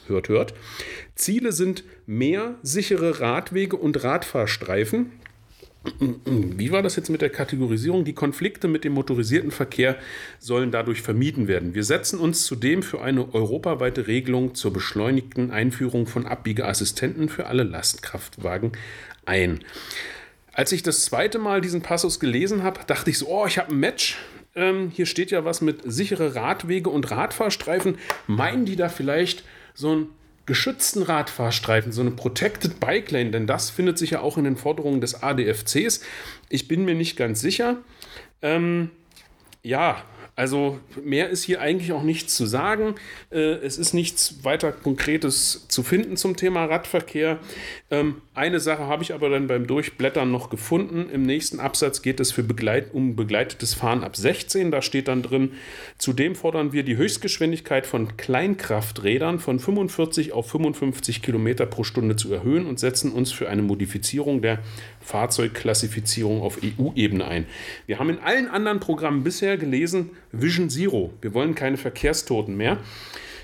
Hört, 0.07 0.29
hört. 0.29 0.53
Ziele 1.15 1.51
sind 1.51 1.83
mehr 2.05 2.55
sichere 2.61 3.19
Radwege 3.19 3.75
und 3.75 4.03
Radfahrstreifen, 4.03 5.11
wie 5.99 6.71
war 6.71 6.81
das 6.81 6.95
jetzt 6.95 7.09
mit 7.09 7.21
der 7.21 7.29
Kategorisierung? 7.29 8.05
Die 8.05 8.13
Konflikte 8.13 8.69
mit 8.69 8.85
dem 8.85 8.93
motorisierten 8.93 9.51
Verkehr 9.51 9.97
sollen 10.39 10.71
dadurch 10.71 11.01
vermieden 11.01 11.49
werden. 11.49 11.75
Wir 11.75 11.83
setzen 11.83 12.19
uns 12.19 12.45
zudem 12.45 12.83
für 12.83 13.01
eine 13.01 13.33
europaweite 13.33 14.07
Regelung 14.07 14.55
zur 14.55 14.71
beschleunigten 14.71 15.51
Einführung 15.51 16.07
von 16.07 16.25
Abbiegeassistenten 16.25 17.27
für 17.27 17.47
alle 17.47 17.63
Lastkraftwagen 17.63 18.71
ein. 19.25 19.59
Als 20.53 20.71
ich 20.71 20.83
das 20.83 21.03
zweite 21.03 21.37
Mal 21.37 21.59
diesen 21.59 21.81
Passus 21.81 22.19
gelesen 22.19 22.63
habe, 22.63 22.79
dachte 22.87 23.09
ich 23.09 23.17
so, 23.17 23.27
oh, 23.27 23.45
ich 23.45 23.57
habe 23.57 23.71
ein 23.71 23.79
Match. 23.79 24.17
Ähm, 24.55 24.89
hier 24.89 25.05
steht 25.05 25.31
ja 25.31 25.43
was 25.43 25.61
mit 25.61 25.81
sichere 25.83 26.35
Radwege 26.35 26.89
und 26.89 27.11
Radfahrstreifen. 27.11 27.97
Meinen 28.27 28.65
die 28.65 28.77
da 28.77 28.87
vielleicht 28.87 29.43
so 29.73 29.91
einen 29.91 30.07
geschützten 30.45 31.03
Radfahrstreifen, 31.03 31.91
so 31.91 32.01
eine 32.01 32.11
Protected 32.11 32.79
Bike 32.79 33.11
Lane? 33.11 33.31
Denn 33.31 33.47
das 33.47 33.69
findet 33.69 33.97
sich 33.97 34.11
ja 34.11 34.21
auch 34.21 34.37
in 34.37 34.43
den 34.43 34.57
Forderungen 34.57 35.01
des 35.01 35.23
ADFCs. 35.23 36.01
Ich 36.49 36.67
bin 36.67 36.85
mir 36.85 36.95
nicht 36.95 37.17
ganz 37.17 37.39
sicher. 37.39 37.77
Ähm, 38.41 38.89
ja, 39.61 40.03
also 40.35 40.79
mehr 41.03 41.29
ist 41.29 41.43
hier 41.43 41.61
eigentlich 41.61 41.91
auch 41.91 42.01
nichts 42.01 42.35
zu 42.35 42.47
sagen. 42.47 42.95
Äh, 43.31 43.37
es 43.37 43.77
ist 43.77 43.93
nichts 43.93 44.43
weiter 44.43 44.71
Konkretes 44.71 45.67
zu 45.67 45.83
finden 45.83 46.17
zum 46.17 46.35
Thema 46.35 46.65
Radverkehr. 46.65 47.39
Ähm, 47.91 48.21
eine 48.33 48.59
Sache 48.59 48.87
habe 48.87 49.03
ich 49.03 49.13
aber 49.13 49.29
dann 49.29 49.45
beim 49.45 49.67
Durchblättern 49.67 50.31
noch 50.31 50.49
gefunden. 50.49 51.07
Im 51.11 51.21
nächsten 51.21 51.59
Absatz 51.59 52.01
geht 52.01 52.19
es 52.19 52.31
für 52.31 52.41
Begleit 52.41 52.93
um 52.93 53.15
begleitetes 53.15 53.75
Fahren 53.75 54.03
ab 54.03 54.15
16. 54.15 54.71
Da 54.71 54.81
steht 54.81 55.07
dann 55.07 55.21
drin, 55.21 55.51
zudem 55.99 56.33
fordern 56.33 56.73
wir 56.73 56.81
die 56.81 56.97
Höchstgeschwindigkeit 56.97 57.85
von 57.85 58.17
Kleinkrafträdern 58.17 59.37
von 59.39 59.59
45 59.59 60.31
auf 60.31 60.49
55 60.49 61.21
Kilometer 61.21 61.67
pro 61.67 61.83
Stunde 61.83 62.15
zu 62.15 62.33
erhöhen 62.33 62.65
und 62.65 62.79
setzen 62.79 63.11
uns 63.11 63.31
für 63.31 63.49
eine 63.49 63.61
Modifizierung 63.61 64.41
der 64.41 64.59
Fahrzeugklassifizierung 65.03 66.41
auf 66.41 66.59
EU-Ebene 66.63 67.25
ein. 67.25 67.45
Wir 67.85 67.99
haben 67.99 68.09
in 68.09 68.19
allen 68.19 68.47
anderen 68.47 68.79
Programmen 68.79 69.23
bisher 69.23 69.57
gelesen, 69.57 70.11
Vision 70.31 70.69
Zero. 70.69 71.13
Wir 71.21 71.33
wollen 71.33 71.55
keine 71.55 71.77
Verkehrstoten 71.77 72.55
mehr. 72.55 72.79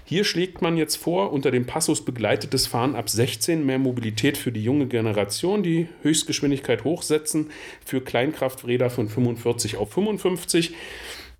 Hier 0.10 0.24
schlägt 0.24 0.64
man 0.64 0.76
jetzt 0.76 0.96
vor, 0.96 1.32
unter 1.32 1.52
dem 1.52 1.68
Passus 1.68 2.04
begleitetes 2.04 2.66
Fahren 2.66 2.96
ab 2.96 3.10
16 3.10 3.64
mehr 3.64 3.78
Mobilität 3.78 4.40
für 4.40 4.52
die 4.52 4.64
junge 4.64 4.88
Generation, 4.88 5.62
die 5.62 5.88
Höchstgeschwindigkeit 6.02 6.84
hochsetzen, 6.84 7.52
für 7.86 8.02
Kleinkrafträder 8.02 8.90
von 8.90 9.08
45 9.08 9.78
auf 9.78 9.94
55. 9.94 10.74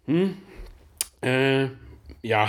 Hm. 0.06 0.38
Äh, 1.22 1.70
ja, 2.22 2.48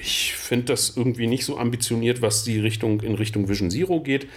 ich 0.00 0.34
finde 0.34 0.66
das 0.66 0.96
irgendwie 0.96 1.26
nicht 1.26 1.44
so 1.44 1.58
ambitioniert, 1.58 2.22
was 2.22 2.44
die 2.44 2.60
Richtung 2.60 3.00
in 3.00 3.16
Richtung 3.16 3.48
Vision 3.48 3.70
Zero 3.70 4.00
geht. 4.00 4.28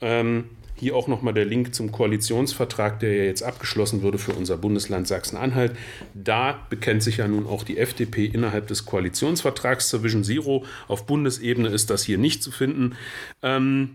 Ähm, 0.00 0.44
Hier 0.82 0.96
auch 0.96 1.06
nochmal 1.06 1.32
der 1.32 1.44
Link 1.44 1.76
zum 1.76 1.92
Koalitionsvertrag, 1.92 2.98
der 2.98 3.14
ja 3.14 3.22
jetzt 3.22 3.44
abgeschlossen 3.44 4.02
wurde 4.02 4.18
für 4.18 4.32
unser 4.32 4.56
Bundesland 4.56 5.06
Sachsen-Anhalt. 5.06 5.76
Da 6.12 6.58
bekennt 6.70 7.04
sich 7.04 7.18
ja 7.18 7.28
nun 7.28 7.46
auch 7.46 7.62
die 7.62 7.78
FDP 7.78 8.24
innerhalb 8.24 8.66
des 8.66 8.84
Koalitionsvertrags 8.84 9.90
zur 9.90 10.02
Vision 10.02 10.24
Zero. 10.24 10.64
Auf 10.88 11.06
Bundesebene 11.06 11.68
ist 11.68 11.88
das 11.90 12.02
hier 12.02 12.18
nicht 12.18 12.42
zu 12.42 12.50
finden. 12.50 12.96
Ähm, 13.44 13.90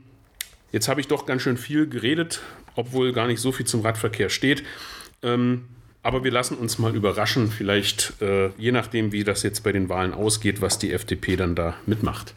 jetzt 0.71 0.87
habe 0.87 1.01
ich 1.01 1.09
doch 1.09 1.25
ganz 1.25 1.41
schön 1.41 1.57
viel 1.57 1.89
geredet, 1.89 2.39
obwohl 2.77 3.11
gar 3.11 3.27
nicht 3.27 3.41
so 3.41 3.51
viel 3.51 3.65
zum 3.65 3.81
Radverkehr 3.81 4.29
steht. 4.29 4.63
Ähm, 5.23 5.65
aber 6.03 6.23
wir 6.23 6.31
lassen 6.31 6.57
uns 6.57 6.79
mal 6.79 6.95
überraschen, 6.95 7.51
vielleicht 7.51 8.13
äh, 8.21 8.51
je 8.57 8.71
nachdem, 8.71 9.11
wie 9.11 9.25
das 9.25 9.43
jetzt 9.43 9.61
bei 9.65 9.73
den 9.73 9.89
Wahlen 9.89 10.13
ausgeht, 10.13 10.61
was 10.61 10.79
die 10.79 10.93
FDP 10.93 11.35
dann 11.35 11.53
da 11.53 11.75
mitmacht. 11.85 12.33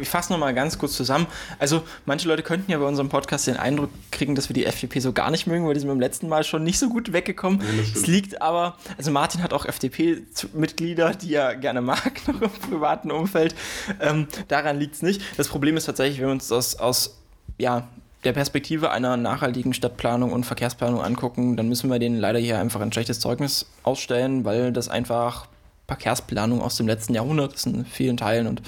Ich 0.00 0.08
fasse 0.08 0.32
nochmal 0.32 0.54
ganz 0.54 0.78
kurz 0.78 0.94
zusammen. 0.94 1.26
Also, 1.58 1.82
manche 2.06 2.28
Leute 2.28 2.42
könnten 2.42 2.70
ja 2.70 2.78
bei 2.78 2.84
unserem 2.84 3.08
Podcast 3.08 3.46
den 3.46 3.56
Eindruck 3.56 3.90
kriegen, 4.10 4.34
dass 4.34 4.48
wir 4.48 4.54
die 4.54 4.66
FDP 4.66 5.00
so 5.00 5.12
gar 5.12 5.30
nicht 5.30 5.46
mögen, 5.46 5.66
weil 5.66 5.74
die 5.74 5.80
sind 5.80 5.88
beim 5.88 6.00
letzten 6.00 6.28
Mal 6.28 6.44
schon 6.44 6.64
nicht 6.64 6.78
so 6.78 6.88
gut 6.88 7.12
weggekommen. 7.12 7.60
Es 7.94 8.06
liegt 8.06 8.42
aber, 8.42 8.76
also 8.98 9.10
Martin 9.10 9.42
hat 9.42 9.52
auch 9.52 9.64
FDP-Mitglieder, 9.64 11.14
die 11.14 11.34
er 11.34 11.56
gerne 11.56 11.80
mag, 11.80 12.20
noch 12.26 12.42
im 12.42 12.50
privaten 12.50 13.10
Umfeld. 13.10 13.54
Ähm, 14.00 14.28
daran 14.48 14.78
liegt 14.78 14.96
es 14.96 15.02
nicht. 15.02 15.22
Das 15.36 15.48
Problem 15.48 15.76
ist 15.76 15.86
tatsächlich, 15.86 16.18
wenn 16.20 16.26
wir 16.26 16.32
uns 16.32 16.48
das 16.48 16.78
aus 16.78 17.18
ja, 17.58 17.88
der 18.24 18.32
Perspektive 18.32 18.90
einer 18.90 19.16
nachhaltigen 19.16 19.74
Stadtplanung 19.74 20.32
und 20.32 20.44
Verkehrsplanung 20.44 21.02
angucken, 21.02 21.56
dann 21.56 21.68
müssen 21.68 21.90
wir 21.90 21.98
denen 21.98 22.18
leider 22.18 22.38
hier 22.38 22.58
einfach 22.58 22.80
ein 22.80 22.92
schlechtes 22.92 23.20
Zeugnis 23.20 23.66
ausstellen, 23.82 24.44
weil 24.44 24.72
das 24.72 24.88
einfach 24.88 25.46
Verkehrsplanung 25.86 26.62
aus 26.62 26.76
dem 26.76 26.86
letzten 26.86 27.14
Jahrhundert 27.14 27.54
ist 27.54 27.66
in 27.66 27.84
vielen 27.84 28.16
Teilen 28.16 28.46
und 28.46 28.62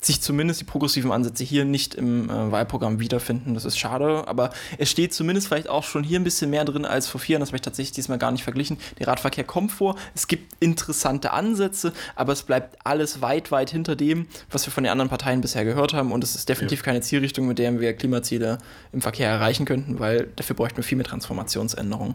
sich 0.00 0.20
zumindest 0.20 0.60
die 0.60 0.64
progressiven 0.64 1.10
Ansätze 1.10 1.44
hier 1.44 1.64
nicht 1.64 1.94
im 1.94 2.30
äh, 2.30 2.52
Wahlprogramm 2.52 3.00
wiederfinden. 3.00 3.54
Das 3.54 3.64
ist 3.64 3.78
schade, 3.78 4.26
aber 4.28 4.50
es 4.78 4.90
steht 4.90 5.12
zumindest 5.12 5.48
vielleicht 5.48 5.68
auch 5.68 5.84
schon 5.84 6.04
hier 6.04 6.20
ein 6.20 6.24
bisschen 6.24 6.50
mehr 6.50 6.64
drin 6.64 6.84
als 6.84 7.08
vor 7.08 7.20
vier 7.20 7.34
Jahren. 7.34 7.40
Das 7.40 7.48
habe 7.48 7.56
ich 7.56 7.62
tatsächlich 7.62 7.92
diesmal 7.92 8.18
gar 8.18 8.30
nicht 8.30 8.44
verglichen. 8.44 8.78
Der 8.98 9.08
Radverkehr 9.08 9.44
kommt 9.44 9.72
vor, 9.72 9.96
es 10.14 10.28
gibt 10.28 10.54
interessante 10.60 11.32
Ansätze, 11.32 11.92
aber 12.14 12.32
es 12.32 12.42
bleibt 12.42 12.76
alles 12.84 13.20
weit, 13.22 13.50
weit 13.50 13.70
hinter 13.70 13.96
dem, 13.96 14.26
was 14.50 14.66
wir 14.66 14.72
von 14.72 14.84
den 14.84 14.92
anderen 14.92 15.08
Parteien 15.08 15.40
bisher 15.40 15.64
gehört 15.64 15.94
haben. 15.94 16.12
Und 16.12 16.22
es 16.22 16.36
ist 16.36 16.48
definitiv 16.48 16.80
ja. 16.80 16.84
keine 16.84 17.00
Zielrichtung, 17.00 17.48
mit 17.48 17.58
der 17.58 17.78
wir 17.80 17.92
Klimaziele 17.94 18.58
im 18.92 19.00
Verkehr 19.00 19.28
erreichen 19.28 19.66
könnten, 19.66 19.98
weil 19.98 20.28
dafür 20.36 20.54
bräuchten 20.54 20.76
wir 20.76 20.84
viel 20.84 20.96
mehr 20.96 21.06
Transformationsänderungen. 21.06 22.14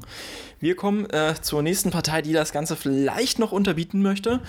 Wir 0.60 0.76
kommen 0.76 1.10
äh, 1.10 1.36
zur 1.42 1.62
nächsten 1.62 1.92
Partei, 1.92 2.22
die 2.22 2.32
das 2.32 2.54
Ganze 2.54 2.78
vielleicht 2.78 3.40
noch 3.40 3.52
unterbieten 3.52 4.02
möchte. 4.02 4.40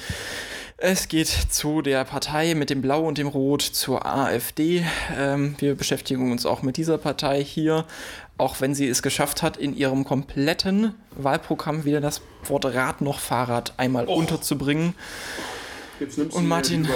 Es 0.76 1.06
geht 1.06 1.28
zu 1.28 1.82
der 1.82 2.04
Partei 2.04 2.54
mit 2.54 2.68
dem 2.68 2.82
Blau 2.82 3.06
und 3.06 3.16
dem 3.16 3.28
Rot, 3.28 3.62
zur 3.62 4.04
AfD. 4.04 4.84
Ähm, 5.16 5.54
wir 5.58 5.76
beschäftigen 5.76 6.32
uns 6.32 6.46
auch 6.46 6.62
mit 6.62 6.76
dieser 6.76 6.98
Partei 6.98 7.44
hier, 7.44 7.84
auch 8.38 8.60
wenn 8.60 8.74
sie 8.74 8.88
es 8.88 9.00
geschafft 9.00 9.42
hat, 9.42 9.56
in 9.56 9.76
ihrem 9.76 10.04
kompletten 10.04 10.94
Wahlprogramm 11.12 11.84
weder 11.84 12.00
das 12.00 12.22
Wort 12.44 12.64
Rad 12.64 13.02
noch 13.02 13.20
Fahrrad 13.20 13.74
einmal 13.76 14.08
Och. 14.08 14.16
unterzubringen. 14.16 14.94
Und 16.32 16.48
Martin 16.48 16.88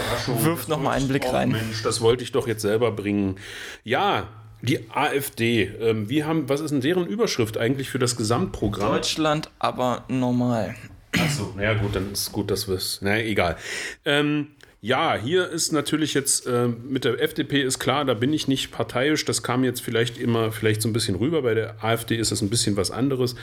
wirft 0.43 0.69
noch 0.69 0.81
mal 0.81 0.91
einen 0.91 1.07
Blick 1.07 1.33
rein. 1.33 1.51
Mensch, 1.53 1.85
das 1.85 2.01
wollte 2.01 2.25
ich 2.25 2.33
doch 2.33 2.49
jetzt 2.49 2.63
selber 2.63 2.91
bringen. 2.91 3.37
Ja, 3.85 4.27
die 4.61 4.91
AfD, 4.91 5.71
ähm, 5.81 6.09
wie 6.09 6.25
haben, 6.25 6.49
was 6.49 6.61
ist 6.61 6.73
denn 6.73 6.81
deren 6.81 7.07
Überschrift 7.07 7.57
eigentlich 7.57 7.91
für 7.91 8.01
das 8.01 8.17
Gesamtprogramm? 8.17 8.95
Deutschland 8.95 9.51
aber 9.61 10.05
normal. 10.09 10.75
Achso, 11.13 11.53
naja 11.57 11.75
gut, 11.75 11.97
dann 11.97 12.13
ist 12.13 12.33
gut, 12.33 12.51
dass 12.51 12.69
wir 12.69 12.77
es. 12.77 13.01
Naja, 13.01 13.25
egal. 13.25 13.57
Ähm, 14.05 14.49
ja, 14.81 15.17
hier 15.17 15.49
ist 15.49 15.73
natürlich 15.73 16.15
jetzt 16.15 16.47
äh, 16.47 16.69
mit 16.69 17.05
der 17.05 17.21
FDP 17.21 17.63
ist 17.63 17.81
klar, 17.81 18.05
da 18.05 18.15
bin 18.15 18.33
ich 18.33 18.47
nicht 18.47 18.71
parteiisch. 18.71 19.25
Das 19.25 19.43
kam 19.43 19.65
jetzt 19.65 19.81
vielleicht 19.81 20.19
immer 20.19 20.53
vielleicht 20.53 20.83
so 20.83 20.89
ein 20.89 20.93
bisschen 20.93 21.17
rüber. 21.17 21.43
Bei 21.43 21.55
der 21.55 21.83
AfD 21.83 22.15
ist 22.15 22.31
das 22.31 22.43
ein 22.43 22.51
bisschen 22.51 22.77
was 22.77 22.93
anderes. 22.93 23.35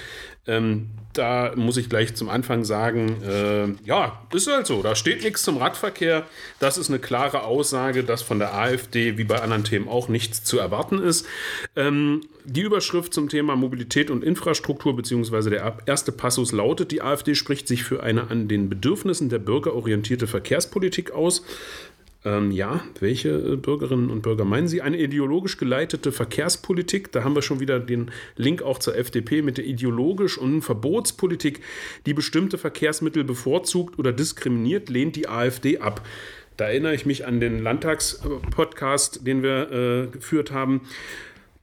Ähm, 0.47 0.91
da 1.11 1.51
muss 1.57 1.75
ich 1.75 1.89
gleich 1.89 2.15
zum 2.15 2.29
Anfang 2.29 2.63
sagen, 2.63 3.21
äh, 3.21 3.67
ja, 3.85 4.25
ist 4.33 4.47
halt 4.47 4.65
so. 4.65 4.81
Da 4.81 4.95
steht 4.95 5.23
nichts 5.23 5.43
zum 5.43 5.57
Radverkehr. 5.57 6.23
Das 6.59 6.77
ist 6.77 6.89
eine 6.89 6.99
klare 6.99 7.43
Aussage, 7.43 8.05
dass 8.05 8.21
von 8.21 8.39
der 8.39 8.53
AfD 8.53 9.17
wie 9.17 9.25
bei 9.25 9.41
anderen 9.41 9.65
Themen 9.65 9.89
auch 9.89 10.07
nichts 10.07 10.45
zu 10.45 10.57
erwarten 10.57 10.99
ist. 11.03 11.25
Ähm, 11.75 12.21
die 12.45 12.61
Überschrift 12.61 13.13
zum 13.13 13.29
Thema 13.29 13.55
Mobilität 13.55 14.09
und 14.09 14.23
Infrastruktur 14.23 14.95
beziehungsweise 14.95 15.49
der 15.49 15.77
erste 15.85 16.11
Passus 16.11 16.51
lautet, 16.51 16.91
die 16.91 17.01
AfD 17.01 17.35
spricht 17.35 17.67
sich 17.67 17.83
für 17.83 18.03
eine 18.03 18.29
an 18.29 18.47
den 18.47 18.69
Bedürfnissen 18.69 19.29
der 19.29 19.39
Bürger 19.39 19.73
orientierte 19.73 20.27
Verkehrspolitik 20.27 21.11
aus. 21.11 21.43
Ähm, 22.25 22.49
ja, 22.49 22.83
welche 22.99 23.29
äh, 23.29 23.55
Bürgerinnen 23.55 24.09
und 24.09 24.23
Bürger 24.23 24.45
meinen 24.45 24.67
Sie? 24.67 24.81
Eine 24.81 24.97
ideologisch 24.97 25.57
geleitete 25.57 26.11
Verkehrspolitik, 26.11 27.11
da 27.11 27.23
haben 27.23 27.35
wir 27.35 27.43
schon 27.43 27.59
wieder 27.59 27.79
den 27.79 28.09
Link 28.35 28.63
auch 28.63 28.79
zur 28.79 28.97
FDP 28.97 29.43
mit 29.43 29.57
der 29.57 29.65
ideologisch 29.65 30.37
und 30.37 30.63
Verbotspolitik, 30.63 31.61
die 32.07 32.15
bestimmte 32.15 32.57
Verkehrsmittel 32.57 33.23
bevorzugt 33.23 33.99
oder 33.99 34.11
diskriminiert, 34.11 34.89
lehnt 34.89 35.15
die 35.15 35.29
AfD 35.29 35.77
ab. 35.77 36.01
Da 36.57 36.65
erinnere 36.65 36.95
ich 36.95 37.05
mich 37.05 37.27
an 37.27 37.39
den 37.39 37.61
Landtagspodcast, 37.61 39.27
den 39.27 39.43
wir 39.43 39.71
äh, 39.71 40.07
geführt 40.07 40.51
haben. 40.51 40.81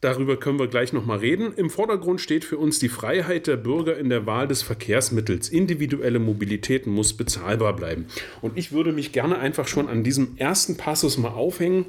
Darüber 0.02 0.36
können 0.36 0.58
wir 0.58 0.66
gleich 0.66 0.92
nochmal 0.92 1.18
reden. 1.18 1.54
Im 1.54 1.70
Vordergrund 1.70 2.20
steht 2.20 2.44
für 2.44 2.58
uns 2.58 2.80
die 2.80 2.88
Freiheit 2.88 3.46
der 3.46 3.56
Bürger 3.56 3.96
in 3.96 4.08
der 4.08 4.26
Wahl 4.26 4.48
des 4.48 4.60
Verkehrsmittels. 4.60 5.48
Individuelle 5.48 6.18
Mobilität 6.18 6.88
muss 6.88 7.12
bezahlbar 7.12 7.76
bleiben. 7.76 8.06
Und 8.40 8.58
ich 8.58 8.72
würde 8.72 8.90
mich 8.90 9.12
gerne 9.12 9.38
einfach 9.38 9.68
schon 9.68 9.88
an 9.88 10.02
diesem 10.02 10.36
ersten 10.38 10.76
Passus 10.76 11.18
mal 11.18 11.28
aufhängen 11.28 11.86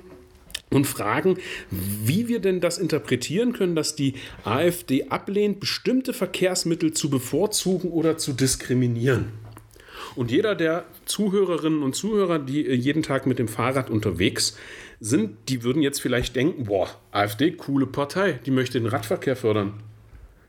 und 0.70 0.86
fragen, 0.86 1.38
wie 1.72 2.28
wir 2.28 2.40
denn 2.40 2.62
das 2.62 2.78
interpretieren 2.78 3.52
können, 3.52 3.76
dass 3.76 3.96
die 3.96 4.14
AfD 4.44 5.06
ablehnt, 5.10 5.60
bestimmte 5.60 6.14
Verkehrsmittel 6.14 6.94
zu 6.94 7.10
bevorzugen 7.10 7.90
oder 7.90 8.20
zu 8.20 8.34
diskriminieren. 8.34 9.30
Und 10.16 10.30
jeder 10.30 10.54
der 10.54 10.86
Zuhörerinnen 11.06 11.82
und 11.82 11.96
Zuhörer, 11.96 12.38
die 12.38 12.62
jeden 12.62 13.02
Tag 13.02 13.26
mit 13.26 13.40
dem 13.40 13.48
Fahrrad 13.48 13.90
unterwegs 13.90 14.56
sind, 15.04 15.50
die 15.50 15.64
würden 15.64 15.82
jetzt 15.82 16.02
vielleicht 16.02 16.36
denken, 16.36 16.64
boah, 16.64 16.90
AfD, 17.12 17.52
coole 17.52 17.86
Partei, 17.86 18.40
die 18.46 18.52
möchte 18.52 18.80
den 18.80 18.88
Radverkehr 18.88 19.36
fördern. 19.36 19.84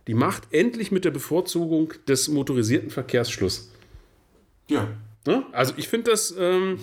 Die 0.06 0.14
macht 0.14 0.44
endlich 0.52 0.92
mit 0.92 1.04
der 1.04 1.10
Bevorzugung 1.10 1.92
des 2.06 2.28
motorisierten 2.28 2.90
Verkehrs 2.90 3.30
Schluss. 3.30 3.72
Ja, 4.68 4.88
Ne? 5.26 5.42
Also 5.52 5.72
ich 5.78 5.88
finde 5.88 6.10
das. 6.10 6.34
Ähm 6.38 6.78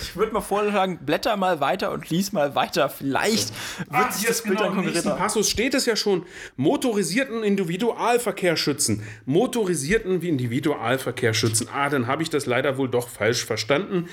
ich 0.00 0.14
würde 0.14 0.32
mal 0.32 0.40
vorschlagen, 0.40 1.00
blätter 1.04 1.36
mal 1.36 1.58
weiter 1.58 1.90
und 1.90 2.10
lies 2.10 2.32
mal 2.32 2.54
weiter. 2.54 2.88
Vielleicht 2.88 3.48
wird 3.78 3.88
Ach, 3.90 4.12
sich 4.12 4.28
das 4.28 4.42
Bild 4.42 4.58
genau, 4.58 4.68
dann 4.70 4.84
konkreter. 4.84 5.10
Im 5.10 5.18
Passus 5.18 5.50
steht 5.50 5.74
es 5.74 5.86
ja 5.86 5.96
schon: 5.96 6.24
motorisierten 6.54 7.42
Individualverkehr 7.42 8.56
schützen. 8.56 9.02
Motorisierten 9.24 10.22
wie 10.22 10.28
Individualverkehr 10.28 11.34
schützen. 11.34 11.66
Ah, 11.74 11.90
dann 11.90 12.06
habe 12.06 12.22
ich 12.22 12.30
das 12.30 12.46
leider 12.46 12.78
wohl 12.78 12.88
doch 12.88 13.08
falsch 13.08 13.44
verstanden. 13.44 14.08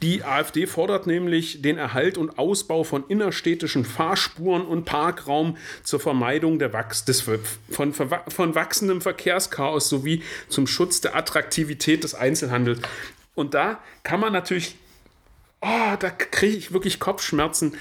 Die 0.00 0.22
AfD 0.22 0.66
fordert 0.66 1.06
nämlich 1.08 1.60
den 1.60 1.76
Erhalt 1.76 2.18
und 2.18 2.38
Ausbau 2.38 2.84
von 2.84 3.04
innerstädtischen 3.08 3.84
Fahrspuren 3.84 4.64
und 4.64 4.84
Parkraum 4.84 5.56
zur 5.82 5.98
Vermeidung 5.98 6.60
der 6.60 6.72
Wachs 6.72 7.04
des, 7.04 7.20
von, 7.22 7.92
von 7.92 8.54
wachsendem 8.54 9.00
Verkehrschaos 9.00 9.88
sowie 9.88 10.22
zum 10.48 10.68
Schutz 10.68 11.00
der 11.00 11.16
Attraktivität 11.16 12.04
des 12.04 12.14
Einzelhandels. 12.14 12.80
Und 13.34 13.54
da 13.54 13.80
kann 14.04 14.20
man 14.20 14.32
natürlich, 14.32 14.76
oh, 15.60 15.96
da 15.98 16.10
kriege 16.10 16.56
ich 16.56 16.72
wirklich 16.72 17.00
Kopfschmerzen. 17.00 17.74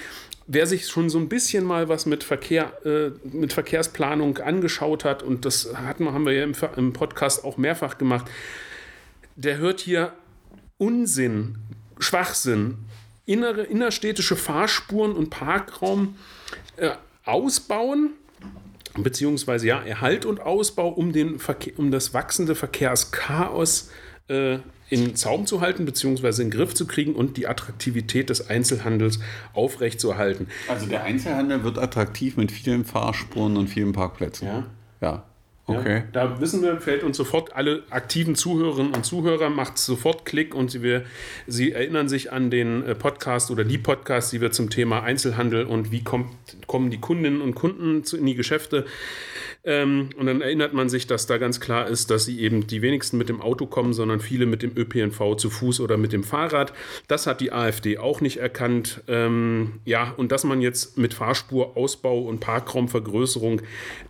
Wer 0.48 0.66
sich 0.66 0.88
schon 0.88 1.10
so 1.10 1.20
ein 1.20 1.30
bisschen 1.30 1.66
mal 1.66 1.90
was 1.90 2.06
mit 2.08 2.24
Verkehr, 2.24 2.74
äh, 2.86 3.12
mit 3.28 3.54
Verkehrsplanung 3.54 4.40
angeschaut 4.40 5.04
hat, 5.06 5.22
und 5.22 5.46
das 5.46 5.74
hat, 5.76 6.00
haben 6.00 6.26
wir 6.26 6.34
ja 6.34 6.44
im, 6.44 6.56
im 6.78 6.94
Podcast 6.94 7.44
auch 7.44 7.58
mehrfach 7.58 7.98
gemacht, 7.98 8.26
der 9.36 9.58
hört 9.58 9.82
hier 9.82 10.14
Unsinn, 10.78 11.58
Schwachsinn, 12.00 12.78
innere, 13.26 13.64
innerstädtische 13.64 14.36
Fahrspuren 14.36 15.14
und 15.14 15.30
Parkraum 15.30 16.16
äh, 16.78 16.92
ausbauen, 17.26 18.12
beziehungsweise 18.96 19.68
ja, 19.68 19.82
Erhalt 19.82 20.26
und 20.26 20.40
Ausbau, 20.40 20.90
um, 20.90 21.12
den 21.12 21.40
Verkehr, 21.40 21.74
um 21.78 21.92
das 21.92 22.14
wachsende 22.14 22.56
Verkehrschaos 22.56 23.92
äh, 24.28 24.60
in 24.90 25.16
Zaum 25.16 25.46
zu 25.46 25.62
halten 25.62 25.86
bzw. 25.86 26.28
in 26.28 26.36
den 26.36 26.52
Griff 26.52 26.74
zu 26.74 26.88
kriegen 26.88 27.14
und 27.14 27.38
die 27.38 27.48
Attraktivität 27.48 28.30
des 28.30 28.50
Einzelhandels 28.50 29.20
aufrechtzuerhalten. 29.54 30.48
Also 30.70 30.86
der 30.86 31.04
Einzelhandel 31.04 31.64
wird 31.64 31.78
attraktiv 31.78 32.38
mit 32.38 32.52
vielen 32.52 32.86
Fahrspuren 32.86 33.58
und 33.58 33.68
vielen 33.68 33.92
Parkplätzen. 33.92 34.48
Ja. 34.48 34.66
Ja. 35.02 35.24
Okay. 35.70 35.98
Ja, 35.98 36.04
da 36.14 36.40
wissen 36.42 36.62
wir, 36.62 36.80
fällt 36.80 37.04
uns 37.04 37.18
sofort 37.18 37.54
alle 37.54 37.84
aktiven 37.90 38.36
Zuhörerinnen 38.36 38.94
und 38.94 39.06
Zuhörer, 39.06 39.50
macht 39.50 39.78
sofort 39.78 40.24
Klick 40.24 40.56
und 40.56 40.72
sie, 40.72 40.82
wir, 40.82 41.04
sie 41.46 41.74
erinnern 41.74 42.08
sich 42.08 42.32
an 42.32 42.50
den 42.50 42.84
äh, 42.84 42.96
Podcast 42.96 43.52
oder 43.52 43.66
die 43.66 43.78
Podcasts, 43.78 44.32
die 44.32 44.40
wir 44.40 44.52
zum 44.52 44.70
Thema 44.70 45.04
Einzelhandel 45.04 45.66
und 45.66 45.92
wie 45.92 46.04
kommt, 46.04 46.30
kommen 46.68 46.90
die 46.90 47.00
Kundinnen 47.00 47.42
und 47.42 47.54
Kunden 47.54 48.04
in 48.18 48.26
die 48.26 48.36
Geschäfte 48.36 48.86
Ähm, 49.68 50.12
und 50.18 50.28
dann 50.28 50.40
erinnert 50.40 50.74
man 50.74 50.88
sich, 50.88 51.08
dass 51.08 51.28
da 51.28 51.38
ganz 51.38 51.60
klar 51.60 51.88
ist, 51.88 52.10
dass 52.10 52.24
sie 52.24 52.40
eben 52.40 52.68
die 52.68 52.82
wenigsten 52.82 53.18
mit 53.18 53.28
dem 53.28 53.42
Auto 53.42 53.66
kommen, 53.66 53.92
sondern 53.92 54.22
viele 54.22 54.46
mit 54.46 54.64
dem 54.64 54.72
ÖPNV 54.78 55.36
zu 55.36 55.50
Fuß 55.50 55.82
oder 55.82 55.98
mit 55.98 56.14
dem 56.14 56.24
Fahrrad. 56.24 56.72
Das 57.10 57.28
hat 57.28 57.42
die 57.42 57.52
AfD 57.52 57.98
auch 57.98 58.22
nicht 58.22 58.38
erkannt. 58.38 59.02
Ähm, 59.10 59.82
ja, 59.84 60.14
und 60.16 60.32
dass 60.32 60.46
man 60.46 60.62
jetzt 60.62 60.98
mit 60.98 61.14
Fahrspurausbau 61.14 62.22
und 62.22 62.40
Parkraumvergrößerung 62.40 63.62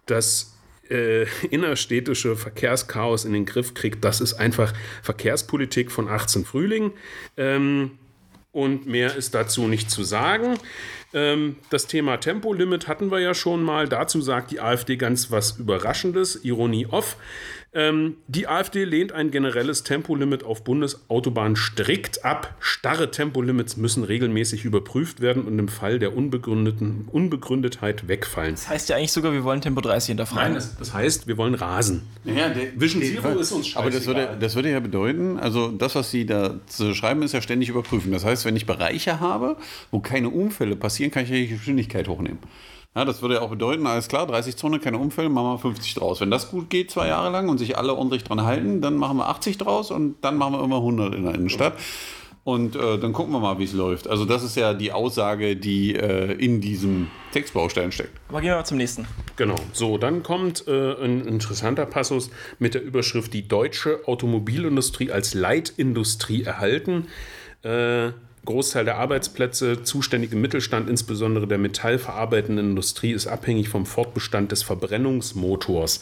das 0.06 0.57
äh, 0.90 1.26
innerstädtische 1.50 2.36
Verkehrschaos 2.36 3.26
in 3.26 3.34
den 3.34 3.46
Griff 3.46 3.74
kriegt, 3.74 4.04
das 4.04 4.22
ist 4.22 4.36
einfach 4.36 4.74
Verkehrspolitik 5.02 5.92
von 5.92 6.08
18 6.08 6.46
Frühling. 6.46 6.92
Ähm, 7.36 7.92
und 8.52 8.88
mehr 8.88 9.16
ist 9.16 9.36
dazu 9.36 9.68
nicht 9.68 9.92
zu 9.92 10.04
sagen. 10.04 10.58
Ähm, 11.14 11.58
das 11.70 11.86
Thema 11.86 12.18
Tempolimit 12.18 12.88
hatten 12.88 13.12
wir 13.12 13.20
ja 13.20 13.34
schon 13.34 13.62
mal. 13.62 13.88
Dazu 13.88 14.20
sagt 14.20 14.52
die 14.52 14.60
AfD 14.60 14.98
ganz 14.98 15.30
was 15.32 15.60
Überraschendes, 15.60 16.44
Ironie 16.44 16.88
off. 16.88 17.18
Ähm, 17.78 18.16
die 18.28 18.48
AfD 18.48 18.86
lehnt 18.86 19.12
ein 19.12 19.30
generelles 19.30 19.84
Tempolimit 19.84 20.44
auf 20.44 20.64
Bundesautobahnen 20.64 21.56
strikt 21.56 22.26
ab. 22.26 22.56
Starre 22.60 23.12
Tempolimits 23.12 23.78
müssen 23.78 24.04
regelmäßig 24.04 24.66
überprüft 24.66 25.22
werden 25.22 25.44
und 25.44 25.60
im 25.60 25.68
Fall 25.68 26.00
der 26.00 26.18
unbegründeten 26.18 27.08
Unbegründetheit 27.12 28.08
wegfallen. 28.08 28.56
Das 28.56 28.68
heißt 28.68 28.90
ja 28.90 28.96
eigentlich 28.96 29.12
sogar, 29.12 29.32
wir 29.32 29.44
wollen 29.44 29.62
Tempo 29.62 29.80
30 29.82 30.08
hinterfragen. 30.08 30.54
Nein, 30.54 30.56
das, 30.56 30.76
das 30.76 30.92
heißt, 30.96 31.28
wir 31.28 31.38
wollen 31.38 31.54
rasen. 31.54 32.02
Ja, 32.26 32.50
der, 32.50 32.80
Vision 32.82 33.02
der- 33.02 33.22
Zero 33.22 33.38
ist 33.40 33.52
uns 33.52 33.76
Aber 33.76 33.92
das 33.92 34.08
würde, 34.08 34.22
scheißegal. 34.22 34.40
das 34.40 34.56
würde 34.56 34.72
ja 34.72 34.80
bedeuten, 34.80 35.38
also 35.38 35.68
das, 35.68 35.94
was 35.94 36.10
Sie 36.10 36.26
da 36.26 36.60
zu 36.66 36.96
schreiben, 36.96 37.22
ist 37.22 37.34
ja 37.34 37.44
ständig 37.44 37.70
überprüfen. 37.70 38.12
Das 38.12 38.26
heißt, 38.26 38.44
wenn 38.46 38.56
ich 38.56 38.66
Bereiche 38.66 39.20
habe, 39.20 39.56
wo 39.92 40.00
keine 40.00 40.30
Unfälle 40.30 40.76
passieren, 40.76 41.12
kann 41.12 41.26
ich 41.26 41.30
ja 41.30 41.36
die 41.36 41.48
Geschwindigkeit 41.50 42.08
hochnehmen. 42.08 42.40
Ja, 42.96 43.06
das 43.06 43.22
würde 43.22 43.36
ja 43.36 43.42
auch 43.42 43.50
bedeuten, 43.50 43.86
alles 43.86 44.08
klar, 44.08 44.26
30 44.26 44.56
Zone, 44.56 44.80
keine 44.80 44.98
Unfälle, 44.98 45.30
machen 45.30 45.50
wir 45.50 45.60
50 45.60 45.94
draus. 45.94 46.20
Wenn 46.20 46.32
das 46.32 46.50
gut 46.50 46.70
geht, 46.70 46.90
zwei 46.90 47.08
Jahre 47.08 47.30
lang 47.30 47.48
und 47.48 47.60
sich 47.60 47.78
alle 47.78 47.94
ordentlich 47.94 48.24
dran 48.24 48.44
halten, 48.44 48.82
dann 48.82 48.96
machen 48.96 49.18
wir 49.18 49.28
80 49.30 49.60
draus 49.60 49.92
und 49.92 50.16
dann 50.22 50.38
machen 50.38 50.54
wir 50.54 50.64
immer 50.64 50.78
100 50.78 51.14
in 51.14 51.26
der 51.26 51.36
Innenstadt. 51.36 51.74
Und 52.48 52.78
äh, 52.78 52.98
dann 52.98 53.12
gucken 53.12 53.34
wir 53.34 53.42
mal, 53.42 53.60
wie 53.60 53.66
es 53.66 53.74
läuft. 53.74 54.08
Also 54.08 54.24
das 54.24 54.42
ist 54.42 54.56
ja 54.56 54.74
die 54.74 54.94
Aussage, 54.94 55.58
die 55.58 55.98
äh, 55.98 56.32
in 56.32 56.62
diesem 56.62 57.10
Textbaustein 57.34 57.92
steckt. 57.92 58.18
Aber 58.30 58.40
gehen 58.40 58.52
wir 58.52 58.56
mal 58.56 58.64
zum 58.64 58.78
nächsten. 58.78 59.06
Genau. 59.36 59.56
So, 59.74 59.98
dann 59.98 60.24
kommt 60.24 60.66
äh, 60.66 60.94
ein 60.94 61.26
interessanter 61.26 61.86
Passus 61.86 62.30
mit 62.58 62.74
der 62.74 62.84
Überschrift 62.84 63.34
Die 63.34 63.50
deutsche 63.50 64.08
Automobilindustrie 64.08 65.12
als 65.12 65.34
Leitindustrie 65.34 66.44
erhalten. 66.44 67.08
Äh, 67.64 68.12
Großteil 68.48 68.86
der 68.86 68.98
Arbeitsplätze, 68.98 69.84
zuständige 69.84 70.36
Mittelstand, 70.36 70.90
insbesondere 70.90 71.48
der 71.48 71.60
metallverarbeitenden 71.60 72.72
Industrie, 72.72 73.12
ist 73.12 73.28
abhängig 73.28 73.70
vom 73.70 73.86
Fortbestand 73.86 74.52
des 74.52 74.64
Verbrennungsmotors. 74.64 76.02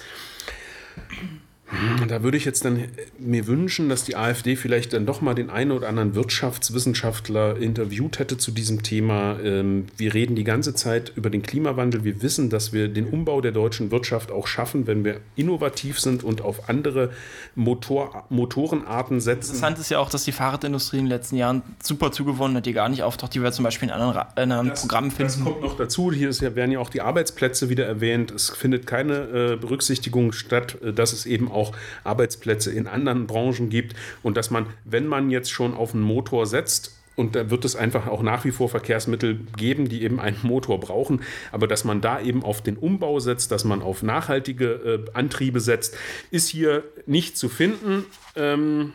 Da 2.08 2.22
würde 2.22 2.38
ich 2.38 2.46
jetzt 2.46 2.64
dann 2.64 2.84
mir 3.18 3.48
wünschen, 3.48 3.90
dass 3.90 4.04
die 4.04 4.16
AfD 4.16 4.56
vielleicht 4.56 4.94
dann 4.94 5.08
doch 5.08 5.22
mal 5.22 5.34
den 5.34 5.50
einen 5.50 5.72
oder 5.72 5.90
anderen 5.90 6.14
Wirtschaftswissenschaftler 6.14 7.58
interviewt 7.58 8.20
hätte 8.20 8.38
zu 8.38 8.52
diesem 8.52 8.84
Thema. 8.84 9.40
Ähm, 9.44 9.88
Wir 9.98 10.14
reden 10.14 10.36
die 10.36 10.44
ganze 10.44 10.76
Zeit 10.76 11.12
über 11.16 11.32
den 11.32 11.42
Klimawandel. 11.42 12.04
Wir 12.04 12.22
wissen, 12.22 12.52
dass 12.52 12.72
wir 12.72 12.88
den 12.88 13.08
Umbau 13.08 13.42
der 13.42 13.52
deutschen 13.52 13.90
Wirtschaft 13.90 14.32
auch 14.32 14.46
schaffen, 14.46 14.86
wenn 14.86 15.04
wir 15.04 15.22
innovativ 15.36 16.00
sind 16.00 16.24
und 16.24 16.42
auf 16.42 16.70
andere 16.70 17.12
Motor 17.56 18.26
Motorenarten 18.30 19.20
setzen. 19.20 19.52
Interessant 19.56 19.80
ist 19.80 19.90
ja 19.90 19.98
auch, 19.98 20.10
dass 20.12 20.24
die 20.24 20.32
Fahrradindustrie 20.32 20.98
in 20.98 21.06
den 21.06 21.10
letzten 21.10 21.36
Jahren 21.36 21.64
super 21.82 22.12
zugewonnen 22.12 22.58
hat, 22.58 22.68
die 22.68 22.74
gar 22.74 22.90
nicht 22.90 23.02
auftaucht, 23.02 23.34
die 23.34 23.42
wir 23.42 23.52
zum 23.52 23.64
Beispiel 23.64 23.90
in 23.90 23.94
anderen, 23.94 24.14
in 24.36 24.52
anderen 24.52 24.74
Programmen 24.74 25.12
Das 25.18 25.36
finden. 25.36 25.50
kommt 25.50 25.62
noch 25.64 25.78
dazu. 25.78 26.12
Hier 26.12 26.30
ja, 26.30 26.56
werden 26.56 26.72
ja 26.72 26.80
auch 26.80 26.90
die 26.90 27.02
Arbeitsplätze 27.02 27.70
wieder 27.70 27.86
erwähnt. 27.88 28.30
Es 28.32 28.52
findet 28.52 28.86
keine 28.86 29.14
äh, 29.16 29.56
Berücksichtigung 29.56 30.32
statt, 30.32 30.78
äh, 30.84 30.94
dass 30.94 31.12
es 31.12 31.26
eben 31.26 31.52
auch 31.56 31.72
Arbeitsplätze 32.04 32.72
in 32.72 32.88
anderen 32.88 33.26
Branchen 33.28 33.70
gibt 33.70 33.96
und 34.22 34.38
dass 34.38 34.52
man, 34.52 34.68
wenn 34.84 35.08
man 35.08 35.30
jetzt 35.30 35.52
schon 35.52 35.74
auf 35.74 35.94
einen 35.94 36.04
Motor 36.04 36.46
setzt, 36.46 36.92
und 37.16 37.36
da 37.36 37.50
wird 37.50 37.64
es 37.64 37.76
einfach 37.76 38.08
auch 38.08 38.22
nach 38.22 38.44
wie 38.44 38.52
vor 38.52 38.70
Verkehrsmittel 38.70 39.40
geben, 39.56 39.88
die 39.88 40.04
eben 40.04 40.20
einen 40.20 40.38
Motor 40.44 40.80
brauchen. 40.80 41.22
Aber 41.52 41.68
dass 41.68 41.86
man 41.86 42.02
da 42.02 42.20
eben 42.20 42.44
auf 42.44 42.62
den 42.62 42.76
Umbau 42.76 43.20
setzt, 43.20 43.52
dass 43.52 43.64
man 43.64 43.82
auf 43.82 44.04
nachhaltige 44.04 44.66
äh, 44.66 45.12
Antriebe 45.14 45.62
setzt, 45.62 45.96
ist 46.32 46.50
hier 46.50 46.84
nicht 47.06 47.38
zu 47.38 47.48
finden. 47.48 48.06
Ähm, 48.36 48.92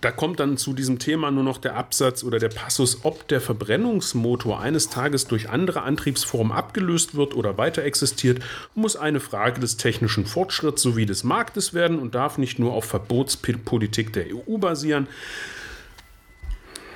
da 0.00 0.10
kommt 0.10 0.40
dann 0.40 0.56
zu 0.56 0.72
diesem 0.72 0.98
Thema 0.98 1.30
nur 1.30 1.44
noch 1.44 1.58
der 1.58 1.76
Absatz 1.76 2.24
oder 2.24 2.38
der 2.38 2.48
Passus, 2.48 3.00
ob 3.04 3.28
der 3.28 3.40
Verbrennungsmotor 3.40 4.60
eines 4.60 4.88
Tages 4.88 5.26
durch 5.26 5.50
andere 5.50 5.82
Antriebsformen 5.82 6.52
abgelöst 6.52 7.14
wird 7.14 7.34
oder 7.34 7.58
weiter 7.58 7.82
existiert, 7.84 8.42
muss 8.74 8.96
eine 8.96 9.20
Frage 9.20 9.60
des 9.60 9.76
technischen 9.76 10.26
Fortschritts 10.26 10.82
sowie 10.82 11.06
des 11.06 11.24
Marktes 11.24 11.74
werden 11.74 11.98
und 11.98 12.14
darf 12.14 12.38
nicht 12.38 12.58
nur 12.58 12.72
auf 12.72 12.84
Verbotspolitik 12.84 14.12
der 14.12 14.26
EU 14.34 14.58
basieren. 14.58 15.08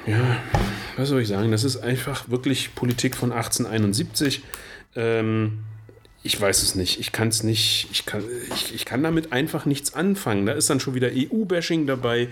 Ja, 0.06 0.38
was 0.96 1.10
soll 1.10 1.20
ich 1.20 1.28
sagen? 1.28 1.50
Das 1.50 1.64
ist 1.64 1.76
einfach 1.76 2.28
wirklich 2.30 2.74
Politik 2.74 3.16
von 3.16 3.30
1871. 3.32 4.42
Ähm, 4.96 5.58
ich 6.22 6.40
weiß 6.40 6.62
es 6.62 6.74
nicht. 6.74 6.98
Ich 6.98 7.12
kann 7.12 7.28
es 7.28 7.42
nicht. 7.42 7.88
Ich 7.92 8.06
kann, 8.06 8.24
ich, 8.54 8.74
ich 8.74 8.84
kann 8.84 9.02
damit 9.02 9.32
einfach 9.32 9.66
nichts 9.66 9.94
anfangen. 9.94 10.46
Da 10.46 10.52
ist 10.52 10.68
dann 10.70 10.80
schon 10.80 10.94
wieder 10.94 11.10
EU-Bashing 11.12 11.86
dabei. 11.86 12.28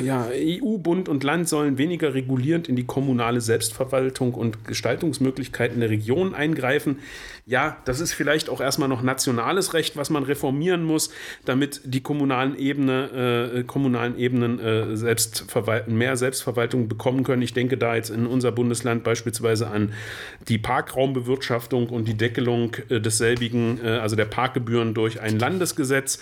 Ja, 0.00 0.28
EU, 0.32 0.78
Bund 0.78 1.08
und 1.08 1.24
Land 1.24 1.48
sollen 1.48 1.78
weniger 1.78 2.14
regulierend 2.14 2.68
in 2.68 2.76
die 2.76 2.86
kommunale 2.86 3.40
Selbstverwaltung 3.40 4.34
und 4.34 4.64
Gestaltungsmöglichkeiten 4.64 5.80
der 5.80 5.90
Region 5.90 6.34
eingreifen. 6.34 6.98
Ja, 7.46 7.78
das 7.84 8.00
ist 8.00 8.12
vielleicht 8.12 8.48
auch 8.48 8.60
erstmal 8.60 8.88
noch 8.88 9.02
nationales 9.02 9.74
Recht, 9.74 9.96
was 9.96 10.10
man 10.10 10.22
reformieren 10.22 10.84
muss, 10.84 11.10
damit 11.44 11.80
die 11.84 12.02
kommunalen, 12.02 12.56
Ebene, 12.58 13.52
äh, 13.54 13.62
kommunalen 13.64 14.18
Ebenen 14.18 14.60
äh, 14.60 14.96
Selbstverwal 14.96 15.84
mehr 15.86 16.16
Selbstverwaltung 16.16 16.88
bekommen 16.88 17.24
können. 17.24 17.42
Ich 17.42 17.54
denke 17.54 17.76
da 17.76 17.96
jetzt 17.96 18.10
in 18.10 18.26
unser 18.26 18.52
Bundesland 18.52 19.04
beispielsweise 19.04 19.68
an 19.68 19.92
die 20.48 20.58
Parkraumbewirtschaftung 20.58 21.88
und 21.88 22.06
die 22.06 22.16
Deckelung 22.16 22.76
äh, 22.88 23.00
desselbigen, 23.00 23.80
äh, 23.84 23.88
also 23.88 24.16
der 24.16 24.26
Parkgebühren 24.26 24.94
durch 24.94 25.20
ein 25.20 25.38
Landesgesetz. 25.38 26.18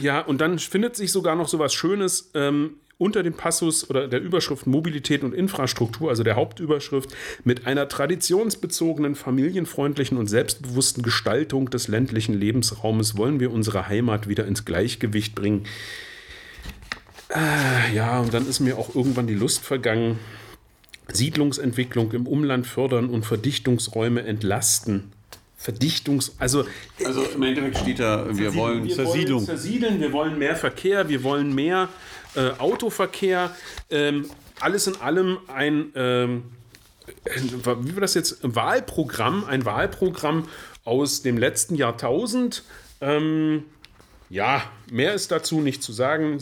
Ja, 0.00 0.20
und 0.20 0.40
dann 0.40 0.58
findet 0.58 0.96
sich 0.96 1.12
sogar 1.12 1.36
noch 1.36 1.48
so 1.48 1.58
was 1.58 1.72
Schönes 1.74 2.30
ähm, 2.34 2.74
unter 2.98 3.22
dem 3.22 3.34
Passus 3.34 3.88
oder 3.90 4.08
der 4.08 4.20
Überschrift 4.20 4.66
Mobilität 4.66 5.22
und 5.22 5.34
Infrastruktur, 5.34 6.08
also 6.08 6.22
der 6.22 6.36
Hauptüberschrift, 6.36 7.10
mit 7.44 7.66
einer 7.66 7.88
traditionsbezogenen, 7.88 9.14
familienfreundlichen 9.14 10.16
und 10.16 10.28
selbstbewussten 10.28 11.02
Gestaltung 11.02 11.70
des 11.70 11.88
ländlichen 11.88 12.34
Lebensraumes 12.34 13.16
wollen 13.16 13.40
wir 13.40 13.52
unsere 13.52 13.88
Heimat 13.88 14.28
wieder 14.28 14.46
ins 14.46 14.64
Gleichgewicht 14.64 15.34
bringen. 15.34 15.64
Äh, 17.28 17.94
ja, 17.94 18.20
und 18.20 18.32
dann 18.32 18.48
ist 18.48 18.60
mir 18.60 18.78
auch 18.78 18.94
irgendwann 18.94 19.26
die 19.26 19.34
Lust 19.34 19.64
vergangen. 19.64 20.18
Siedlungsentwicklung 21.12 22.12
im 22.12 22.26
Umland 22.26 22.66
fördern 22.66 23.10
und 23.10 23.24
Verdichtungsräume 23.24 24.22
entlasten. 24.22 25.12
Verdichtungs-, 25.56 26.32
also 26.38 26.64
Also 27.04 27.22
im 27.22 27.42
Endeffekt 27.42 27.78
steht 27.78 27.98
da, 27.98 28.26
wir 28.30 28.54
wollen 28.54 28.88
Zersiedelung. 28.90 29.40
wollen 29.40 29.46
zersiedeln, 29.46 30.00
wir 30.00 30.12
wollen 30.12 30.38
mehr 30.38 30.56
Verkehr, 30.56 31.08
wir 31.08 31.22
wollen 31.22 31.54
mehr 31.54 31.88
äh, 32.34 32.50
Autoverkehr. 32.58 33.54
Ähm, 33.90 34.26
alles 34.60 34.86
in 34.86 34.96
allem 34.96 35.38
ein, 35.48 35.92
ähm, 35.94 36.44
wie 37.82 37.94
war 37.94 38.00
das 38.00 38.14
jetzt, 38.14 38.38
Wahlprogramm, 38.42 39.44
ein 39.44 39.64
Wahlprogramm 39.64 40.48
aus 40.84 41.22
dem 41.22 41.38
letzten 41.38 41.74
Jahrtausend. 41.74 42.62
Ähm, 43.00 43.64
ja, 44.28 44.62
mehr 44.90 45.14
ist 45.14 45.30
dazu 45.30 45.60
nicht 45.60 45.82
zu 45.82 45.92
sagen. 45.92 46.38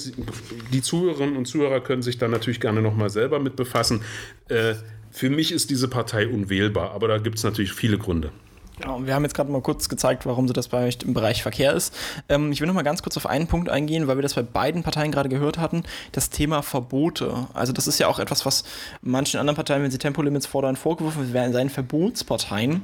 Die 0.73 0.83
Zuhörerinnen 0.83 1.37
und 1.37 1.47
Zuhörer 1.47 1.81
können 1.81 2.03
sich 2.03 2.19
da 2.19 2.29
natürlich 2.29 2.61
gerne 2.61 2.81
nochmal 2.81 3.11
selber 3.11 3.39
mit 3.39 3.57
befassen. 3.57 4.03
Äh, 4.49 4.75
für 5.11 5.31
mich 5.31 5.53
ist 5.53 5.71
diese 5.71 5.89
Partei 5.89 6.27
unwählbar, 6.27 6.93
aber 6.93 7.09
da 7.09 7.19
gibt 7.19 7.39
es 7.39 7.45
natürlich 7.45 7.73
viele 7.73 7.99
Gründe. 7.99 8.33
Genau, 8.81 9.07
wir 9.07 9.15
haben 9.15 9.23
jetzt 9.23 9.35
gerade 9.35 9.53
mal 9.53 9.63
kurz 9.63 9.89
gezeigt, 9.89 10.27
warum 10.27 10.49
sie 10.49 10.53
das 10.53 10.69
bei 10.69 10.87
euch 10.87 10.99
im 11.05 11.15
Bereich 11.15 11.43
Verkehr 11.43 11.73
ist. 11.75 11.95
Ähm, 12.29 12.51
ich 12.51 12.61
will 12.61 12.67
noch 12.67 12.75
mal 12.75 12.83
ganz 12.83 13.03
kurz 13.03 13.17
auf 13.17 13.27
einen 13.27 13.47
Punkt 13.47 13.69
eingehen, 13.69 14.09
weil 14.09 14.17
wir 14.17 14.23
das 14.23 14.35
bei 14.35 14.43
beiden 14.43 14.83
Parteien 14.83 15.13
gerade 15.13 15.29
gehört 15.29 15.59
hatten, 15.59 15.85
das 16.13 16.31
Thema 16.31 16.63
Verbote. 16.63 17.47
Also 17.55 17.73
das 17.73 17.87
ist 17.87 17.99
ja 18.01 18.09
auch 18.09 18.19
etwas, 18.19 18.45
was 18.45 18.65
manchen 19.01 19.39
anderen 19.39 19.57
Parteien, 19.57 19.83
wenn 19.83 19.91
sie 19.91 19.99
Tempolimits 19.99 20.47
fordern, 20.47 20.75
vorgeworfen 20.77 21.23
wird, 21.23 21.33
werden 21.33 21.53
seien 21.53 21.71
Verbotsparteien. 21.71 22.83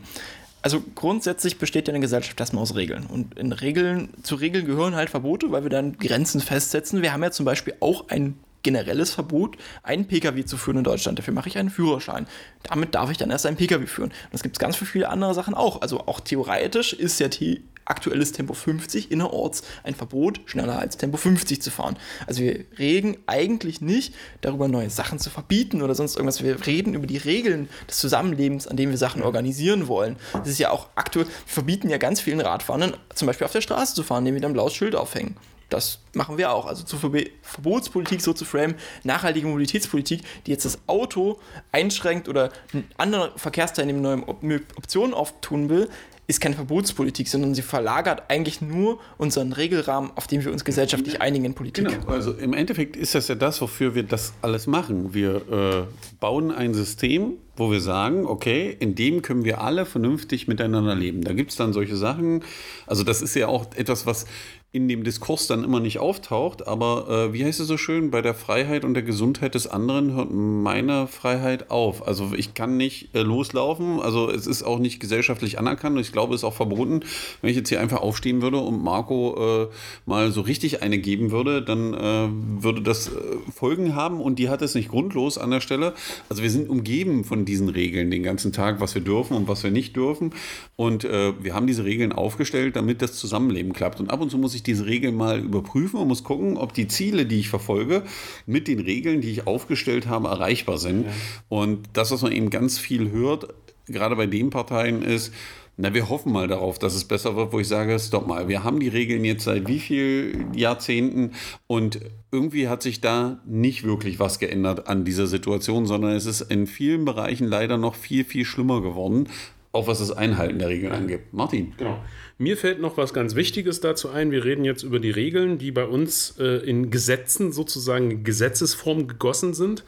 Also 0.62 0.82
grundsätzlich 0.94 1.58
besteht 1.58 1.88
ja 1.88 1.94
eine 1.94 2.00
Gesellschaft 2.00 2.38
erstmal 2.38 2.62
aus 2.62 2.74
Regeln. 2.76 3.06
Und 3.06 3.38
in 3.38 3.52
Regeln, 3.52 4.10
zu 4.22 4.36
Regeln 4.36 4.66
gehören 4.66 4.94
halt 4.94 5.10
Verbote, 5.10 5.50
weil 5.50 5.62
wir 5.62 5.70
dann 5.70 5.98
Grenzen 5.98 6.40
festsetzen. 6.40 7.02
Wir 7.02 7.12
haben 7.12 7.22
ja 7.22 7.30
zum 7.30 7.46
Beispiel 7.46 7.74
auch 7.80 8.08
ein 8.08 8.38
generelles 8.62 9.12
Verbot, 9.12 9.56
einen 9.82 10.06
Pkw 10.06 10.44
zu 10.44 10.56
führen 10.56 10.78
in 10.78 10.84
Deutschland. 10.84 11.18
Dafür 11.18 11.34
mache 11.34 11.48
ich 11.48 11.58
einen 11.58 11.70
Führerschein. 11.70 12.26
Damit 12.62 12.94
darf 12.94 13.10
ich 13.10 13.18
dann 13.18 13.30
erst 13.30 13.46
einen 13.46 13.56
Pkw 13.56 13.86
führen. 13.86 14.10
Und 14.10 14.32
das 14.32 14.42
gibt 14.42 14.56
es 14.56 14.60
ganz 14.60 14.76
viele 14.76 15.08
andere 15.08 15.34
Sachen 15.34 15.54
auch. 15.54 15.82
Also 15.82 16.00
auch 16.06 16.20
theoretisch 16.20 16.92
ist 16.92 17.20
ja 17.20 17.28
die 17.28 17.62
aktuelles 17.90 18.32
Tempo 18.32 18.54
50 18.54 19.10
innerorts 19.10 19.62
ein 19.82 19.94
Verbot, 19.94 20.40
schneller 20.46 20.78
als 20.78 20.96
Tempo 20.96 21.16
50 21.16 21.60
zu 21.60 21.70
fahren. 21.70 21.96
Also 22.26 22.42
wir 22.42 22.64
reden 22.78 23.16
eigentlich 23.26 23.80
nicht 23.80 24.14
darüber, 24.40 24.68
neue 24.68 24.90
Sachen 24.90 25.18
zu 25.18 25.28
verbieten 25.28 25.82
oder 25.82 25.94
sonst 25.94 26.16
irgendwas. 26.16 26.42
Wir 26.42 26.66
reden 26.66 26.94
über 26.94 27.06
die 27.06 27.16
Regeln 27.16 27.68
des 27.88 27.98
Zusammenlebens, 27.98 28.66
an 28.66 28.76
dem 28.76 28.90
wir 28.90 28.98
Sachen 28.98 29.22
organisieren 29.22 29.88
wollen. 29.88 30.16
Das 30.32 30.48
ist 30.48 30.58
ja 30.58 30.70
auch 30.70 30.88
aktuell, 30.94 31.26
wir 31.26 31.32
verbieten 31.46 31.90
ja 31.90 31.98
ganz 31.98 32.20
vielen 32.20 32.40
Radfahrern, 32.40 32.96
zum 33.14 33.26
Beispiel 33.26 33.44
auf 33.44 33.52
der 33.52 33.60
Straße 33.60 33.94
zu 33.94 34.02
fahren, 34.02 34.20
indem 34.20 34.36
wir 34.36 34.42
dann 34.42 34.52
ein 34.52 34.54
blaues 34.54 34.74
Schild 34.74 34.94
aufhängen. 34.94 35.36
Das 35.70 36.00
machen 36.14 36.36
wir 36.36 36.52
auch. 36.52 36.66
Also 36.66 36.84
zur 36.84 36.98
Verbotspolitik 36.98 38.20
so 38.20 38.32
zu 38.32 38.44
frame, 38.44 38.74
nachhaltige 39.04 39.46
Mobilitätspolitik, 39.46 40.22
die 40.46 40.50
jetzt 40.50 40.64
das 40.64 40.78
Auto 40.86 41.38
einschränkt 41.72 42.28
oder 42.28 42.50
andere 42.96 43.32
Verkehrsteilnehmer 43.36 44.22
neue 44.42 44.60
Optionen 44.76 45.14
auftun 45.14 45.68
will, 45.68 45.88
ist 46.30 46.40
keine 46.40 46.54
Verbotspolitik, 46.54 47.28
sondern 47.28 47.54
sie 47.54 47.62
verlagert 47.62 48.22
eigentlich 48.28 48.60
nur 48.60 49.00
unseren 49.18 49.52
Regelrahmen, 49.52 50.12
auf 50.14 50.28
dem 50.28 50.44
wir 50.44 50.52
uns 50.52 50.64
gesellschaftlich 50.64 51.20
einigen 51.20 51.44
in 51.44 51.54
Politik. 51.54 51.88
Genau, 51.88 52.06
also 52.06 52.32
im 52.32 52.54
Endeffekt 52.54 52.96
ist 52.96 53.16
das 53.16 53.26
ja 53.26 53.34
das, 53.34 53.60
wofür 53.60 53.96
wir 53.96 54.04
das 54.04 54.32
alles 54.40 54.68
machen. 54.68 55.12
Wir 55.12 55.36
äh, 55.50 55.82
bauen 56.20 56.52
ein 56.52 56.72
System, 56.72 57.32
wo 57.56 57.72
wir 57.72 57.80
sagen, 57.80 58.26
okay, 58.26 58.74
in 58.78 58.94
dem 58.94 59.22
können 59.22 59.44
wir 59.44 59.60
alle 59.60 59.84
vernünftig 59.84 60.46
miteinander 60.46 60.94
leben. 60.94 61.22
Da 61.22 61.32
gibt 61.32 61.50
es 61.50 61.56
dann 61.56 61.72
solche 61.72 61.96
Sachen, 61.96 62.44
also 62.86 63.02
das 63.02 63.22
ist 63.22 63.34
ja 63.34 63.48
auch 63.48 63.66
etwas, 63.74 64.06
was 64.06 64.26
in 64.72 64.86
dem 64.86 65.02
Diskurs 65.02 65.48
dann 65.48 65.64
immer 65.64 65.80
nicht 65.80 65.98
auftaucht. 65.98 66.68
Aber 66.68 67.08
äh, 67.08 67.32
wie 67.32 67.44
heißt 67.44 67.58
es 67.58 67.66
so 67.66 67.76
schön, 67.76 68.12
bei 68.12 68.22
der 68.22 68.34
Freiheit 68.34 68.84
und 68.84 68.94
der 68.94 69.02
Gesundheit 69.02 69.56
des 69.56 69.66
anderen 69.66 70.14
hört 70.14 70.30
meine 70.30 71.08
Freiheit 71.08 71.70
auf. 71.72 72.06
Also 72.06 72.32
ich 72.36 72.54
kann 72.54 72.76
nicht 72.76 73.12
äh, 73.14 73.22
loslaufen. 73.22 74.00
Also 74.00 74.30
es 74.30 74.46
ist 74.46 74.62
auch 74.62 74.78
nicht 74.78 75.00
gesellschaftlich 75.00 75.58
anerkannt 75.58 75.96
und 75.96 76.02
ich 76.02 76.12
glaube, 76.12 76.34
es 76.34 76.42
ist 76.42 76.44
auch 76.44 76.54
verboten. 76.54 77.00
Wenn 77.40 77.50
ich 77.50 77.56
jetzt 77.56 77.68
hier 77.68 77.80
einfach 77.80 78.00
aufstehen 78.00 78.42
würde 78.42 78.58
und 78.58 78.80
Marco 78.82 79.64
äh, 79.64 79.68
mal 80.06 80.30
so 80.30 80.40
richtig 80.40 80.82
eine 80.82 80.98
geben 80.98 81.32
würde, 81.32 81.62
dann 81.62 81.92
äh, 81.94 82.28
würde 82.62 82.80
das 82.80 83.08
äh, 83.08 83.10
Folgen 83.52 83.96
haben 83.96 84.20
und 84.20 84.38
die 84.38 84.48
hat 84.48 84.62
es 84.62 84.76
nicht 84.76 84.88
grundlos 84.88 85.36
an 85.36 85.50
der 85.50 85.60
Stelle. 85.60 85.94
Also 86.28 86.44
wir 86.44 86.50
sind 86.50 86.68
umgeben 86.70 87.24
von 87.24 87.44
diesen 87.44 87.70
Regeln 87.70 88.12
den 88.12 88.22
ganzen 88.22 88.52
Tag, 88.52 88.80
was 88.80 88.94
wir 88.94 89.02
dürfen 89.02 89.36
und 89.36 89.48
was 89.48 89.64
wir 89.64 89.72
nicht 89.72 89.96
dürfen. 89.96 90.32
Und 90.76 91.04
äh, 91.04 91.32
wir 91.42 91.54
haben 91.54 91.66
diese 91.66 91.84
Regeln 91.84 92.12
aufgestellt, 92.12 92.76
damit 92.76 93.02
das 93.02 93.14
Zusammenleben 93.16 93.72
klappt. 93.72 93.98
Und 93.98 94.10
ab 94.10 94.20
und 94.20 94.30
zu 94.30 94.38
muss 94.38 94.54
ich 94.54 94.59
ich 94.60 94.62
diese 94.62 94.86
Regeln 94.86 95.14
mal 95.14 95.40
überprüfen 95.40 96.00
und 96.00 96.08
muss 96.08 96.24
gucken, 96.24 96.56
ob 96.56 96.72
die 96.72 96.88
Ziele, 96.88 97.26
die 97.26 97.40
ich 97.40 97.48
verfolge, 97.48 98.04
mit 98.46 98.68
den 98.68 98.80
Regeln, 98.80 99.20
die 99.20 99.30
ich 99.30 99.46
aufgestellt 99.46 100.06
habe, 100.06 100.28
erreichbar 100.28 100.78
sind. 100.78 101.06
Ja. 101.06 101.12
Und 101.48 101.88
das, 101.94 102.10
was 102.10 102.22
man 102.22 102.32
eben 102.32 102.50
ganz 102.50 102.78
viel 102.78 103.10
hört, 103.10 103.48
gerade 103.86 104.16
bei 104.16 104.26
den 104.26 104.50
Parteien, 104.50 105.02
ist, 105.02 105.32
na, 105.76 105.94
wir 105.94 106.10
hoffen 106.10 106.32
mal 106.32 106.46
darauf, 106.46 106.78
dass 106.78 106.94
es 106.94 107.04
besser 107.04 107.36
wird, 107.36 107.52
wo 107.52 107.60
ich 107.60 107.68
sage, 107.68 107.98
stopp 107.98 108.26
mal, 108.26 108.48
wir 108.48 108.64
haben 108.64 108.80
die 108.80 108.88
Regeln 108.88 109.24
jetzt 109.24 109.44
seit 109.44 109.66
wie 109.66 109.78
vielen 109.78 110.52
Jahrzehnten 110.52 111.32
und 111.66 112.00
irgendwie 112.30 112.68
hat 112.68 112.82
sich 112.82 113.00
da 113.00 113.40
nicht 113.46 113.84
wirklich 113.84 114.20
was 114.20 114.38
geändert 114.38 114.88
an 114.88 115.04
dieser 115.06 115.26
Situation, 115.26 115.86
sondern 115.86 116.12
es 116.12 116.26
ist 116.26 116.42
in 116.42 116.66
vielen 116.66 117.06
Bereichen 117.06 117.46
leider 117.46 117.78
noch 117.78 117.94
viel, 117.94 118.24
viel 118.24 118.44
schlimmer 118.44 118.82
geworden, 118.82 119.28
auch 119.72 119.86
was 119.86 120.00
das 120.00 120.10
Einhalten 120.10 120.58
der 120.58 120.68
Regeln 120.68 120.92
angeht. 120.92 121.32
Martin. 121.32 121.72
Genau. 121.78 121.98
Mir 122.40 122.56
fällt 122.56 122.80
noch 122.80 122.96
was 122.96 123.12
ganz 123.12 123.34
Wichtiges 123.34 123.80
dazu 123.82 124.08
ein. 124.08 124.30
Wir 124.30 124.46
reden 124.46 124.64
jetzt 124.64 124.82
über 124.82 124.98
die 124.98 125.10
Regeln, 125.10 125.58
die 125.58 125.72
bei 125.72 125.84
uns 125.84 126.36
äh, 126.38 126.66
in 126.66 126.90
Gesetzen 126.90 127.52
sozusagen 127.52 128.10
in 128.10 128.24
Gesetzesform 128.24 129.08
gegossen 129.08 129.52
sind. 129.52 129.84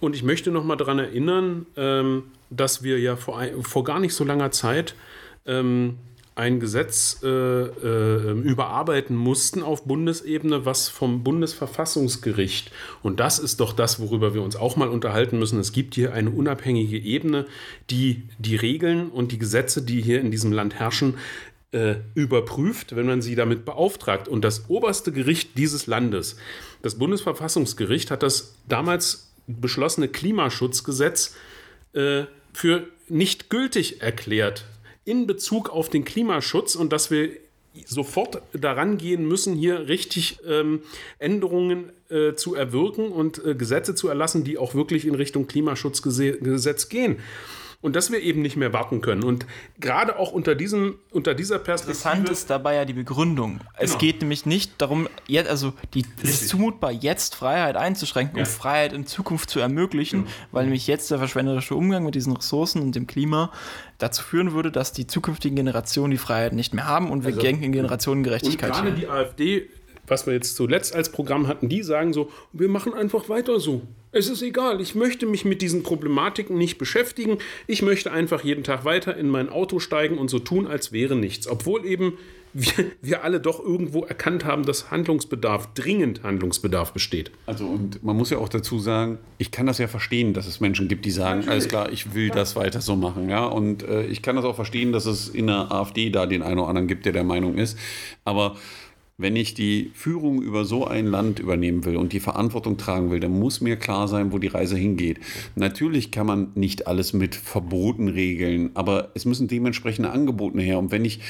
Und 0.00 0.16
ich 0.16 0.22
möchte 0.22 0.50
noch 0.50 0.64
mal 0.64 0.76
daran 0.76 0.98
erinnern, 0.98 1.66
ähm, 1.76 2.22
dass 2.48 2.82
wir 2.82 2.98
ja 2.98 3.16
vor, 3.16 3.42
vor 3.60 3.84
gar 3.84 4.00
nicht 4.00 4.14
so 4.14 4.24
langer 4.24 4.52
Zeit 4.52 4.94
ähm, 5.44 5.98
ein 6.34 6.60
Gesetz 6.60 7.20
äh, 7.22 7.28
äh, 7.28 8.32
überarbeiten 8.40 9.14
mussten 9.14 9.62
auf 9.62 9.84
Bundesebene, 9.84 10.64
was 10.64 10.88
vom 10.88 11.22
Bundesverfassungsgericht, 11.22 12.70
und 13.02 13.20
das 13.20 13.38
ist 13.38 13.60
doch 13.60 13.74
das, 13.74 14.00
worüber 14.00 14.32
wir 14.32 14.42
uns 14.42 14.56
auch 14.56 14.76
mal 14.76 14.88
unterhalten 14.88 15.38
müssen, 15.38 15.60
es 15.60 15.72
gibt 15.72 15.94
hier 15.94 16.14
eine 16.14 16.30
unabhängige 16.30 16.96
Ebene, 16.96 17.44
die 17.90 18.22
die 18.38 18.56
Regeln 18.56 19.10
und 19.10 19.30
die 19.30 19.38
Gesetze, 19.38 19.82
die 19.82 20.00
hier 20.00 20.20
in 20.22 20.30
diesem 20.30 20.52
Land 20.52 20.74
herrschen, 20.76 21.18
äh, 21.72 21.96
überprüft, 22.14 22.94
wenn 22.96 23.06
man 23.06 23.22
sie 23.22 23.34
damit 23.34 23.64
beauftragt. 23.64 24.28
Und 24.28 24.44
das 24.44 24.68
oberste 24.68 25.10
Gericht 25.12 25.56
dieses 25.58 25.86
Landes, 25.86 26.36
das 26.82 26.98
Bundesverfassungsgericht, 26.98 28.10
hat 28.10 28.22
das 28.22 28.54
damals 28.68 29.32
beschlossene 29.46 30.08
Klimaschutzgesetz 30.08 31.34
äh, 31.94 32.24
für 32.52 32.86
nicht 33.08 33.50
gültig 33.50 34.02
erklärt 34.02 34.66
in 35.04 35.26
Bezug 35.26 35.70
auf 35.70 35.88
den 35.88 36.04
Klimaschutz 36.04 36.76
und 36.76 36.92
dass 36.92 37.10
wir 37.10 37.30
sofort 37.86 38.42
daran 38.52 38.98
gehen 38.98 39.26
müssen, 39.26 39.54
hier 39.54 39.88
richtig 39.88 40.38
ähm, 40.46 40.82
Änderungen 41.18 41.90
äh, 42.10 42.34
zu 42.34 42.54
erwirken 42.54 43.10
und 43.10 43.44
äh, 43.44 43.54
Gesetze 43.54 43.94
zu 43.94 44.08
erlassen, 44.08 44.44
die 44.44 44.58
auch 44.58 44.74
wirklich 44.74 45.06
in 45.06 45.14
Richtung 45.14 45.46
Klimaschutzgesetz 45.46 46.88
gehen 46.90 47.18
und 47.82 47.96
dass 47.96 48.10
wir 48.10 48.20
eben 48.20 48.40
nicht 48.40 48.56
mehr 48.56 48.72
warten 48.72 49.00
können. 49.00 49.24
Und 49.24 49.44
gerade 49.78 50.18
auch 50.18 50.32
unter, 50.32 50.54
diesem, 50.54 50.98
unter 51.10 51.34
dieser 51.34 51.58
Perspektive. 51.58 51.98
Interessant 51.98 52.30
ist 52.30 52.48
dabei 52.48 52.76
ja 52.76 52.84
die 52.84 52.92
Begründung. 52.94 53.58
Genau. 53.58 53.70
Es 53.76 53.98
geht 53.98 54.20
nämlich 54.20 54.46
nicht 54.46 54.80
darum, 54.80 55.08
jetzt, 55.26 55.50
also 55.50 55.74
die, 55.92 56.06
es 56.22 56.42
ist 56.42 56.48
zumutbar, 56.48 56.92
jetzt 56.92 57.34
Freiheit 57.34 57.76
einzuschränken 57.76 58.38
ja. 58.38 58.44
und 58.44 58.48
Freiheit 58.48 58.92
in 58.92 59.06
Zukunft 59.06 59.50
zu 59.50 59.58
ermöglichen, 59.60 60.20
ja. 60.26 60.32
weil 60.52 60.64
nämlich 60.64 60.86
jetzt 60.86 61.10
der 61.10 61.18
verschwenderische 61.18 61.74
Umgang 61.74 62.04
mit 62.04 62.14
diesen 62.14 62.34
Ressourcen 62.34 62.80
und 62.80 62.94
dem 62.94 63.06
Klima 63.06 63.50
dazu 63.98 64.22
führen 64.22 64.52
würde, 64.52 64.70
dass 64.70 64.92
die 64.92 65.06
zukünftigen 65.06 65.56
Generationen 65.56 66.12
die 66.12 66.18
Freiheit 66.18 66.52
nicht 66.52 66.74
mehr 66.74 66.86
haben 66.86 67.10
und 67.10 67.24
wir 67.24 67.30
also, 67.30 67.40
denken 67.40 67.64
in 67.64 67.72
Generationengerechtigkeit. 67.72 68.70
Und 68.70 68.76
gerade 68.76 68.92
die 68.92 69.08
AfD 69.08 69.68
was 70.12 70.26
wir 70.26 70.34
jetzt 70.34 70.56
zuletzt 70.56 70.94
als 70.94 71.10
Programm 71.10 71.48
hatten, 71.48 71.70
die 71.70 71.82
sagen 71.82 72.12
so, 72.12 72.30
wir 72.52 72.68
machen 72.68 72.92
einfach 72.92 73.30
weiter 73.30 73.58
so. 73.58 73.80
Es 74.12 74.28
ist 74.28 74.42
egal, 74.42 74.82
ich 74.82 74.94
möchte 74.94 75.24
mich 75.24 75.46
mit 75.46 75.62
diesen 75.62 75.82
Problematiken 75.82 76.58
nicht 76.58 76.76
beschäftigen. 76.76 77.38
Ich 77.66 77.80
möchte 77.80 78.12
einfach 78.12 78.44
jeden 78.44 78.62
Tag 78.62 78.84
weiter 78.84 79.16
in 79.16 79.30
mein 79.30 79.48
Auto 79.48 79.78
steigen 79.78 80.18
und 80.18 80.28
so 80.28 80.38
tun, 80.38 80.66
als 80.66 80.92
wäre 80.92 81.16
nichts. 81.16 81.48
Obwohl 81.48 81.86
eben 81.86 82.18
wir, 82.52 82.90
wir 83.00 83.24
alle 83.24 83.40
doch 83.40 83.58
irgendwo 83.58 84.02
erkannt 84.02 84.44
haben, 84.44 84.66
dass 84.66 84.90
Handlungsbedarf, 84.90 85.72
dringend 85.72 86.22
Handlungsbedarf 86.22 86.92
besteht. 86.92 87.30
Also 87.46 87.64
und 87.64 88.04
man 88.04 88.14
muss 88.14 88.28
ja 88.28 88.36
auch 88.36 88.50
dazu 88.50 88.78
sagen, 88.78 89.16
ich 89.38 89.50
kann 89.50 89.64
das 89.64 89.78
ja 89.78 89.88
verstehen, 89.88 90.34
dass 90.34 90.46
es 90.46 90.60
Menschen 90.60 90.88
gibt, 90.88 91.06
die 91.06 91.10
sagen, 91.10 91.40
Natürlich. 91.40 91.50
alles 91.50 91.68
klar, 91.68 91.90
ich 91.90 92.14
will 92.14 92.28
ja. 92.28 92.34
das 92.34 92.54
weiter 92.54 92.82
so 92.82 92.96
machen. 92.96 93.30
Ja? 93.30 93.46
Und 93.46 93.82
äh, 93.82 94.04
ich 94.04 94.20
kann 94.20 94.36
das 94.36 94.44
auch 94.44 94.56
verstehen, 94.56 94.92
dass 94.92 95.06
es 95.06 95.30
in 95.30 95.46
der 95.46 95.72
AfD 95.72 96.10
da 96.10 96.26
den 96.26 96.42
einen 96.42 96.58
oder 96.58 96.68
anderen 96.68 96.88
gibt, 96.88 97.06
der 97.06 97.14
der 97.14 97.24
Meinung 97.24 97.56
ist. 97.56 97.78
Aber 98.26 98.56
wenn 99.22 99.36
ich 99.36 99.54
die 99.54 99.90
Führung 99.94 100.42
über 100.42 100.64
so 100.64 100.86
ein 100.86 101.06
Land 101.06 101.38
übernehmen 101.38 101.84
will 101.84 101.96
und 101.96 102.12
die 102.12 102.20
Verantwortung 102.20 102.76
tragen 102.76 103.10
will, 103.10 103.20
dann 103.20 103.38
muss 103.38 103.60
mir 103.60 103.76
klar 103.76 104.08
sein, 104.08 104.32
wo 104.32 104.38
die 104.38 104.48
Reise 104.48 104.76
hingeht. 104.76 105.20
Natürlich 105.54 106.10
kann 106.10 106.26
man 106.26 106.48
nicht 106.54 106.86
alles 106.86 107.12
mit 107.12 107.34
Verboten 107.34 108.08
regeln, 108.08 108.70
aber 108.74 109.10
es 109.14 109.24
müssen 109.24 109.48
dementsprechende 109.48 110.10
Angebote 110.10 110.60
her. 110.60 110.78
Und 110.78 110.90
wenn 110.90 111.04
ich 111.04 111.20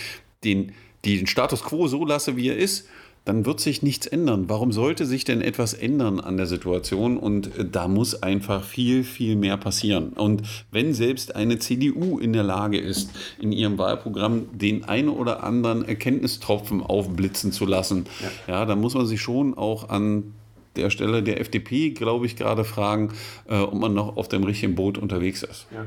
den, 0.45 0.72
den 1.05 1.26
Status 1.26 1.62
quo 1.62 1.86
so 1.86 2.05
lasse, 2.05 2.36
wie 2.36 2.49
er 2.49 2.57
ist, 2.57 2.88
dann 3.25 3.47
wird 3.47 3.61
sich 3.61 3.83
nichts 3.83 4.07
ändern. 4.07 4.49
Warum 4.49 4.73
sollte 4.73 5.07
sich 5.07 5.25
denn 5.25 5.43
etwas 5.43 5.75
ändern 5.75 6.18
an 6.18 6.37
der 6.37 6.47
Situation? 6.47 7.16
Und 7.16 7.57
äh, 7.57 7.64
da 7.64 7.89
muss 7.89 8.23
einfach 8.23 8.64
viel, 8.64 9.05
viel 9.05 9.37
mehr 9.37 9.57
passieren. 9.57 10.11
Und 10.11 10.43
wenn 10.70 10.95
selbst 10.95 11.37
eine 11.37 11.59
CDU 11.59 12.18
in 12.18 12.33
der 12.33 12.43
Lage 12.43 12.79
ist, 12.79 13.11
in 13.41 13.53
ihrem 13.53 13.79
Wahlprogramm 13.79 14.47
den 14.53 14.85
einen 14.85 15.09
oder 15.09 15.45
anderen 15.45 15.87
Erkenntnistropfen 15.87 16.83
aufblitzen 16.83 17.53
zu 17.53 17.66
lassen, 17.66 18.07
ja, 18.47 18.55
ja 18.55 18.64
dann 18.64 18.81
muss 18.81 18.95
man 18.95 19.07
sich 19.07 19.20
schon 19.20 19.57
auch 19.57 19.89
an 19.89 20.35
der 20.77 20.91
Stelle 20.91 21.23
der 21.23 21.41
FDP, 21.41 21.91
glaube 21.91 22.27
ich, 22.27 22.37
gerade 22.37 22.64
fragen, 22.64 23.12
äh, 23.49 23.57
ob 23.57 23.75
man 23.75 23.95
noch 23.95 24.16
auf 24.16 24.29
dem 24.29 24.43
richtigen 24.45 24.75
Boot 24.75 24.99
unterwegs 24.99 25.43
ist. 25.43 25.66
Ja. 25.73 25.87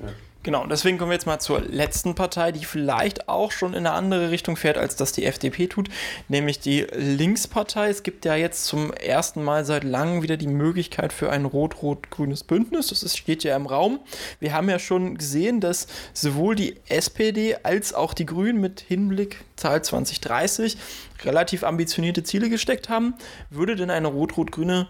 Ja. 0.00 0.12
Genau, 0.46 0.64
deswegen 0.64 0.96
kommen 0.96 1.10
wir 1.10 1.16
jetzt 1.16 1.26
mal 1.26 1.40
zur 1.40 1.60
letzten 1.60 2.14
Partei, 2.14 2.52
die 2.52 2.64
vielleicht 2.64 3.28
auch 3.28 3.50
schon 3.50 3.72
in 3.72 3.84
eine 3.84 3.90
andere 3.90 4.30
Richtung 4.30 4.56
fährt, 4.56 4.78
als 4.78 4.94
das 4.94 5.10
die 5.10 5.24
FDP 5.24 5.66
tut, 5.66 5.88
nämlich 6.28 6.60
die 6.60 6.86
Linkspartei. 6.94 7.88
Es 7.88 8.04
gibt 8.04 8.24
ja 8.24 8.36
jetzt 8.36 8.66
zum 8.66 8.92
ersten 8.92 9.42
Mal 9.42 9.64
seit 9.64 9.82
langem 9.82 10.22
wieder 10.22 10.36
die 10.36 10.46
Möglichkeit 10.46 11.12
für 11.12 11.30
ein 11.30 11.46
rot-rot-grünes 11.46 12.44
Bündnis. 12.44 12.86
Das 12.90 13.02
ist, 13.02 13.18
steht 13.18 13.42
ja 13.42 13.56
im 13.56 13.66
Raum. 13.66 13.98
Wir 14.38 14.52
haben 14.52 14.70
ja 14.70 14.78
schon 14.78 15.18
gesehen, 15.18 15.60
dass 15.60 15.88
sowohl 16.12 16.54
die 16.54 16.76
SPD 16.88 17.56
als 17.64 17.92
auch 17.92 18.14
die 18.14 18.26
Grünen 18.26 18.60
mit 18.60 18.78
Hinblick 18.78 19.44
Zahl 19.56 19.82
2030 19.82 20.76
relativ 21.24 21.64
ambitionierte 21.64 22.22
Ziele 22.22 22.50
gesteckt 22.50 22.88
haben. 22.88 23.14
Würde 23.50 23.74
denn 23.74 23.90
eine 23.90 24.06
rot-rot-grüne 24.06 24.86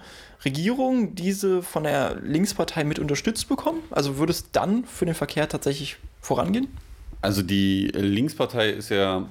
Regierung 0.46 1.14
diese 1.14 1.60
von 1.60 1.82
der 1.82 2.16
Linkspartei 2.22 2.84
mit 2.84 2.98
unterstützt 2.98 3.48
bekommen? 3.48 3.80
Also 3.90 4.16
würde 4.16 4.30
es 4.30 4.50
dann 4.52 4.84
für 4.84 5.04
den 5.04 5.14
Verkehr 5.14 5.48
tatsächlich 5.48 5.96
vorangehen? 6.20 6.68
Also 7.20 7.42
die 7.42 7.88
Linkspartei 7.88 8.70
ist 8.70 8.90
ja, 8.90 9.28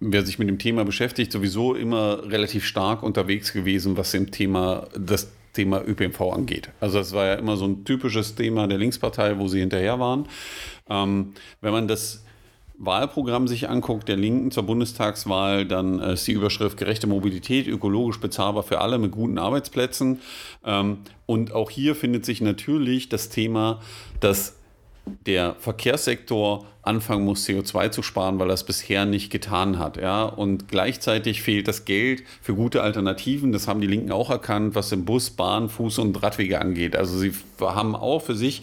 wer 0.00 0.26
sich 0.26 0.38
mit 0.38 0.48
dem 0.48 0.58
Thema 0.58 0.84
beschäftigt, 0.84 1.30
sowieso 1.30 1.74
immer 1.74 2.24
relativ 2.24 2.66
stark 2.66 3.02
unterwegs 3.02 3.52
gewesen, 3.52 3.96
was 3.96 4.10
dem 4.10 4.30
Thema, 4.32 4.88
das 4.98 5.28
Thema 5.52 5.80
ÖPNV 5.86 6.20
angeht. 6.20 6.70
Also 6.80 6.98
das 6.98 7.12
war 7.12 7.26
ja 7.26 7.34
immer 7.34 7.56
so 7.56 7.66
ein 7.66 7.84
typisches 7.84 8.34
Thema 8.34 8.66
der 8.66 8.78
Linkspartei, 8.78 9.38
wo 9.38 9.48
sie 9.48 9.60
hinterher 9.60 10.00
waren. 10.00 10.26
Ähm, 10.90 11.34
wenn 11.60 11.72
man 11.72 11.88
das 11.88 12.24
Wahlprogramm 12.78 13.48
sich 13.48 13.68
anguckt, 13.68 14.08
der 14.08 14.16
Linken 14.16 14.52
zur 14.52 14.62
Bundestagswahl, 14.62 15.66
dann 15.66 15.98
äh, 15.98 16.12
ist 16.12 16.26
die 16.28 16.32
Überschrift 16.32 16.78
gerechte 16.78 17.08
Mobilität, 17.08 17.66
ökologisch 17.66 18.20
bezahlbar 18.20 18.62
für 18.62 18.80
alle 18.80 18.98
mit 18.98 19.10
guten 19.10 19.38
Arbeitsplätzen. 19.38 20.20
Ähm, 20.64 20.98
und 21.26 21.52
auch 21.52 21.70
hier 21.70 21.96
findet 21.96 22.24
sich 22.24 22.40
natürlich 22.40 23.08
das 23.08 23.30
Thema, 23.30 23.80
dass 24.20 24.54
der 25.26 25.56
Verkehrssektor 25.58 26.66
anfangen 26.82 27.24
muss, 27.24 27.46
CO2 27.46 27.90
zu 27.90 28.02
sparen, 28.02 28.38
weil 28.38 28.50
er 28.50 28.54
es 28.54 28.64
bisher 28.64 29.06
nicht 29.06 29.30
getan 29.30 29.78
hat. 29.78 29.96
Ja? 29.96 30.24
Und 30.24 30.68
gleichzeitig 30.68 31.42
fehlt 31.42 31.66
das 31.66 31.84
Geld 31.84 32.22
für 32.40 32.54
gute 32.54 32.82
Alternativen. 32.82 33.52
Das 33.52 33.66
haben 33.66 33.80
die 33.80 33.86
Linken 33.86 34.12
auch 34.12 34.30
erkannt, 34.30 34.74
was 34.74 34.90
den 34.90 35.04
Bus, 35.04 35.30
Bahn, 35.30 35.68
Fuß- 35.68 36.00
und 36.00 36.22
Radwege 36.22 36.60
angeht. 36.60 36.94
Also 36.94 37.18
sie 37.18 37.32
haben 37.60 37.96
auch 37.96 38.20
für 38.20 38.34
sich 38.34 38.62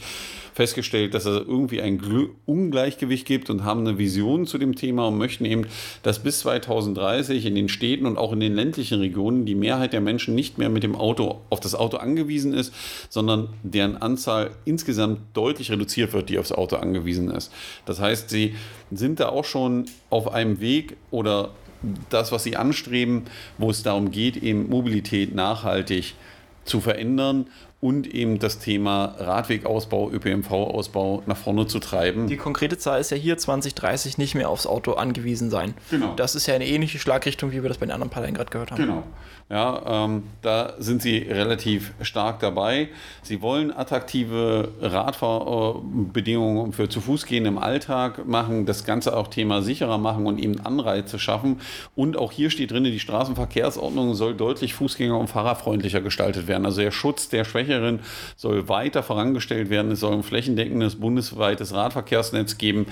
festgestellt, 0.55 1.13
dass 1.13 1.25
es 1.25 1.45
irgendwie 1.45 1.81
ein 1.81 2.01
Ungleichgewicht 2.45 3.27
gibt 3.27 3.49
und 3.49 3.65
haben 3.65 3.81
eine 3.81 3.97
Vision 3.97 4.47
zu 4.47 4.57
dem 4.57 4.75
Thema 4.75 5.09
und 5.09 5.17
möchten 5.17 5.43
eben, 5.43 5.67
dass 6.01 6.19
bis 6.19 6.39
2030 6.39 7.45
in 7.45 7.55
den 7.55 7.67
Städten 7.67 8.05
und 8.05 8.17
auch 8.17 8.31
in 8.31 8.39
den 8.39 8.55
ländlichen 8.55 9.01
Regionen 9.01 9.45
die 9.45 9.53
Mehrheit 9.53 9.91
der 9.91 9.99
Menschen 9.99 10.33
nicht 10.33 10.57
mehr 10.57 10.69
mit 10.69 10.83
dem 10.83 10.95
Auto 10.95 11.41
auf 11.49 11.59
das 11.59 11.75
Auto 11.75 11.97
angewiesen 11.97 12.53
ist, 12.53 12.73
sondern 13.09 13.49
deren 13.63 13.97
Anzahl 13.97 14.51
insgesamt 14.63 15.19
deutlich 15.33 15.71
reduziert 15.71 16.13
wird, 16.13 16.29
die 16.29 16.39
aufs 16.39 16.53
Auto 16.53 16.77
angewiesen 16.77 17.29
ist. 17.31 17.51
Das 17.85 17.99
heißt, 17.99 18.29
sie 18.29 18.55
sind 18.91 19.19
da 19.19 19.29
auch 19.29 19.45
schon 19.45 19.87
auf 20.09 20.33
einem 20.33 20.61
Weg 20.61 20.95
oder 21.11 21.49
das, 22.09 22.31
was 22.31 22.45
sie 22.45 22.55
anstreben, 22.55 23.23
wo 23.57 23.69
es 23.69 23.83
darum 23.83 24.09
geht, 24.09 24.37
eben 24.37 24.69
Mobilität 24.69 25.35
nachhaltig 25.35 26.15
zu 26.63 26.79
verändern 26.79 27.47
und 27.85 28.11
eben 28.11 28.39
das 28.39 28.57
Thema 28.57 29.13
Radwegausbau, 29.19 30.09
ÖPNV-Ausbau 30.09 31.21
nach 31.27 31.37
vorne 31.37 31.67
zu 31.67 31.77
treiben. 31.77 32.25
Die 32.25 32.35
konkrete 32.35 32.79
Zahl 32.79 32.99
ist 32.99 33.11
ja 33.11 33.17
hier 33.17 33.37
2030 33.37 34.17
nicht 34.17 34.33
mehr 34.33 34.49
aufs 34.49 34.65
Auto 34.65 34.93
angewiesen 34.93 35.51
sein. 35.51 35.75
Genau. 35.91 36.15
Das 36.15 36.33
ist 36.33 36.47
ja 36.47 36.55
eine 36.55 36.65
ähnliche 36.65 36.97
Schlagrichtung, 36.97 37.51
wie 37.51 37.61
wir 37.61 37.69
das 37.69 37.77
bei 37.77 37.85
den 37.85 37.91
anderen 37.91 38.09
Parteien 38.09 38.33
gerade 38.33 38.49
gehört 38.49 38.71
haben. 38.71 38.81
Genau. 38.81 39.03
Ja, 39.47 40.05
ähm, 40.05 40.23
da 40.41 40.73
sind 40.79 41.03
sie 41.03 41.19
relativ 41.19 41.93
stark 42.01 42.39
dabei. 42.39 42.89
Sie 43.21 43.43
wollen 43.43 43.71
attraktive 43.71 44.69
Radfahrbedingungen 44.81 46.73
für 46.73 46.89
zu 46.89 46.99
Fuß 46.99 47.27
gehen 47.27 47.45
im 47.45 47.59
Alltag 47.59 48.25
machen, 48.25 48.65
das 48.65 48.85
Ganze 48.85 49.15
auch 49.15 49.27
Thema 49.27 49.61
sicherer 49.61 49.99
machen 49.99 50.25
und 50.25 50.39
eben 50.39 50.61
Anreize 50.61 51.19
schaffen. 51.19 51.61
Und 51.95 52.17
auch 52.17 52.31
hier 52.31 52.49
steht 52.49 52.71
drin, 52.71 52.85
die 52.85 52.99
Straßenverkehrsordnung 52.99 54.15
soll 54.15 54.33
deutlich 54.33 54.73
fußgänger- 54.73 55.19
und 55.19 55.27
fahrerfreundlicher 55.27 56.01
gestaltet 56.01 56.47
werden. 56.47 56.65
Also 56.65 56.81
der 56.81 56.89
Schutz 56.89 57.29
der 57.29 57.45
Schwächeren 57.75 57.99
soll 58.35 58.67
weiter 58.69 59.03
vorangestellt 59.03 59.69
werden. 59.69 59.91
Es 59.91 59.99
soll 59.99 60.13
ein 60.13 60.23
flächendeckendes 60.23 60.95
bundesweites 60.95 61.73
Radverkehrsnetz 61.73 62.57
geben 62.57 62.87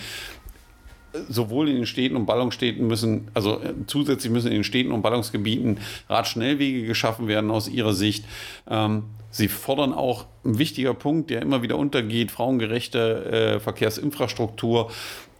sowohl 1.29 1.69
in 1.69 1.75
den 1.75 1.85
Städten 1.85 2.15
und 2.15 2.25
Ballungsstädten 2.25 2.87
müssen, 2.87 3.27
also 3.35 3.61
äh, 3.61 3.75
zusätzlich 3.85 4.31
müssen 4.31 4.47
in 4.47 4.53
den 4.53 4.63
Städten 4.63 4.91
und 4.91 5.03
Ballungsgebieten 5.03 5.77
Radschnellwege 6.09 6.87
geschaffen 6.87 7.27
werden 7.27 7.51
aus 7.51 7.67
ihrer 7.67 7.93
Sicht. 7.93 8.25
Ähm, 8.67 9.03
sie 9.29 9.47
fordern 9.47 9.93
auch 9.93 10.25
ein 10.43 10.57
wichtiger 10.57 10.95
Punkt, 10.95 11.29
der 11.29 11.43
immer 11.43 11.61
wieder 11.61 11.77
untergeht, 11.77 12.31
frauengerechte 12.31 13.25
äh, 13.25 13.59
Verkehrsinfrastruktur, 13.59 14.89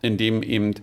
in 0.03 0.17
dem 0.17 0.43
eben 0.43 0.75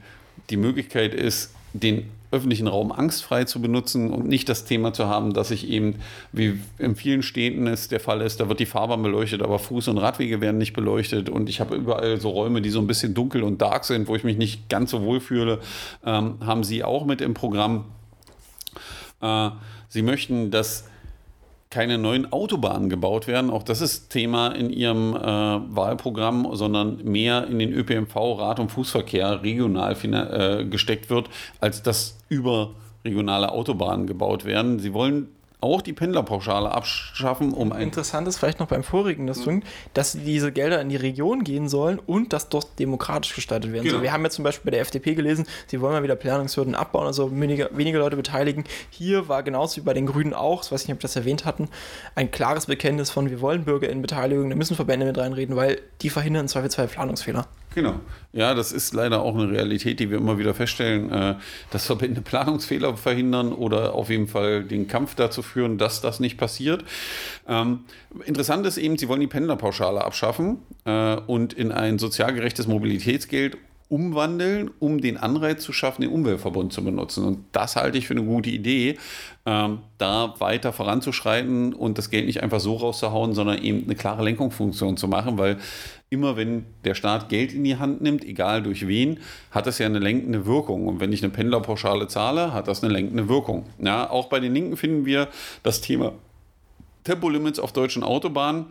die 0.50 0.56
Möglichkeit 0.56 1.14
ist, 1.14 1.54
den 1.72 2.10
öffentlichen 2.32 2.68
Raum 2.68 2.92
angstfrei 2.92 3.44
zu 3.44 3.60
benutzen 3.60 4.10
und 4.10 4.28
nicht 4.28 4.48
das 4.48 4.64
Thema 4.64 4.92
zu 4.92 5.06
haben, 5.06 5.32
dass 5.32 5.50
ich 5.50 5.68
eben, 5.68 5.96
wie 6.32 6.60
in 6.78 6.94
vielen 6.94 7.22
Städten 7.22 7.66
es 7.66 7.88
der 7.88 7.98
Fall 7.98 8.20
ist, 8.20 8.38
da 8.38 8.48
wird 8.48 8.60
die 8.60 8.66
Fahrbahn 8.66 9.02
beleuchtet, 9.02 9.42
aber 9.42 9.56
Fuß- 9.56 9.90
und 9.90 9.98
Radwege 9.98 10.40
werden 10.40 10.58
nicht 10.58 10.72
beleuchtet 10.72 11.28
und 11.28 11.48
ich 11.48 11.60
habe 11.60 11.74
überall 11.74 12.20
so 12.20 12.30
Räume, 12.30 12.62
die 12.62 12.70
so 12.70 12.78
ein 12.78 12.86
bisschen 12.86 13.14
dunkel 13.14 13.42
und 13.42 13.60
dark 13.60 13.84
sind, 13.84 14.06
wo 14.06 14.14
ich 14.14 14.22
mich 14.22 14.36
nicht 14.36 14.68
ganz 14.68 14.92
so 14.92 15.02
wohl 15.02 15.20
fühle, 15.20 15.58
ähm, 16.04 16.36
haben 16.44 16.62
sie 16.62 16.84
auch 16.84 17.04
mit 17.04 17.20
im 17.20 17.34
Programm. 17.34 17.86
Äh, 19.20 19.50
sie 19.88 20.02
möchten, 20.02 20.52
dass 20.52 20.84
keine 21.70 21.98
neuen 21.98 22.32
Autobahnen 22.32 22.88
gebaut 22.90 23.28
werden. 23.28 23.48
Auch 23.48 23.62
das 23.62 23.80
ist 23.80 24.10
Thema 24.10 24.48
in 24.48 24.70
Ihrem 24.70 25.14
äh, 25.14 25.20
Wahlprogramm, 25.20 26.48
sondern 26.52 27.04
mehr 27.04 27.46
in 27.46 27.60
den 27.60 27.72
ÖPNV, 27.72 28.16
Rad- 28.16 28.58
und 28.58 28.72
Fußverkehr 28.72 29.44
regional 29.44 29.96
äh, 30.02 30.64
gesteckt 30.64 31.10
wird, 31.10 31.30
als 31.60 31.82
dass 31.84 32.18
über 32.28 32.72
regionale 33.04 33.52
Autobahnen 33.52 34.08
gebaut 34.08 34.44
werden. 34.44 34.80
Sie 34.80 34.92
wollen 34.92 35.28
auch 35.60 35.82
die 35.82 35.92
Pendlerpauschale 35.92 36.70
abschaffen, 36.70 37.52
um 37.52 37.72
ein. 37.72 37.82
Interessant 37.82 38.26
ist 38.28 38.38
vielleicht 38.38 38.60
noch 38.60 38.68
beim 38.68 38.82
vorigen 38.82 39.26
das 39.26 39.44
mhm. 39.44 39.62
dass 39.94 40.12
diese 40.12 40.52
Gelder 40.52 40.80
in 40.80 40.88
die 40.88 40.96
Region 40.96 41.44
gehen 41.44 41.68
sollen 41.68 41.98
und 41.98 42.32
dass 42.32 42.48
dort 42.48 42.78
demokratisch 42.78 43.34
gestaltet 43.34 43.72
werden 43.72 43.84
genau. 43.84 43.96
soll. 43.96 44.02
Wir 44.02 44.12
haben 44.12 44.22
ja 44.22 44.30
zum 44.30 44.44
Beispiel 44.44 44.70
bei 44.70 44.72
der 44.72 44.80
FDP 44.80 45.14
gelesen, 45.14 45.46
sie 45.66 45.80
wollen 45.80 45.92
mal 45.92 46.02
wieder 46.02 46.16
Planungshürden 46.16 46.74
abbauen, 46.74 47.06
also 47.06 47.30
weniger, 47.38 47.68
weniger 47.76 47.98
Leute 47.98 48.16
beteiligen. 48.16 48.64
Hier 48.90 49.28
war 49.28 49.42
genauso 49.42 49.76
wie 49.76 49.80
bei 49.80 49.94
den 49.94 50.06
Grünen 50.06 50.34
auch, 50.34 50.64
ich 50.64 50.72
weiß 50.72 50.86
nicht, 50.86 50.94
ob 50.94 51.00
wir 51.00 51.02
das 51.02 51.16
erwähnt 51.16 51.44
hatten, 51.44 51.68
ein 52.14 52.30
klares 52.30 52.66
Bekenntnis 52.66 53.10
von, 53.10 53.30
wir 53.30 53.40
wollen 53.40 53.64
Bürger 53.64 53.88
in 53.88 54.02
Beteiligung, 54.02 54.50
da 54.50 54.56
müssen 54.56 54.76
Verbände 54.76 55.06
mit 55.06 55.18
reinreden, 55.18 55.56
weil 55.56 55.80
die 56.02 56.10
verhindern 56.10 56.42
im 56.42 56.48
Zweifelsfall 56.48 56.88
Planungsfehler. 56.88 57.46
Genau. 57.74 58.00
Ja, 58.32 58.54
das 58.54 58.72
ist 58.72 58.94
leider 58.94 59.22
auch 59.22 59.34
eine 59.34 59.50
Realität, 59.50 60.00
die 60.00 60.10
wir 60.10 60.18
immer 60.18 60.38
wieder 60.38 60.54
feststellen, 60.54 61.10
äh, 61.10 61.34
dass 61.70 61.86
Verbände 61.86 62.20
Planungsfehler 62.20 62.96
verhindern 62.96 63.52
oder 63.52 63.94
auf 63.94 64.10
jeden 64.10 64.26
Fall 64.26 64.64
den 64.64 64.88
Kampf 64.88 65.14
dazu 65.14 65.42
führen, 65.42 65.78
dass 65.78 66.00
das 66.00 66.20
nicht 66.20 66.36
passiert. 66.36 66.84
Ähm, 67.48 67.80
interessant 68.24 68.66
ist 68.66 68.76
eben, 68.76 68.98
sie 68.98 69.08
wollen 69.08 69.20
die 69.20 69.28
Pendlerpauschale 69.28 70.04
abschaffen 70.04 70.58
äh, 70.84 71.16
und 71.16 71.52
in 71.52 71.70
ein 71.70 71.98
sozial 71.98 72.32
gerechtes 72.32 72.66
Mobilitätsgeld 72.66 73.56
umwandeln, 73.90 74.70
um 74.78 75.00
den 75.00 75.16
Anreiz 75.16 75.64
zu 75.64 75.72
schaffen, 75.72 76.02
den 76.02 76.12
Umweltverbund 76.12 76.72
zu 76.72 76.82
benutzen. 76.84 77.24
Und 77.24 77.44
das 77.50 77.74
halte 77.74 77.98
ich 77.98 78.06
für 78.06 78.14
eine 78.14 78.22
gute 78.22 78.48
Idee, 78.48 78.96
ähm, 79.44 79.80
da 79.98 80.34
weiter 80.38 80.72
voranzuschreiten 80.72 81.74
und 81.74 81.98
das 81.98 82.08
Geld 82.08 82.26
nicht 82.26 82.40
einfach 82.40 82.60
so 82.60 82.76
rauszuhauen, 82.76 83.34
sondern 83.34 83.58
eben 83.62 83.84
eine 83.84 83.96
klare 83.96 84.22
Lenkungsfunktion 84.22 84.96
zu 84.96 85.08
machen, 85.08 85.38
weil 85.38 85.58
immer 86.08 86.36
wenn 86.36 86.66
der 86.84 86.94
Staat 86.94 87.28
Geld 87.28 87.52
in 87.52 87.64
die 87.64 87.76
Hand 87.76 88.00
nimmt, 88.00 88.24
egal 88.24 88.62
durch 88.62 88.86
wen, 88.86 89.18
hat 89.50 89.66
das 89.66 89.78
ja 89.78 89.86
eine 89.86 89.98
lenkende 89.98 90.46
Wirkung. 90.46 90.86
Und 90.86 91.00
wenn 91.00 91.12
ich 91.12 91.24
eine 91.24 91.32
Pendlerpauschale 91.32 92.06
zahle, 92.06 92.54
hat 92.54 92.68
das 92.68 92.84
eine 92.84 92.92
lenkende 92.92 93.28
Wirkung. 93.28 93.66
Ja, 93.80 94.08
auch 94.08 94.28
bei 94.28 94.38
den 94.38 94.54
Linken 94.54 94.76
finden 94.76 95.04
wir 95.04 95.28
das 95.64 95.80
Thema 95.80 96.12
Tempolimits 97.04 97.58
auf 97.58 97.72
deutschen 97.72 98.02
Autobahnen 98.02 98.66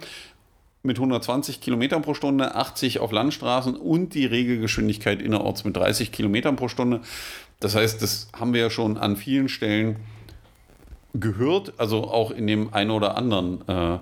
mit 0.81 0.97
120 0.97 1.61
Kilometern 1.61 2.01
pro 2.01 2.13
Stunde, 2.13 2.55
80 2.55 2.99
auf 2.99 3.11
Landstraßen 3.11 3.75
und 3.75 4.13
die 4.13 4.25
Regelgeschwindigkeit 4.25 5.21
innerorts 5.21 5.65
mit 5.65 5.75
30 5.75 6.11
Kilometern 6.11 6.55
pro 6.55 6.67
Stunde. 6.67 7.01
Das 7.59 7.75
heißt, 7.75 8.01
das 8.01 8.29
haben 8.37 8.53
wir 8.53 8.61
ja 8.61 8.69
schon 8.69 8.97
an 8.97 9.17
vielen 9.17 9.49
Stellen 9.49 9.97
gehört, 11.13 11.73
also 11.77 12.05
auch 12.05 12.31
in 12.31 12.47
dem 12.47 12.73
einen 12.73 12.91
oder 12.91 13.17
anderen 13.17 13.67
äh, 13.67 13.99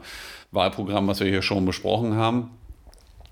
Wahlprogramm, 0.52 1.08
was 1.08 1.20
wir 1.20 1.28
hier 1.28 1.42
schon 1.42 1.66
besprochen 1.66 2.16
haben. 2.16 2.52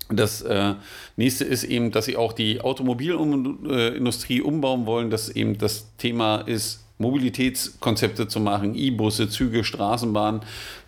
Das 0.08 0.42
äh, 0.42 0.74
nächste 1.16 1.44
ist 1.44 1.64
eben, 1.64 1.90
dass 1.90 2.04
sie 2.04 2.16
auch 2.16 2.32
die 2.32 2.60
Automobilindustrie 2.60 4.40
umbauen 4.40 4.86
wollen, 4.86 5.10
dass 5.10 5.28
eben 5.28 5.58
das 5.58 5.96
Thema 5.98 6.36
ist, 6.38 6.84
Mobilitätskonzepte 6.98 8.28
zu 8.28 8.40
machen, 8.40 8.74
E-Busse, 8.74 9.28
Züge, 9.28 9.64
Straßenbahnen, 9.64 10.42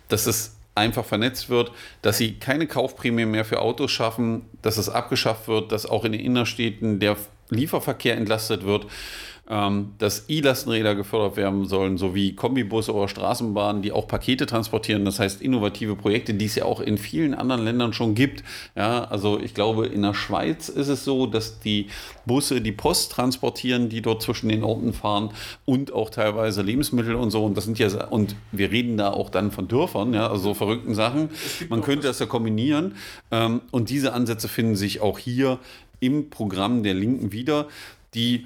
dass 0.07 0.25
es 0.25 0.55
einfach 0.79 1.05
vernetzt 1.05 1.49
wird, 1.49 1.71
dass 2.01 2.17
sie 2.17 2.33
keine 2.39 2.67
Kaufprämie 2.67 3.25
mehr 3.25 3.45
für 3.45 3.61
Autos 3.61 3.91
schaffen, 3.91 4.45
dass 4.61 4.77
es 4.77 4.89
abgeschafft 4.89 5.47
wird, 5.47 5.71
dass 5.71 5.85
auch 5.85 6.05
in 6.05 6.13
den 6.13 6.21
Innerstädten 6.21 6.99
der 6.99 7.17
Lieferverkehr 7.49 8.15
entlastet 8.15 8.65
wird 8.65 8.85
ähm, 9.49 9.93
dass 9.97 10.29
E-Lastenräder 10.29 10.93
gefördert 10.93 11.35
werden 11.35 11.65
sollen, 11.65 11.97
sowie 11.97 12.33
Kombibusse 12.35 12.93
oder 12.93 13.07
Straßenbahnen, 13.07 13.81
die 13.81 13.91
auch 13.91 14.07
Pakete 14.07 14.45
transportieren. 14.45 15.05
Das 15.05 15.19
heißt, 15.19 15.41
innovative 15.41 15.95
Projekte, 15.95 16.35
die 16.35 16.45
es 16.45 16.53
ja 16.53 16.65
auch 16.65 16.79
in 16.79 16.99
vielen 16.99 17.33
anderen 17.33 17.63
Ländern 17.63 17.91
schon 17.91 18.13
gibt. 18.13 18.43
Ja, 18.75 19.05
also 19.05 19.39
ich 19.39 19.55
glaube, 19.55 19.87
in 19.87 20.03
der 20.03 20.13
Schweiz 20.13 20.69
ist 20.69 20.87
es 20.87 21.03
so, 21.03 21.25
dass 21.25 21.59
die 21.59 21.87
Busse 22.27 22.61
die 22.61 22.71
Post 22.71 23.11
transportieren, 23.11 23.89
die 23.89 24.03
dort 24.03 24.21
zwischen 24.21 24.49
den 24.49 24.63
Orten 24.63 24.93
fahren 24.93 25.31
und 25.65 25.93
auch 25.93 26.11
teilweise 26.11 26.61
Lebensmittel 26.61 27.15
und 27.15 27.31
so. 27.31 27.43
Und 27.43 27.57
das 27.57 27.65
sind 27.65 27.79
ja, 27.79 28.05
und 28.05 28.35
wir 28.51 28.69
reden 28.69 28.97
da 28.97 29.09
auch 29.09 29.31
dann 29.31 29.49
von 29.49 29.67
Dörfern, 29.67 30.13
ja, 30.13 30.27
also 30.27 30.43
so 30.43 30.53
verrückten 30.53 30.93
Sachen. 30.93 31.29
Man 31.69 31.81
könnte 31.81 32.05
das 32.05 32.19
ja 32.19 32.27
kombinieren. 32.27 32.95
Ähm, 33.31 33.61
und 33.71 33.89
diese 33.89 34.13
Ansätze 34.13 34.47
finden 34.47 34.75
sich 34.75 35.01
auch 35.01 35.17
hier 35.17 35.57
im 35.99 36.29
Programm 36.29 36.83
der 36.83 36.93
Linken 36.93 37.31
wieder, 37.31 37.67
die 38.13 38.45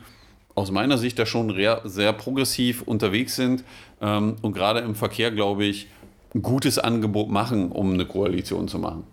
aus 0.55 0.71
meiner 0.71 0.97
Sicht 0.97 1.17
da 1.19 1.25
schon 1.25 1.55
sehr 1.85 2.13
progressiv 2.13 2.83
unterwegs 2.83 3.35
sind 3.35 3.63
ähm, 4.01 4.35
und 4.41 4.53
gerade 4.53 4.81
im 4.81 4.95
Verkehr, 4.95 5.31
glaube 5.31 5.65
ich, 5.65 5.87
ein 6.35 6.41
gutes 6.41 6.79
Angebot 6.79 7.29
machen, 7.29 7.71
um 7.71 7.93
eine 7.93 8.05
Koalition 8.05 8.67
zu 8.67 8.79
machen. 8.79 9.03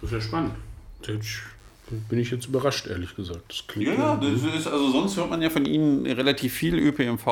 Das 0.00 0.10
ist 0.10 0.14
ja 0.14 0.20
spannend. 0.20 0.54
Bin 2.08 2.18
ich 2.18 2.30
jetzt 2.30 2.46
überrascht, 2.46 2.86
ehrlich 2.86 3.16
gesagt. 3.16 3.64
Klingt 3.66 3.98
ja, 3.98 4.16
das 4.16 4.42
ist, 4.42 4.66
also 4.66 4.90
sonst 4.90 5.16
hört 5.16 5.30
man 5.30 5.40
ja 5.40 5.48
von 5.48 5.64
Ihnen 5.64 6.04
relativ 6.04 6.52
viel 6.52 6.74
ÖPNV, 6.74 7.26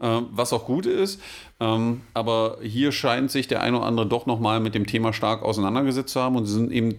äh, 0.00 0.20
was 0.30 0.52
auch 0.52 0.64
gut 0.64 0.86
ist. 0.86 1.20
Ähm, 1.58 2.02
aber 2.14 2.58
hier 2.62 2.92
scheint 2.92 3.32
sich 3.32 3.48
der 3.48 3.62
eine 3.62 3.78
oder 3.78 3.86
andere 3.86 4.06
doch 4.06 4.26
nochmal 4.26 4.60
mit 4.60 4.76
dem 4.76 4.86
Thema 4.86 5.12
stark 5.12 5.42
auseinandergesetzt 5.42 6.10
zu 6.10 6.20
haben 6.20 6.36
und 6.36 6.46
Sie 6.46 6.52
sind 6.52 6.70
eben 6.70 6.96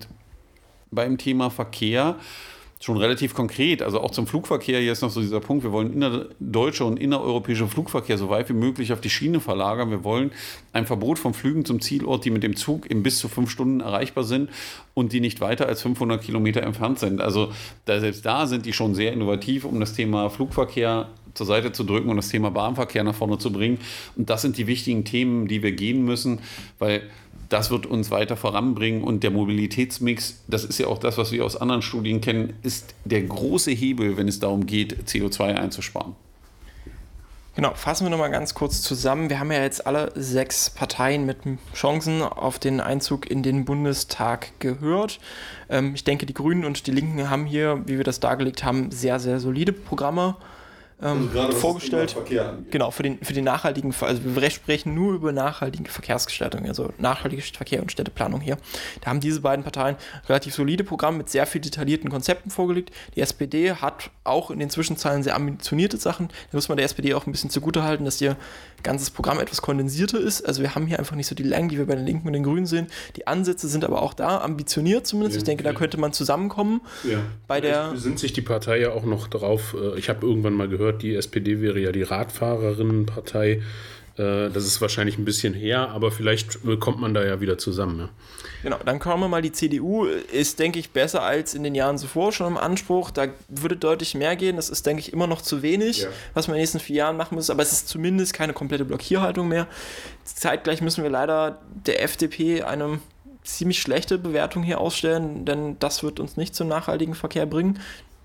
beim 0.91 1.17
Thema 1.17 1.49
Verkehr 1.49 2.17
schon 2.81 2.97
relativ 2.97 3.33
konkret. 3.35 3.81
Also 3.81 4.01
auch 4.01 4.11
zum 4.11 4.27
Flugverkehr, 4.27 4.79
hier 4.79 4.91
ist 4.91 5.01
noch 5.01 5.11
so 5.11 5.21
dieser 5.21 5.39
Punkt, 5.39 5.63
wir 5.63 5.71
wollen 5.71 5.93
innerdeutsche 5.93 6.83
und 6.83 6.99
innereuropäische 6.99 7.67
Flugverkehr 7.67 8.17
so 8.17 8.29
weit 8.29 8.49
wie 8.49 8.53
möglich 8.53 8.91
auf 8.91 8.99
die 8.99 9.09
Schiene 9.09 9.39
verlagern. 9.39 9.91
Wir 9.91 10.03
wollen 10.03 10.31
ein 10.73 10.87
Verbot 10.87 11.19
von 11.19 11.33
Flügen 11.33 11.63
zum 11.63 11.79
Zielort, 11.79 12.25
die 12.25 12.31
mit 12.31 12.41
dem 12.41 12.55
Zug 12.55 12.89
in 12.89 13.03
bis 13.03 13.19
zu 13.19 13.29
fünf 13.29 13.51
Stunden 13.51 13.81
erreichbar 13.81 14.23
sind 14.23 14.49
und 14.95 15.13
die 15.13 15.21
nicht 15.21 15.41
weiter 15.41 15.67
als 15.67 15.83
500 15.83 16.21
Kilometer 16.21 16.63
entfernt 16.63 16.97
sind. 16.97 17.21
Also 17.21 17.51
da, 17.85 17.99
selbst 17.99 18.25
da 18.25 18.47
sind 18.47 18.65
die 18.65 18.73
schon 18.73 18.95
sehr 18.95 19.13
innovativ, 19.13 19.63
um 19.63 19.79
das 19.79 19.93
Thema 19.93 20.29
Flugverkehr 20.29 21.07
zur 21.35 21.45
Seite 21.45 21.71
zu 21.71 21.83
drücken 21.83 22.09
und 22.09 22.17
das 22.17 22.29
Thema 22.29 22.49
Bahnverkehr 22.49 23.03
nach 23.03 23.15
vorne 23.15 23.37
zu 23.37 23.53
bringen. 23.53 23.77
Und 24.15 24.29
das 24.29 24.41
sind 24.41 24.57
die 24.57 24.67
wichtigen 24.67 25.05
Themen, 25.05 25.47
die 25.47 25.63
wir 25.63 25.71
gehen 25.71 26.03
müssen, 26.03 26.39
weil 26.79 27.03
das 27.51 27.69
wird 27.69 27.85
uns 27.85 28.11
weiter 28.11 28.37
voranbringen 28.37 29.03
und 29.03 29.23
der 29.23 29.31
Mobilitätsmix, 29.31 30.41
das 30.47 30.63
ist 30.63 30.79
ja 30.79 30.87
auch 30.87 30.97
das, 30.97 31.17
was 31.17 31.31
wir 31.33 31.45
aus 31.45 31.57
anderen 31.57 31.81
Studien 31.81 32.21
kennen, 32.21 32.53
ist 32.63 32.95
der 33.03 33.21
große 33.23 33.71
Hebel, 33.71 34.15
wenn 34.15 34.29
es 34.29 34.39
darum 34.39 34.65
geht, 34.65 35.09
CO2 35.09 35.55
einzusparen. 35.55 36.15
Genau, 37.53 37.73
fassen 37.73 38.05
wir 38.05 38.09
nochmal 38.09 38.31
ganz 38.31 38.53
kurz 38.53 38.81
zusammen. 38.81 39.29
Wir 39.29 39.41
haben 39.41 39.51
ja 39.51 39.61
jetzt 39.61 39.85
alle 39.85 40.13
sechs 40.15 40.69
Parteien 40.69 41.25
mit 41.25 41.39
Chancen 41.75 42.21
auf 42.21 42.59
den 42.59 42.79
Einzug 42.79 43.29
in 43.29 43.43
den 43.43 43.65
Bundestag 43.65 44.57
gehört. 44.59 45.19
Ähm, 45.69 45.93
ich 45.93 46.05
denke, 46.05 46.25
die 46.25 46.33
Grünen 46.33 46.63
und 46.63 46.87
die 46.87 46.91
Linken 46.91 47.29
haben 47.29 47.45
hier, 47.45 47.81
wie 47.85 47.97
wir 47.97 48.05
das 48.05 48.21
dargelegt 48.21 48.63
haben, 48.63 48.91
sehr, 48.91 49.19
sehr 49.19 49.41
solide 49.41 49.73
Programme 49.73 50.37
ähm, 51.01 51.29
also 51.35 51.57
vorgestellt. 51.57 52.15
Genau, 52.69 52.91
für 52.91 53.03
den, 53.03 53.19
für 53.23 53.33
den 53.33 53.43
nachhaltigen, 53.43 53.93
also 54.01 54.21
wir 54.23 54.49
sprechen 54.49 54.93
nur 54.93 55.13
über 55.13 55.31
nachhaltige 55.31 55.89
Verkehrsgestaltung, 55.89 56.65
also 56.67 56.93
nachhaltige 56.97 57.41
Verkehr 57.41 57.81
und 57.81 57.91
Städteplanung 57.91 58.41
hier. 58.41 58.57
Da 59.01 59.09
haben 59.09 59.19
diese 59.19 59.41
beiden 59.41 59.63
Parteien 59.63 59.95
relativ 60.29 60.53
solide 60.53 60.83
Programme 60.83 61.17
mit 61.17 61.29
sehr 61.29 61.45
viel 61.45 61.61
detaillierten 61.61 62.09
Konzepten 62.09 62.49
vorgelegt. 62.49 62.91
Die 63.15 63.21
SPD 63.21 63.73
hat 63.73 64.11
auch 64.23 64.51
in 64.51 64.59
den 64.59 64.69
Zwischenzeilen 64.69 65.23
sehr 65.23 65.35
ambitionierte 65.35 65.97
Sachen. 65.97 66.27
Da 66.51 66.57
muss 66.57 66.69
man 66.69 66.77
der 66.77 66.85
SPD 66.85 67.13
auch 67.13 67.25
ein 67.25 67.31
bisschen 67.31 67.49
zugutehalten, 67.49 68.05
dass 68.05 68.21
ihr 68.21 68.35
ganzes 68.83 69.09
Programm 69.09 69.39
etwas 69.39 69.61
kondensierter 69.61 70.19
ist. 70.19 70.41
Also 70.41 70.61
wir 70.61 70.75
haben 70.75 70.87
hier 70.87 70.99
einfach 70.99 71.15
nicht 71.15 71.27
so 71.27 71.35
die 71.35 71.43
Längen, 71.43 71.69
die 71.69 71.77
wir 71.77 71.85
bei 71.85 71.95
den 71.95 72.05
Linken 72.05 72.27
und 72.27 72.33
den 72.33 72.43
Grünen 72.43 72.65
sehen. 72.65 72.87
Die 73.15 73.27
Ansätze 73.27 73.67
sind 73.67 73.85
aber 73.85 74.01
auch 74.01 74.13
da, 74.13 74.39
ambitioniert 74.39 75.07
zumindest. 75.07 75.35
Ja, 75.35 75.39
ich 75.39 75.45
denke, 75.45 75.63
da 75.63 75.73
könnte 75.73 75.97
man 75.97 76.13
zusammenkommen. 76.13 76.81
Ja. 77.03 77.19
Bei 77.47 77.61
der 77.61 77.95
sind 77.95 78.19
sich 78.19 78.33
die 78.33 78.41
Partei 78.41 78.79
ja 78.79 78.91
auch 78.91 79.03
noch 79.03 79.27
darauf, 79.27 79.75
äh, 79.79 79.97
ich 79.97 80.09
habe 80.09 80.25
irgendwann 80.25 80.53
mal 80.53 80.67
gehört, 80.67 81.01
die 81.01 81.15
SPD 81.15 81.61
wäre 81.61 81.79
ja 81.79 81.91
die 81.91 82.03
Radfahrerinnenpartei. 82.03 83.61
Äh, 84.17 84.49
das 84.49 84.65
ist 84.65 84.81
wahrscheinlich 84.81 85.17
ein 85.17 85.25
bisschen 85.25 85.53
her, 85.53 85.89
aber 85.89 86.11
vielleicht 86.11 86.59
kommt 86.79 86.99
man 86.99 87.13
da 87.13 87.25
ja 87.25 87.41
wieder 87.41 87.57
zusammen. 87.57 87.99
Ja. 87.99 88.09
Genau, 88.63 88.77
dann 88.85 88.99
kommen 88.99 89.23
wir 89.23 89.27
mal, 89.27 89.41
die 89.41 89.51
CDU 89.51 90.05
ist, 90.05 90.59
denke 90.59 90.79
ich, 90.79 90.91
besser 90.91 91.23
als 91.23 91.53
in 91.53 91.63
den 91.63 91.75
Jahren 91.75 91.97
zuvor 91.97 92.31
schon 92.31 92.47
im 92.47 92.57
Anspruch. 92.57 93.11
Da 93.11 93.27
würde 93.47 93.75
deutlich 93.75 94.13
mehr 94.15 94.35
gehen. 94.35 94.55
Das 94.55 94.69
ist, 94.69 94.85
denke 94.85 94.99
ich, 95.01 95.13
immer 95.13 95.27
noch 95.27 95.41
zu 95.41 95.61
wenig, 95.61 96.03
ja. 96.03 96.09
was 96.33 96.47
wir 96.47 96.53
in 96.53 96.57
den 96.57 96.61
nächsten 96.61 96.79
vier 96.79 96.97
Jahren 96.97 97.17
machen 97.17 97.35
müssen. 97.35 97.51
Aber 97.51 97.63
es 97.63 97.71
ist 97.71 97.87
zumindest 97.87 98.33
keine 98.33 98.53
komplette 98.53 98.85
Blockierhaltung 98.85 99.47
mehr. 99.47 99.67
Zeitgleich 100.23 100.81
müssen 100.81 101.03
wir 101.03 101.09
leider 101.09 101.59
der 101.85 102.03
FDP 102.03 102.63
eine 102.63 102.99
ziemlich 103.43 103.81
schlechte 103.81 104.17
Bewertung 104.17 104.63
hier 104.63 104.79
ausstellen, 104.79 105.45
denn 105.45 105.77
das 105.79 106.03
wird 106.03 106.19
uns 106.19 106.37
nicht 106.37 106.53
zum 106.53 106.67
nachhaltigen 106.67 107.15
Verkehr 107.15 107.45
bringen. 107.45 107.79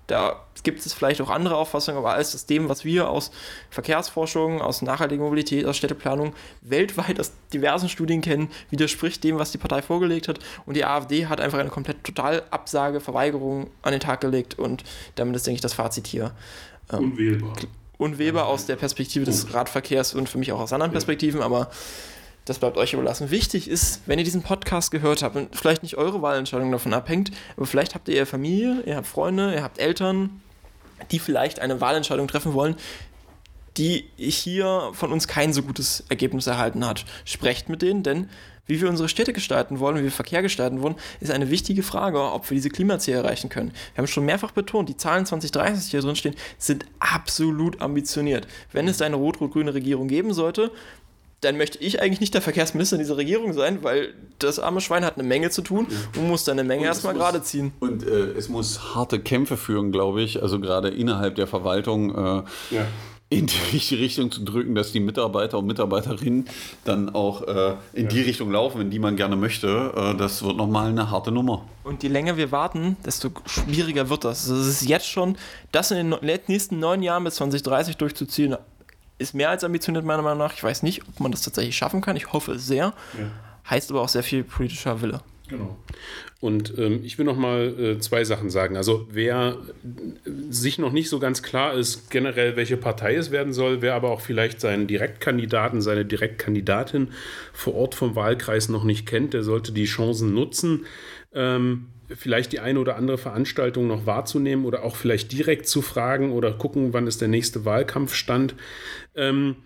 Da 0.07 0.41
gibt 0.63 0.85
es 0.85 0.93
vielleicht 0.93 1.19
auch 1.19 1.29
andere 1.29 1.55
Auffassungen, 1.57 1.97
aber 1.97 2.13
alles 2.13 2.31
das 2.31 2.45
dem, 2.45 2.69
was 2.69 2.85
wir 2.85 3.09
aus 3.09 3.31
Verkehrsforschung, 3.69 4.61
aus 4.61 4.81
nachhaltiger 4.81 5.21
Mobilität, 5.21 5.65
aus 5.65 5.75
Städteplanung 5.75 6.33
weltweit 6.61 7.19
aus 7.19 7.33
diversen 7.53 7.89
Studien 7.89 8.21
kennen, 8.21 8.49
widerspricht 8.69 9.23
dem, 9.23 9.37
was 9.37 9.51
die 9.51 9.57
Partei 9.57 9.81
vorgelegt 9.81 10.29
hat. 10.29 10.39
Und 10.65 10.75
die 10.75 10.85
AfD 10.85 11.27
hat 11.27 11.41
einfach 11.41 11.59
eine 11.59 11.69
komplett 11.69 12.03
total 12.05 12.43
Absage, 12.51 13.01
Verweigerung 13.01 13.69
an 13.81 13.91
den 13.91 13.99
Tag 13.99 14.21
gelegt. 14.21 14.57
Und 14.57 14.83
damit 15.15 15.35
ist, 15.35 15.45
denke 15.45 15.55
ich, 15.55 15.61
das 15.61 15.73
Fazit 15.73 16.07
hier. 16.07 16.31
Ähm, 16.91 17.11
unwählbar. 17.11 17.53
Unwählbar 17.97 18.47
aus 18.47 18.65
der 18.65 18.75
Perspektive 18.77 19.25
des 19.25 19.53
Radverkehrs 19.53 20.13
und 20.13 20.29
für 20.29 20.37
mich 20.37 20.51
auch 20.53 20.59
aus 20.59 20.71
anderen 20.71 20.91
Perspektiven, 20.91 21.41
aber 21.41 21.69
das 22.47 22.59
bleibt 22.59 22.77
euch 22.77 22.93
überlassen. 22.93 23.29
Wichtig 23.29 23.69
ist, 23.69 24.01
wenn 24.05 24.19
ihr 24.19 24.25
diesen 24.25 24.41
Podcast 24.41 24.91
gehört 24.91 25.21
habt 25.21 25.35
und 25.35 25.55
vielleicht 25.55 25.83
nicht 25.83 25.97
eure 25.97 26.21
Wahlentscheidung 26.21 26.71
davon 26.71 26.93
abhängt, 26.93 27.31
aber 27.55 27.65
vielleicht 27.65 27.93
habt 27.93 28.07
ihr 28.07 28.25
Familie, 28.25 28.83
ihr 28.85 28.95
habt 28.95 29.07
Freunde, 29.07 29.53
ihr 29.53 29.63
habt 29.63 29.79
Eltern, 29.79 30.41
die 31.11 31.19
vielleicht 31.19 31.59
eine 31.59 31.81
Wahlentscheidung 31.81 32.27
treffen 32.27 32.53
wollen, 32.53 32.75
die 33.77 34.05
hier 34.17 34.89
von 34.93 35.11
uns 35.11 35.27
kein 35.27 35.53
so 35.53 35.61
gutes 35.61 36.03
Ergebnis 36.09 36.47
erhalten 36.47 36.85
hat. 36.85 37.05
Sprecht 37.25 37.69
mit 37.69 37.81
denen, 37.81 38.01
denn 38.01 38.29
wie 38.65 38.81
wir 38.81 38.89
unsere 38.89 39.07
Städte 39.07 39.33
gestalten 39.33 39.79
wollen, 39.79 39.97
wie 39.97 40.03
wir 40.03 40.11
Verkehr 40.11 40.41
gestalten 40.41 40.81
wollen, 40.81 40.95
ist 41.19 41.31
eine 41.31 41.49
wichtige 41.49 41.83
Frage, 41.83 42.21
ob 42.21 42.49
wir 42.49 42.55
diese 42.55 42.69
Klimaziele 42.69 43.17
erreichen 43.17 43.49
können. 43.49 43.71
Wir 43.93 43.99
haben 43.99 44.07
schon 44.07 44.25
mehrfach 44.25 44.51
betont, 44.51 44.89
die 44.89 44.97
Zahlen 44.97 45.25
2030, 45.25 45.85
die 45.85 45.91
hier 45.91 46.01
drin 46.01 46.15
stehen, 46.15 46.35
sind 46.57 46.85
absolut 46.99 47.81
ambitioniert. 47.81 48.47
Wenn 48.71 48.87
es 48.87 49.01
eine 49.01 49.15
rot-rot-grüne 49.15 49.73
Regierung 49.73 50.07
geben 50.07 50.33
sollte, 50.33 50.71
dann 51.41 51.57
möchte 51.57 51.77
ich 51.79 52.01
eigentlich 52.01 52.19
nicht 52.19 52.33
der 52.33 52.41
Verkehrsminister 52.41 52.95
in 52.95 53.01
dieser 53.01 53.17
Regierung 53.17 53.53
sein, 53.53 53.83
weil 53.83 54.13
das 54.39 54.59
arme 54.59 54.81
Schwein 54.81 55.05
hat 55.05 55.17
eine 55.17 55.27
Menge 55.27 55.49
zu 55.51 55.61
tun 55.61 55.87
und 56.15 56.27
muss 56.27 56.43
dann 56.43 56.59
eine 56.59 56.67
Menge 56.67 56.85
erstmal 56.85 57.13
gerade 57.13 57.43
ziehen. 57.43 57.73
Und 57.79 58.03
äh, 58.03 58.31
es 58.31 58.49
muss 58.49 58.95
harte 58.95 59.19
Kämpfe 59.19 59.55
führen, 59.55 59.91
glaube 59.91 60.21
ich, 60.21 60.41
also 60.41 60.59
gerade 60.59 60.89
innerhalb 60.89 61.35
der 61.35 61.47
Verwaltung. 61.47 62.15
Äh, 62.15 62.43
ja. 62.71 62.87
in 63.29 63.45
die 63.45 63.57
richtige 63.73 64.01
Richtung 64.01 64.31
zu 64.31 64.43
drücken, 64.45 64.73
dass 64.73 64.93
die 64.93 64.99
Mitarbeiter 64.99 65.59
und 65.59 65.67
Mitarbeiterinnen 65.67 66.45
dann 66.85 67.13
auch 67.13 67.43
äh, 67.43 67.75
in 67.93 68.03
ja. 68.03 68.09
die 68.09 68.21
Richtung 68.21 68.51
laufen, 68.51 68.81
in 68.81 68.89
die 68.89 68.99
man 68.99 69.15
gerne 69.15 69.35
möchte. 69.35 69.91
Äh, 69.95 70.15
das 70.15 70.43
wird 70.43 70.57
nochmal 70.57 70.89
eine 70.89 71.11
harte 71.11 71.31
Nummer. 71.31 71.65
Und 71.83 72.03
je 72.03 72.09
länger 72.09 72.37
wir 72.37 72.51
warten, 72.51 72.97
desto 73.05 73.29
schwieriger 73.45 74.09
wird 74.09 74.23
das. 74.23 74.49
Also 74.49 74.61
es 74.61 74.81
ist 74.81 74.89
jetzt 74.89 75.07
schon, 75.07 75.37
das 75.71 75.91
in 75.91 76.11
den 76.11 76.39
nächsten 76.47 76.79
neun 76.79 77.03
Jahren 77.03 77.25
bis 77.25 77.35
2030 77.35 77.97
durchzuziehen, 77.97 78.55
ist 79.17 79.33
mehr 79.33 79.49
als 79.49 79.63
ambitioniert, 79.63 80.05
meiner 80.05 80.21
Meinung 80.21 80.39
nach. 80.39 80.53
Ich 80.53 80.63
weiß 80.63 80.83
nicht, 80.83 81.01
ob 81.07 81.19
man 81.19 81.31
das 81.31 81.41
tatsächlich 81.41 81.75
schaffen 81.75 82.01
kann. 82.01 82.15
Ich 82.15 82.33
hoffe 82.33 82.53
es 82.53 82.67
sehr. 82.67 82.93
Ja. 83.17 83.31
Heißt 83.69 83.91
aber 83.91 84.01
auch 84.01 84.09
sehr 84.09 84.23
viel 84.23 84.43
politischer 84.43 85.01
Wille. 85.01 85.21
Genau. 85.49 85.77
Und 86.39 86.77
ähm, 86.77 86.99
ich 87.03 87.17
will 87.17 87.25
noch 87.25 87.37
mal 87.37 87.79
äh, 87.79 87.99
zwei 87.99 88.23
Sachen 88.23 88.49
sagen. 88.49 88.77
Also 88.77 89.07
wer 89.09 89.57
sich 90.49 90.77
noch 90.77 90.91
nicht 90.91 91.09
so 91.09 91.19
ganz 91.19 91.41
klar 91.41 91.73
ist, 91.73 92.11
generell 92.11 92.55
welche 92.55 92.77
Partei 92.77 93.15
es 93.15 93.31
werden 93.31 93.53
soll, 93.53 93.81
wer 93.81 93.95
aber 93.95 94.11
auch 94.11 94.21
vielleicht 94.21 94.59
seinen 94.61 94.87
Direktkandidaten, 94.87 95.81
seine 95.81 96.05
Direktkandidatin 96.05 97.09
vor 97.53 97.75
Ort 97.75 97.95
vom 97.95 98.15
Wahlkreis 98.15 98.69
noch 98.69 98.83
nicht 98.83 99.07
kennt, 99.07 99.33
der 99.33 99.43
sollte 99.43 99.71
die 99.71 99.85
Chancen 99.85 100.33
nutzen. 100.33 100.85
Ähm, 101.33 101.87
vielleicht 102.15 102.51
die 102.53 102.59
eine 102.59 102.79
oder 102.79 102.95
andere 102.95 103.17
Veranstaltung 103.17 103.87
noch 103.87 104.05
wahrzunehmen 104.05 104.65
oder 104.65 104.83
auch 104.83 104.95
vielleicht 104.95 105.31
direkt 105.31 105.67
zu 105.67 105.81
fragen 105.81 106.31
oder 106.31 106.53
gucken, 106.53 106.93
wann 106.93 107.07
ist 107.07 107.21
der 107.21 107.27
nächste 107.27 107.65
Wahlkampfstand. 107.65 108.55
Ähm, 109.15 109.57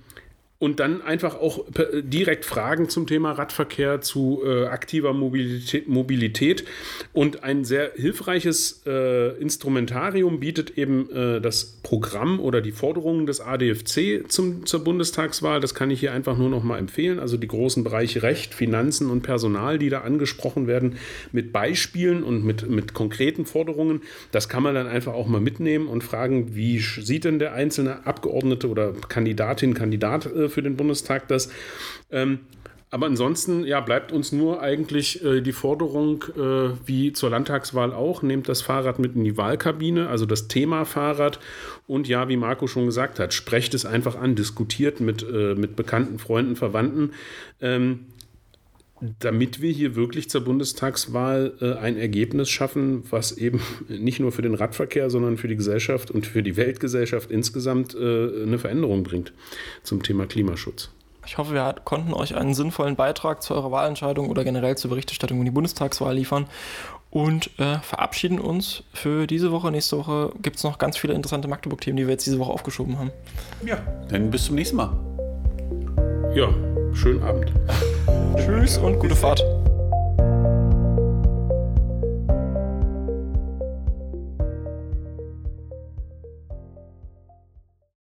und 0.62 0.80
dann 0.80 1.02
einfach 1.02 1.42
auch 1.42 1.66
direkt 2.04 2.46
Fragen 2.46 2.88
zum 2.88 3.08
Thema 3.08 3.32
Radverkehr, 3.32 4.02
zu 4.02 4.44
äh, 4.46 4.68
aktiver 4.68 5.12
Mobilität, 5.12 5.90
Mobilität, 5.90 6.66
Und 7.14 7.44
ein 7.44 7.66
sehr 7.66 7.94
hilfreiches 7.96 8.84
äh, 8.86 9.36
Instrumentarium 9.42 10.40
bietet 10.40 10.78
eben 10.78 11.10
äh, 11.10 11.42
das 11.42 11.66
Programm 11.82 12.40
oder 12.40 12.62
die 12.62 12.74
Forderungen 12.74 13.26
des 13.26 13.42
ADFC 13.42 14.26
zum, 14.28 14.68
zur 14.68 14.84
Bundestagswahl. 14.84 15.62
Das 15.62 15.74
kann 15.74 15.90
ich 15.90 16.00
hier 16.00 16.14
einfach 16.14 16.38
nur 16.38 16.50
noch 16.50 16.64
mal 16.64 16.78
empfehlen. 16.78 17.20
Also 17.20 17.38
die 17.38 17.48
großen 17.48 17.84
Bereiche 17.84 18.22
Recht, 18.22 18.54
Finanzen 18.54 19.10
und 19.10 19.24
Personal, 19.24 19.80
die 19.80 19.90
da 19.90 20.02
angesprochen 20.02 20.68
werden, 20.68 20.98
mit 21.32 21.52
Beispielen 21.52 22.22
und 22.22 22.46
mit, 22.46 22.70
mit 22.70 22.94
konkreten 22.94 23.48
Forderungen. 23.48 24.02
Das 24.32 24.48
kann 24.48 24.62
man 24.62 24.76
dann 24.76 24.86
einfach 24.86 25.14
auch 25.14 25.26
mal 25.26 25.42
mitnehmen 25.42 25.88
und 25.88 26.04
fragen, 26.04 26.56
wie 26.56 26.78
sieht 26.78 27.24
denn 27.24 27.40
der 27.40 27.54
einzelne 27.54 28.06
Abgeordnete 28.06 28.70
oder 28.70 28.94
Kandidatin, 29.10 29.74
Kandidat 29.74 30.28
äh, 30.28 30.51
für 30.52 30.62
den 30.62 30.78
Bundestag 30.78 31.28
das. 31.28 31.50
Ähm, 32.12 32.40
aber 32.94 33.06
ansonsten 33.06 33.64
ja, 33.64 33.80
bleibt 33.80 34.12
uns 34.12 34.34
nur 34.34 34.62
eigentlich 34.62 35.24
äh, 35.24 35.40
die 35.40 35.54
Forderung, 35.54 36.26
äh, 36.36 36.76
wie 36.86 37.14
zur 37.14 37.30
Landtagswahl 37.30 37.94
auch, 37.94 38.22
nehmt 38.22 38.50
das 38.50 38.62
Fahrrad 38.62 39.00
mit 39.00 39.16
in 39.16 39.24
die 39.24 39.38
Wahlkabine, 39.38 40.10
also 40.10 40.26
das 40.26 40.50
Thema 40.50 40.84
Fahrrad. 40.84 41.40
Und 41.88 42.10
ja, 42.10 42.28
wie 42.28 42.36
Marco 42.36 42.68
schon 42.68 42.86
gesagt 42.86 43.18
hat, 43.18 43.34
sprecht 43.34 43.74
es 43.74 43.86
einfach 43.86 44.18
an, 44.18 44.36
diskutiert 44.36 45.00
mit, 45.00 45.24
äh, 45.24 45.56
mit 45.56 45.78
bekannten 45.78 46.20
Freunden, 46.20 46.58
Verwandten. 46.58 47.12
Ähm, 47.62 48.08
damit 49.20 49.62
wir 49.62 49.72
hier 49.72 49.96
wirklich 49.96 50.30
zur 50.30 50.42
Bundestagswahl 50.42 51.54
äh, 51.60 51.74
ein 51.74 51.98
Ergebnis 51.98 52.50
schaffen, 52.50 53.04
was 53.10 53.32
eben 53.32 53.62
nicht 53.88 54.20
nur 54.20 54.32
für 54.32 54.42
den 54.42 54.54
Radverkehr, 54.54 55.10
sondern 55.10 55.38
für 55.38 55.48
die 55.48 55.56
Gesellschaft 55.56 56.12
und 56.12 56.26
für 56.26 56.44
die 56.44 56.56
Weltgesellschaft 56.56 57.32
insgesamt 57.32 57.96
äh, 57.96 58.44
eine 58.44 58.60
Veränderung 58.60 59.04
bringt 59.04 59.34
zum 59.84 60.04
Thema 60.04 60.28
Klimaschutz. 60.28 60.92
Ich 61.26 61.38
hoffe, 61.38 61.54
wir 61.54 61.76
konnten 61.84 62.14
euch 62.14 62.36
einen 62.36 62.54
sinnvollen 62.54 62.96
Beitrag 62.96 63.44
zu 63.44 63.54
eurer 63.54 63.72
Wahlentscheidung 63.72 64.30
oder 64.30 64.44
generell 64.44 64.76
zur 64.76 64.90
Berichterstattung 64.90 65.38
über 65.38 65.46
die 65.46 65.52
Bundestagswahl 65.52 66.16
liefern 66.16 66.48
und 67.12 67.52
äh, 67.60 67.78
verabschieden 67.80 68.40
uns 68.40 68.84
für 68.94 69.28
diese 69.28 69.52
Woche. 69.52 69.70
Nächste 69.72 69.98
Woche 69.98 70.34
gibt 70.42 70.58
es 70.58 70.64
noch 70.64 70.78
ganz 70.78 70.98
viele 70.98 71.14
interessante 71.14 71.48
Magdeburg-Themen, 71.48 71.98
die 71.98 72.08
wir 72.08 72.12
jetzt 72.12 72.26
diese 72.26 72.40
Woche 72.40 72.52
aufgeschoben 72.52 72.98
haben. 72.98 73.12
Ja, 73.66 73.78
dann 74.10 74.32
bis 74.32 74.46
zum 74.46 74.56
nächsten 74.56 74.78
Mal. 74.78 75.11
Ja, 76.34 76.48
schönen 76.94 77.22
Abend. 77.24 77.52
Tschüss 78.38 78.78
und 78.78 79.00
gute 79.00 79.16
Fahrt. 79.16 79.44